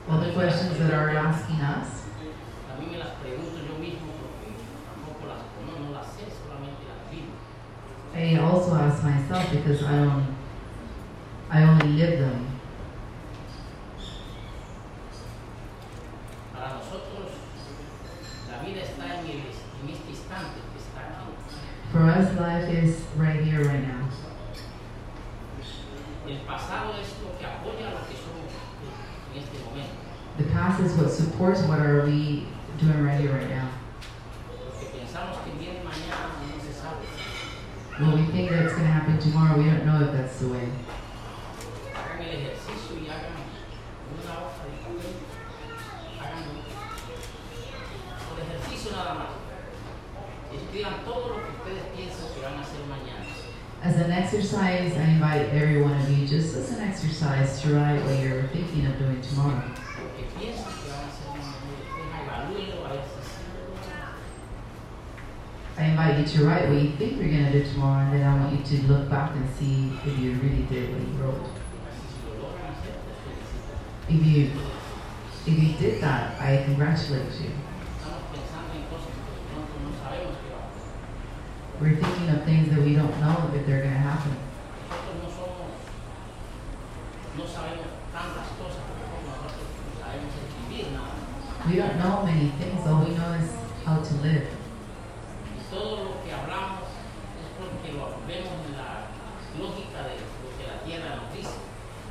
[0.08, 2.08] all the questions that are asking us,
[2.64, 4.56] a mí me las pregunto yo mismo porque
[4.88, 7.36] tampoco las conozco, no las sé, solamente las vivo.
[8.14, 10.26] I also ask myself because I don't,
[11.48, 12.46] I only live them.
[16.52, 17.30] Para nosotros,
[18.50, 19.40] la vida está en, el,
[19.82, 21.32] en este instante está aquí.
[21.92, 24.08] For us, life is right here, right now.
[26.26, 28.52] El pasado es lo que apoya lo que somos
[29.34, 29.94] en este momento.
[30.36, 32.46] The past is what supports what are we
[32.78, 33.68] doing right here, right now.
[34.48, 37.06] Porque pensamos que viene mañana y no se sabe.
[38.00, 40.70] When we think that's going to happen tomorrow, we don't know if that's the way.
[53.82, 58.02] As an exercise, I invite every one of you, just as an exercise, to write
[58.02, 59.62] what you're thinking of doing tomorrow.
[60.00, 61.60] Lo que piensan que van a hacer mañana.
[61.90, 63.40] Ustedes evalúenlo a ver si sí.
[65.80, 68.26] I invite you to write what you think you're going to do tomorrow, and then
[68.26, 71.48] I want you to look back and see if you really did what you wrote.
[74.06, 74.50] If you
[75.46, 77.52] if you did that, I congratulate you.
[81.80, 84.36] We're thinking of things that we don't know if they're going to happen.
[91.66, 92.86] We don't know many things.
[92.86, 93.50] All we know is
[93.86, 94.59] how to live.
[95.70, 96.88] Todo lo que hablamos
[97.38, 99.06] es porque lo vemos en la
[99.58, 101.54] lógica de lo que la tierra nos dice.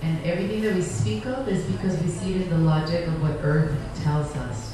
[0.01, 3.21] And everything that we speak of is because we see it in the logic of
[3.21, 4.73] what Earth tells us.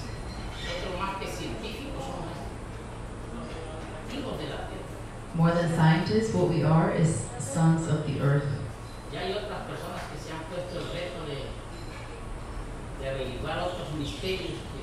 [0.62, 2.38] Nosotros más que científicos somos
[4.14, 4.86] hijos de la tierra.
[5.34, 8.46] More than scientists, what we are is sons of the Earth.
[9.12, 11.50] Ya hay otras personas que se han puesto el reto de,
[13.02, 14.82] de averiguar otros misterios que,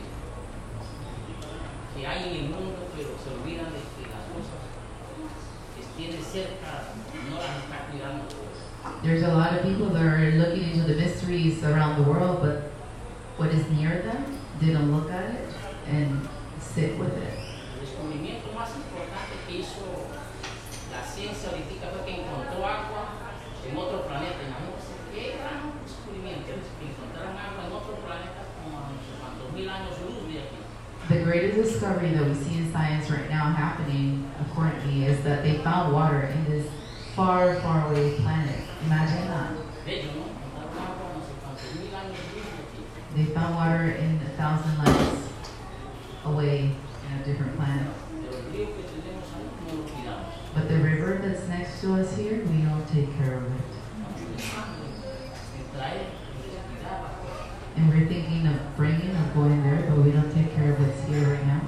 [1.94, 5.10] que hay en el mundo, pero se olvidan de que las cosas que tienen cerca
[5.14, 5.90] no las está cuidando.
[9.02, 12.70] There's a lot of people that are looking into the mysteries around the world, but
[13.36, 15.48] what is near them, don't look at it
[15.88, 16.28] and
[16.60, 17.34] sit with it.
[17.74, 20.06] El descubrimiento más importante que hizo
[20.94, 23.34] la ciencia ahorita fue que encontró agua
[23.66, 24.38] en otro planeta.
[24.38, 29.68] Imagínense qué gran descubrimiento encontraron agua en otro planeta como a no sé cuántos mil
[29.68, 30.61] años luz de aquí.
[31.08, 35.58] The greatest discovery that we see in science right now happening currently is that they
[35.58, 36.66] found water in this
[37.14, 38.60] far, far away planet.
[38.86, 39.52] Imagine that.
[43.14, 45.28] They found water in a thousand lights
[46.24, 46.70] away
[47.06, 47.86] in a different planet.
[50.54, 53.60] But the river that's next to us here, we don't take care of it.
[57.76, 61.02] And we're thinking of bringing or going there, but we don't take care of what's
[61.08, 61.62] here right now.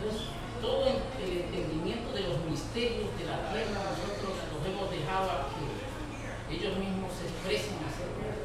[0.00, 0.22] Entonces,
[0.60, 5.48] todo el el entendimiento de los misterios de la tierra nosotros los hemos dejado a
[5.52, 8.40] que ellos mismos se expresen acerca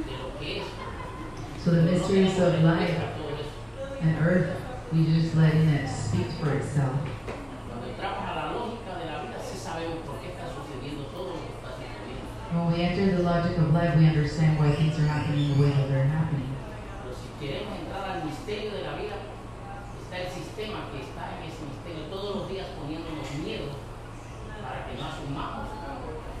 [0.00, 0.66] de lo que es.
[1.62, 3.02] So the mysteries of life
[4.00, 4.62] and earth,
[4.92, 6.94] we just letting it speak for itself.
[12.52, 15.70] When we enter the logic of life, we understand why things are happening the way
[15.70, 16.54] that they're happening.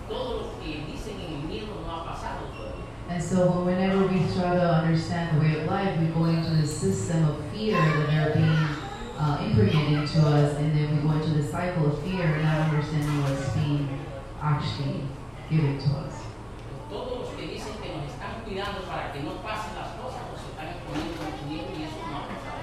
[0.08, 2.85] Todos los que dicen en el miedo no ha pasado todavía.
[3.08, 6.66] And so whenever we try to understand the way of life, we go into the
[6.66, 8.66] system of fear that are being
[9.16, 13.22] uh, impregnated into us, and then we go into the cycle of fear, not understanding
[13.22, 13.88] what's being
[14.42, 15.02] actually
[15.48, 16.14] given to us.
[16.90, 20.42] Todos los que dicen que nos están cuidando para que no pasen las cosas, nos
[20.42, 22.62] están exponiendo al miedo y eso no ha pasado.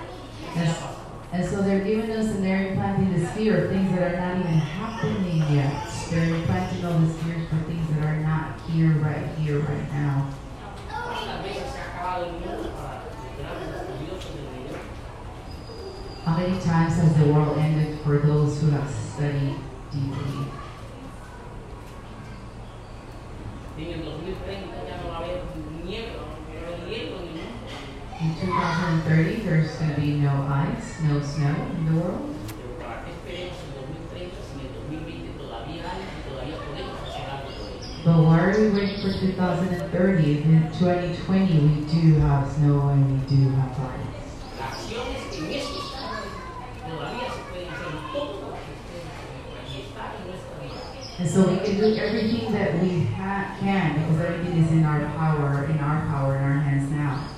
[0.55, 1.03] Eso Yes.
[1.33, 4.37] And so they're giving us and they're implanting this fear of things that are not
[4.37, 5.89] even happening yet.
[6.11, 10.29] They're implanting all this fears for things that are not here, right here, right now.
[10.91, 14.85] ¿Cuántas veces se ha acabado el mundo para los grandes estudiosos del universo?
[16.73, 19.53] Times has the world ended for those who have studied
[19.93, 20.49] deeply?
[23.77, 25.45] En el 2030 ya no va a haber
[25.85, 27.77] nieve, no va a haber hielo en el mundo.
[28.21, 32.33] In 2030, there's going to be no ice, no snow in the world.
[32.57, 33.77] Pero ¿para qué esperemos el
[34.09, 37.85] 2030 si en el 2020 todavía hay y todavía podemos hacer algo por ello?
[38.01, 40.41] But why are we waiting for 2030?
[40.41, 44.25] In 2020, we do have snow and we do have ice.
[44.57, 46.33] Las acciones en estos años
[46.83, 51.02] todavía se pueden hacer todo lo que ustedes pueden y está en nuestra vida.
[51.19, 55.65] And so we can do everything that we can because everything is in our power,
[55.65, 57.29] in our power, in our hands now.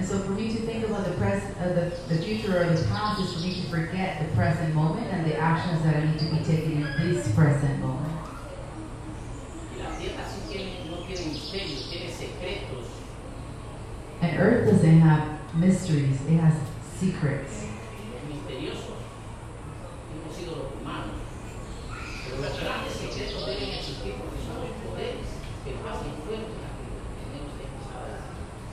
[0.00, 2.84] And so for me to think about the present, uh, the, the future or the
[2.88, 6.18] past is for me to forget the present moment and the actions that I need
[6.20, 8.14] to be taking in this present moment.
[9.76, 12.86] Y la tierra sí tiene, no tiene misterios, tiene secretos.
[14.22, 16.54] And earth doesn't have mysteries, it has
[16.98, 17.66] secrets.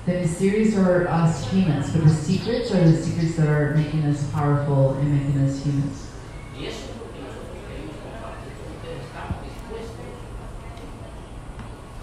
[0.05, 4.23] The mysterious are us humans, but the secrets are the secrets that are making us
[4.31, 6.07] powerful and making us humans.
[6.55, 9.03] Y eso es lo que nosotros queremos compartir con ustedes.
[9.03, 10.07] Estamos dispuestos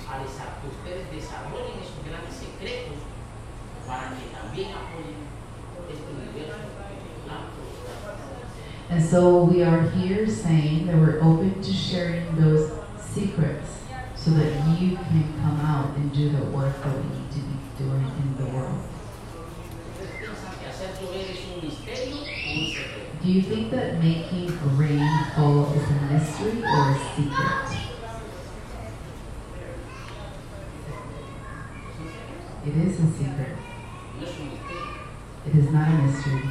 [0.05, 3.01] a desa- que ustedes desarrollen esos grandes secretos
[3.89, 5.24] para que también apoyen
[5.89, 6.61] este universo
[7.24, 7.57] blanco.
[8.95, 13.81] And so we are here saying that we're open to sharing those secrets
[14.15, 14.47] so that
[14.79, 18.37] you can come out and do the work that we need to be doing in
[18.39, 18.81] the world.
[23.21, 27.71] Do you think that making rain fall is a mystery or a secret?
[32.65, 33.57] It is a secret.
[35.47, 36.51] It is not a mystery.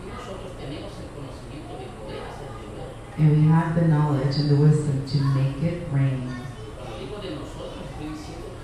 [0.00, 3.07] Y nosotros tenemos el conocimiento de poder hacer llover.
[3.18, 6.30] And we have the knowledge and the wisdom to make it rain.
[6.78, 8.54] Cuando digo de nosotros, estoy diciendo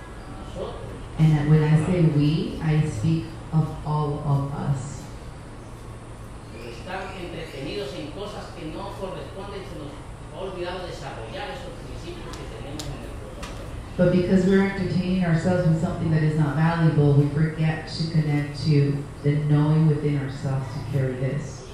[0.46, 0.94] nosotros.
[1.18, 5.02] And when I say we, I speak of all of us.
[6.52, 9.90] Pero están entretenidos en cosas que no corresponden, se nos
[10.32, 13.96] ha olvidado desarrollar esos principios que tenemos en el corazón.
[13.96, 18.62] But because we're entertaining ourselves with something that is not valuable, we forget to connect
[18.66, 21.66] to the knowing within ourselves to carry this.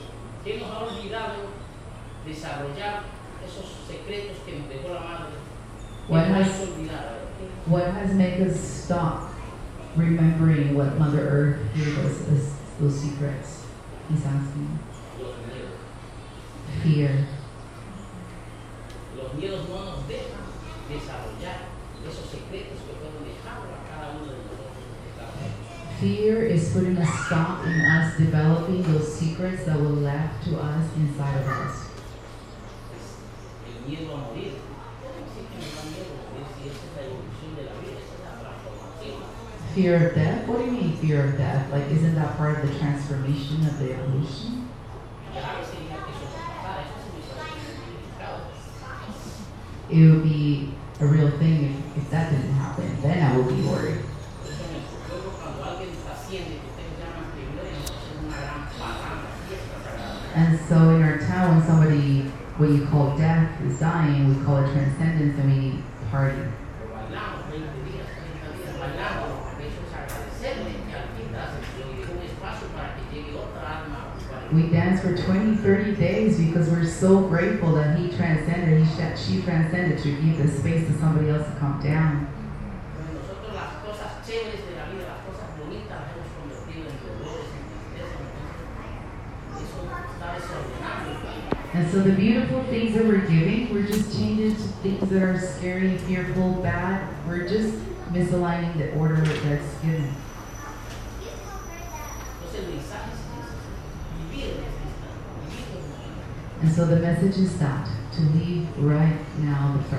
[0.43, 1.61] ¿Qué nos ha olvidado
[2.35, 3.03] desarrollar
[3.45, 5.35] esos secretos que nos dejó la madre?
[6.09, 7.05] What has- hecho olvidar?
[7.05, 7.71] A ver, ¿qué?
[7.71, 9.31] What has made us stop
[9.97, 13.65] remembering what Mother Earth gave us as those secrets?
[14.09, 14.79] He's asking.
[16.83, 17.27] Fear.
[19.17, 20.47] Los miedos no nos dejan
[20.89, 21.69] desarrollar
[22.09, 26.01] esos secretos que fueron dejados a cada uno de nosotros.
[26.01, 30.87] Fear is putting a stop in us developing those secrets that were left to us
[30.97, 31.90] inside of us.
[33.87, 34.53] Miedo a morir.
[39.75, 40.49] Fear of death?
[40.49, 41.71] What do you mean fear of death?
[41.71, 44.69] Like, isn't that part of the transformation of the evolution?
[49.89, 53.01] It would be a real thing if, if that didn't happen.
[53.01, 54.05] Then I would be worried.
[60.35, 64.59] And so in our town, when somebody, what you call death, is dying, we call
[64.59, 66.37] it transcendence and we party.
[66.37, 71.57] Pero bailamos 20 días, 30 días bailando, porque eso es agradecerle que al fin das
[71.57, 74.13] un espacio para que llegue otra alma.
[74.29, 78.85] para- We dance for 20, 30 days because we're so grateful that he transcended, he
[78.85, 82.29] sh- she transcended to give the space to somebody else to come down.
[82.93, 86.99] Pero nosotros las cosas chéveres de la vida, las cosas bonitas, las hemos convertido en
[87.09, 89.81] dolores, en tristeza, entonces eso
[90.13, 91.47] está desordenando el país.
[91.81, 95.41] And so the beautiful things that we're giving, we're just changing to things that are
[95.41, 97.09] scary, fearful, bad.
[97.27, 97.75] We're just
[98.13, 100.15] misaligning the order that's given.
[106.61, 109.97] And so the message is that to leave right now the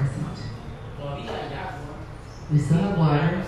[1.18, 1.96] hay agua.
[2.52, 3.44] We still have water.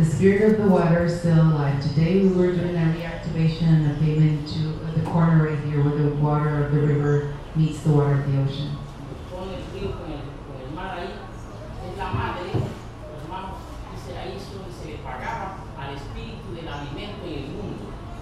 [0.00, 1.78] The spirit of the water is still alive.
[1.82, 4.58] Today we were doing a reactivation and a payment to
[4.98, 8.40] the corner right here where the water of the river meets the water of the
[8.40, 8.78] ocean.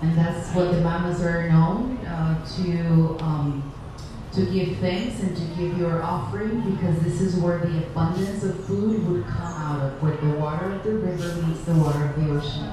[0.03, 3.73] And that's what the mamos are known uh, to um,
[4.39, 8.65] to give thanks and to give your offering because this is where the abundance of
[8.67, 12.15] food would come out of, where the water of the river meets the water of
[12.15, 12.71] the ocean.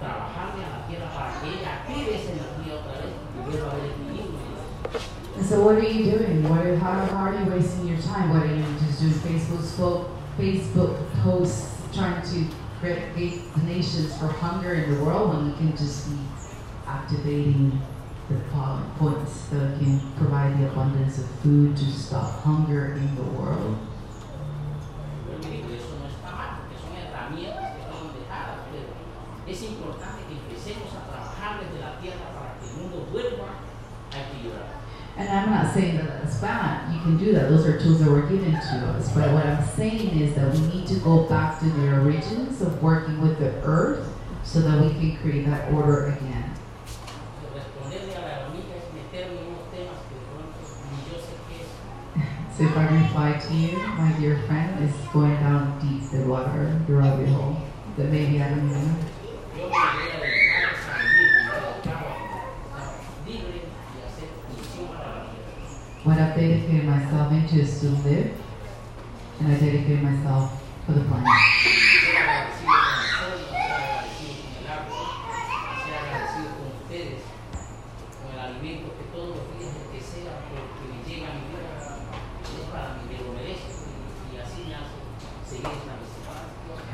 [0.00, 3.72] Trabajarle a la tierra para que ella active esa energía otra vez y vuelva a
[3.72, 4.49] haber equilibrio.
[5.40, 6.46] And so what are you doing?
[6.50, 8.28] What are, how, how are you wasting your time?
[8.28, 12.44] What are you just doing Facebook, Facebook posts trying to
[12.78, 16.18] create nations for hunger in the world when we can just be
[16.86, 17.80] activating
[18.28, 18.34] the
[18.98, 23.78] points that can provide the abundance of food to stop hunger in the world?
[29.46, 30.19] es importante
[35.20, 36.94] And I'm not saying that that's bad.
[36.94, 37.50] You can do that.
[37.50, 39.12] Those are tools that were given to us.
[39.12, 42.82] But what I'm saying is that we need to go back to the origins of
[42.82, 44.08] working with the earth
[44.44, 46.54] so that we can create that order again.
[52.56, 56.78] So if I reply to you, my dear friend, is going down deep the water,
[56.86, 57.56] the rabbit hole,
[57.96, 58.96] that maybe I don't know.
[59.56, 61.80] Yo me voy a dedicar a vivir y a estar
[63.26, 65.50] libre y a hacer función para la vida.
[66.02, 68.32] What I've dedicated myself into is to live,
[69.38, 70.56] and I dedicated myself
[70.86, 71.28] for the planet.
[71.28, 74.96] Ser agradecido con el sol, ser agradecido con el agua,
[75.84, 77.20] ser agradecido con ustedes,
[78.16, 81.52] con el alimento que todos los días, el que sea, porque me llega a mi
[81.52, 85.04] vida, es para mí, me lo merezco y, y así me hace
[85.44, 86.32] seguir esta misión.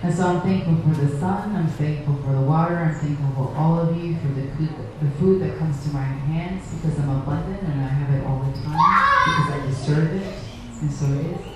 [0.06, 3.56] And so I'm thankful for the sun, I'm thankful for the water, I'm thankful for
[3.56, 4.70] all of you, for the food,
[5.02, 8.38] the food that comes to my hands, because I'm abundant and I have it all
[8.38, 8.78] the time,
[9.26, 10.34] because I deserve it,
[10.80, 11.55] and so it is.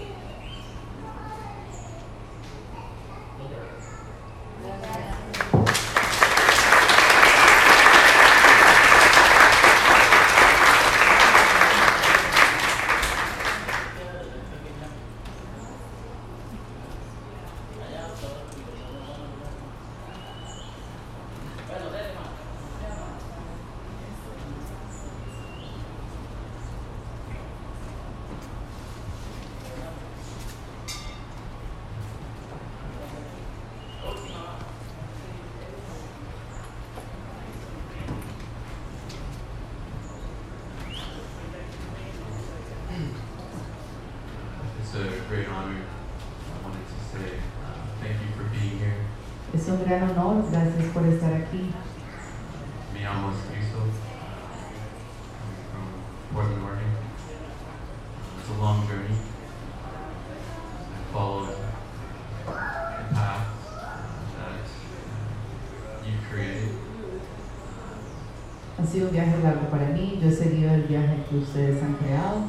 [68.91, 72.43] Sido un viaje largo para mí, yo he seguido el viaje que ustedes han creado.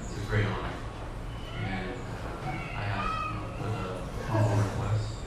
[0.00, 0.72] It's a great honor.
[1.60, 1.90] And
[2.40, 3.10] uh, I have
[3.60, 5.20] a humble request.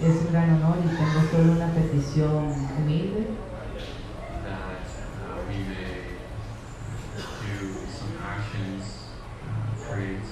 [0.00, 3.26] Es un gran honor y tengo solo una petición humilde,
[4.44, 4.86] that
[5.26, 6.14] uh, we may
[7.50, 9.10] do some actions,
[9.42, 10.30] uh, create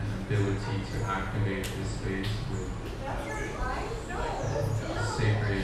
[0.00, 2.74] an ability to activate this space with
[5.16, 5.62] sacred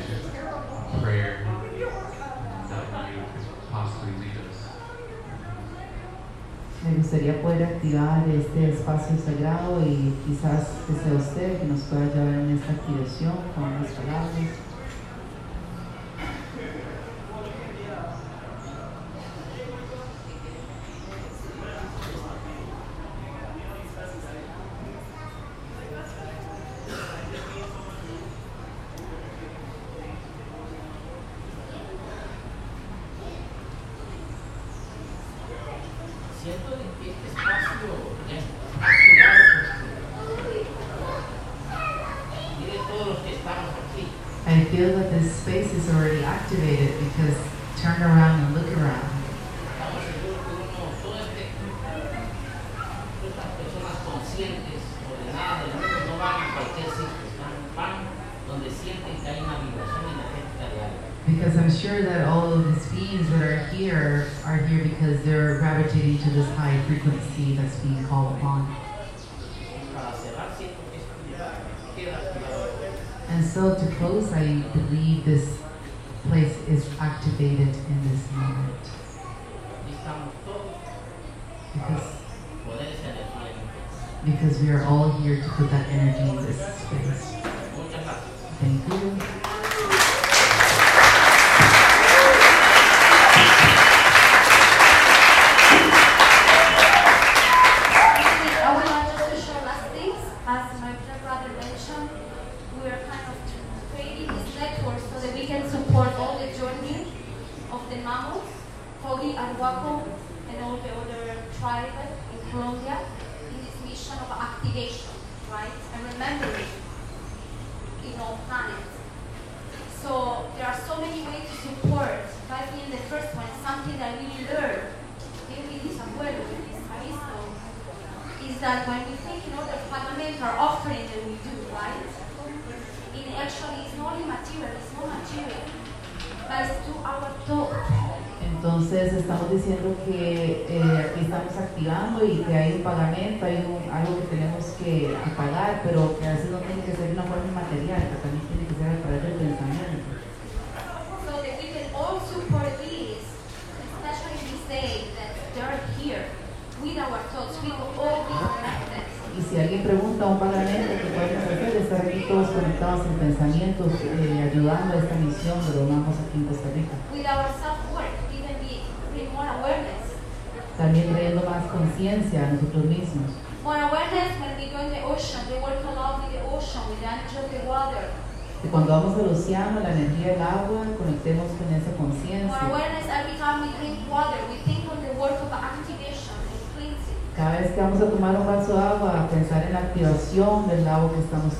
[1.02, 4.58] prayer and that you could possibly lead us.
[6.82, 8.26] me gustaría poder activar
[8.60, 13.32] este espacio sagrado y quizás que sea usted que nos pueda llevar en esta activación
[61.90, 66.30] sure that all of these beings that are here are here because they're gravitating to
[66.30, 68.76] this high frequency that's being called upon.
[73.28, 75.58] And so to close, I believe this
[76.28, 78.76] place is activated in this moment.
[81.72, 82.12] Because,
[84.24, 86.69] because we are all here to put that energy in this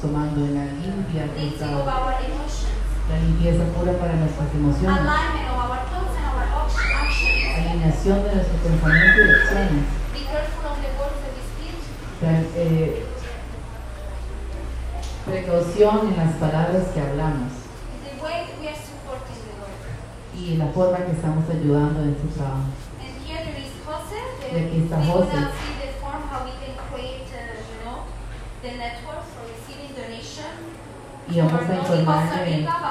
[0.00, 2.78] tomando, en la limpia, que Cleansing está- of our emotions.
[3.10, 7.58] la limpieza pura para nuestras emociones, Alignment of our thoughts and our ac- actions.
[7.58, 9.84] alineación de nuestro pensamiento y acciones.
[10.14, 11.76] Be careful of the words that we speak.
[12.20, 13.06] Pre- eh,
[15.26, 17.52] precaución en las palabras que hablamos
[18.04, 19.84] The way we are supporting the work.
[20.34, 22.70] y la forma que estamos ayudando en su trabajo.
[23.00, 24.16] And here there is Jose.
[24.40, 25.04] The, Y aquí está we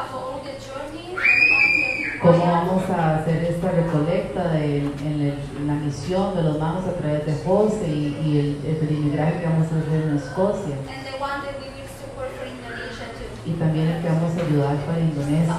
[0.10, 1.16] for all the journey.
[2.22, 7.26] cómo vamos a hacer esta recolecta de, en, la misión de los magos a través
[7.26, 10.76] de José y, y el, el peregrinaje que vamos a hacer en Escocia
[13.46, 15.58] y también el que vamos a ayudar para a Indonesia.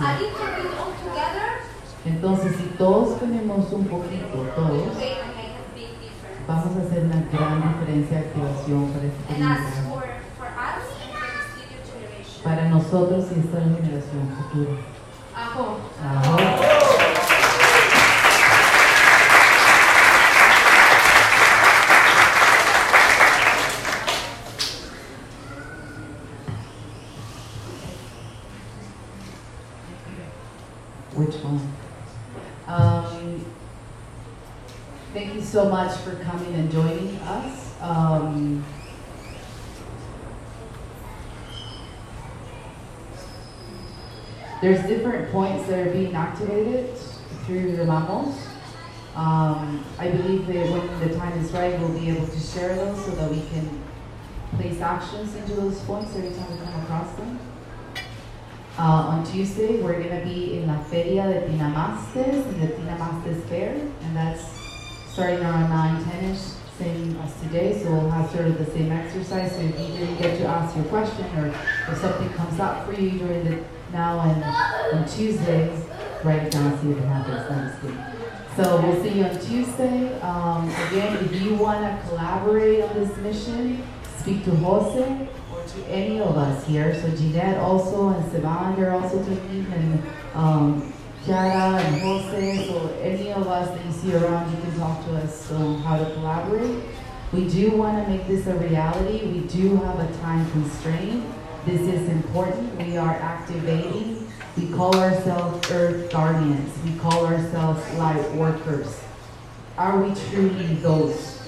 [2.04, 8.26] Entonces, si todos tenemos un poquito, todos, a vamos a hacer una gran diferencia de
[8.26, 9.89] activación para este peregrinaje.
[12.42, 14.78] Para nosotros y esta generación futura.
[15.36, 15.76] Ajo.
[16.02, 16.36] Ajo.
[31.14, 31.60] Which one?
[32.66, 33.44] Um,
[35.12, 37.74] thank you so much for coming and joining us.
[37.82, 38.64] Um,
[44.60, 46.96] there's different points that are being activated
[47.46, 48.36] through the mamos.
[49.14, 53.04] Um, I believe that when the time is right, we'll be able to share those
[53.04, 53.82] so that we can
[54.56, 57.38] place actions into those points every time we come across them.
[58.78, 63.42] Uh, on Tuesday, we're going to be in La Feria de Tinamastes, in the Tinamastes
[63.48, 64.44] Fair, and that's
[65.08, 66.38] starting around 9, 10 ish,
[66.78, 67.82] same as today.
[67.82, 69.52] So we'll have sort of the same exercise.
[69.52, 72.92] So if you didn't get to ask your question, or if something comes up for
[72.92, 75.84] you during the now and on Tuesdays,
[76.24, 77.74] write it down, see if it happens.
[78.56, 80.20] So we'll see you on Tuesday.
[80.20, 83.82] Um, again, if you want to collaborate on this mission,
[84.18, 87.00] speak to Jose or to any of us here.
[87.00, 90.02] So Jeanette also and Sivan, they're also taking, and
[90.34, 90.92] um,
[91.24, 92.66] Chiara and Jose.
[92.66, 95.96] So any of us that you see around, you can talk to us on how
[95.96, 96.84] to collaborate.
[97.32, 99.24] We do want to make this a reality.
[99.26, 101.24] We do have a time constraint.
[101.66, 102.74] This is important.
[102.78, 104.26] We are activating.
[104.56, 106.72] We call ourselves Earth Guardians.
[106.82, 108.98] We call ourselves Light Workers.
[109.76, 111.38] Are we truly those?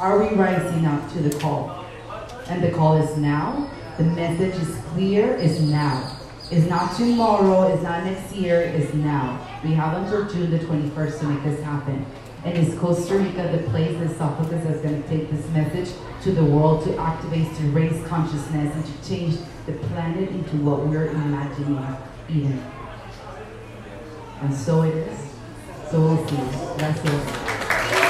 [0.00, 1.84] Are we rising up to the call?
[2.48, 3.70] And the call is now.
[3.98, 6.18] The message is clear, is now.
[6.50, 9.46] It's not tomorrow, it's not next year, it's now.
[9.62, 12.06] We have until June the 21st to make this happen.
[12.44, 16.32] And is Costa Rica the place that Sophocles is going to take this message to
[16.32, 21.08] the world to activate, to raise consciousness, and to change the planet into what we're
[21.08, 21.82] imagining
[22.28, 22.62] Eden?
[24.42, 25.18] And so it is.
[25.90, 26.36] So we'll see.
[26.76, 28.03] That's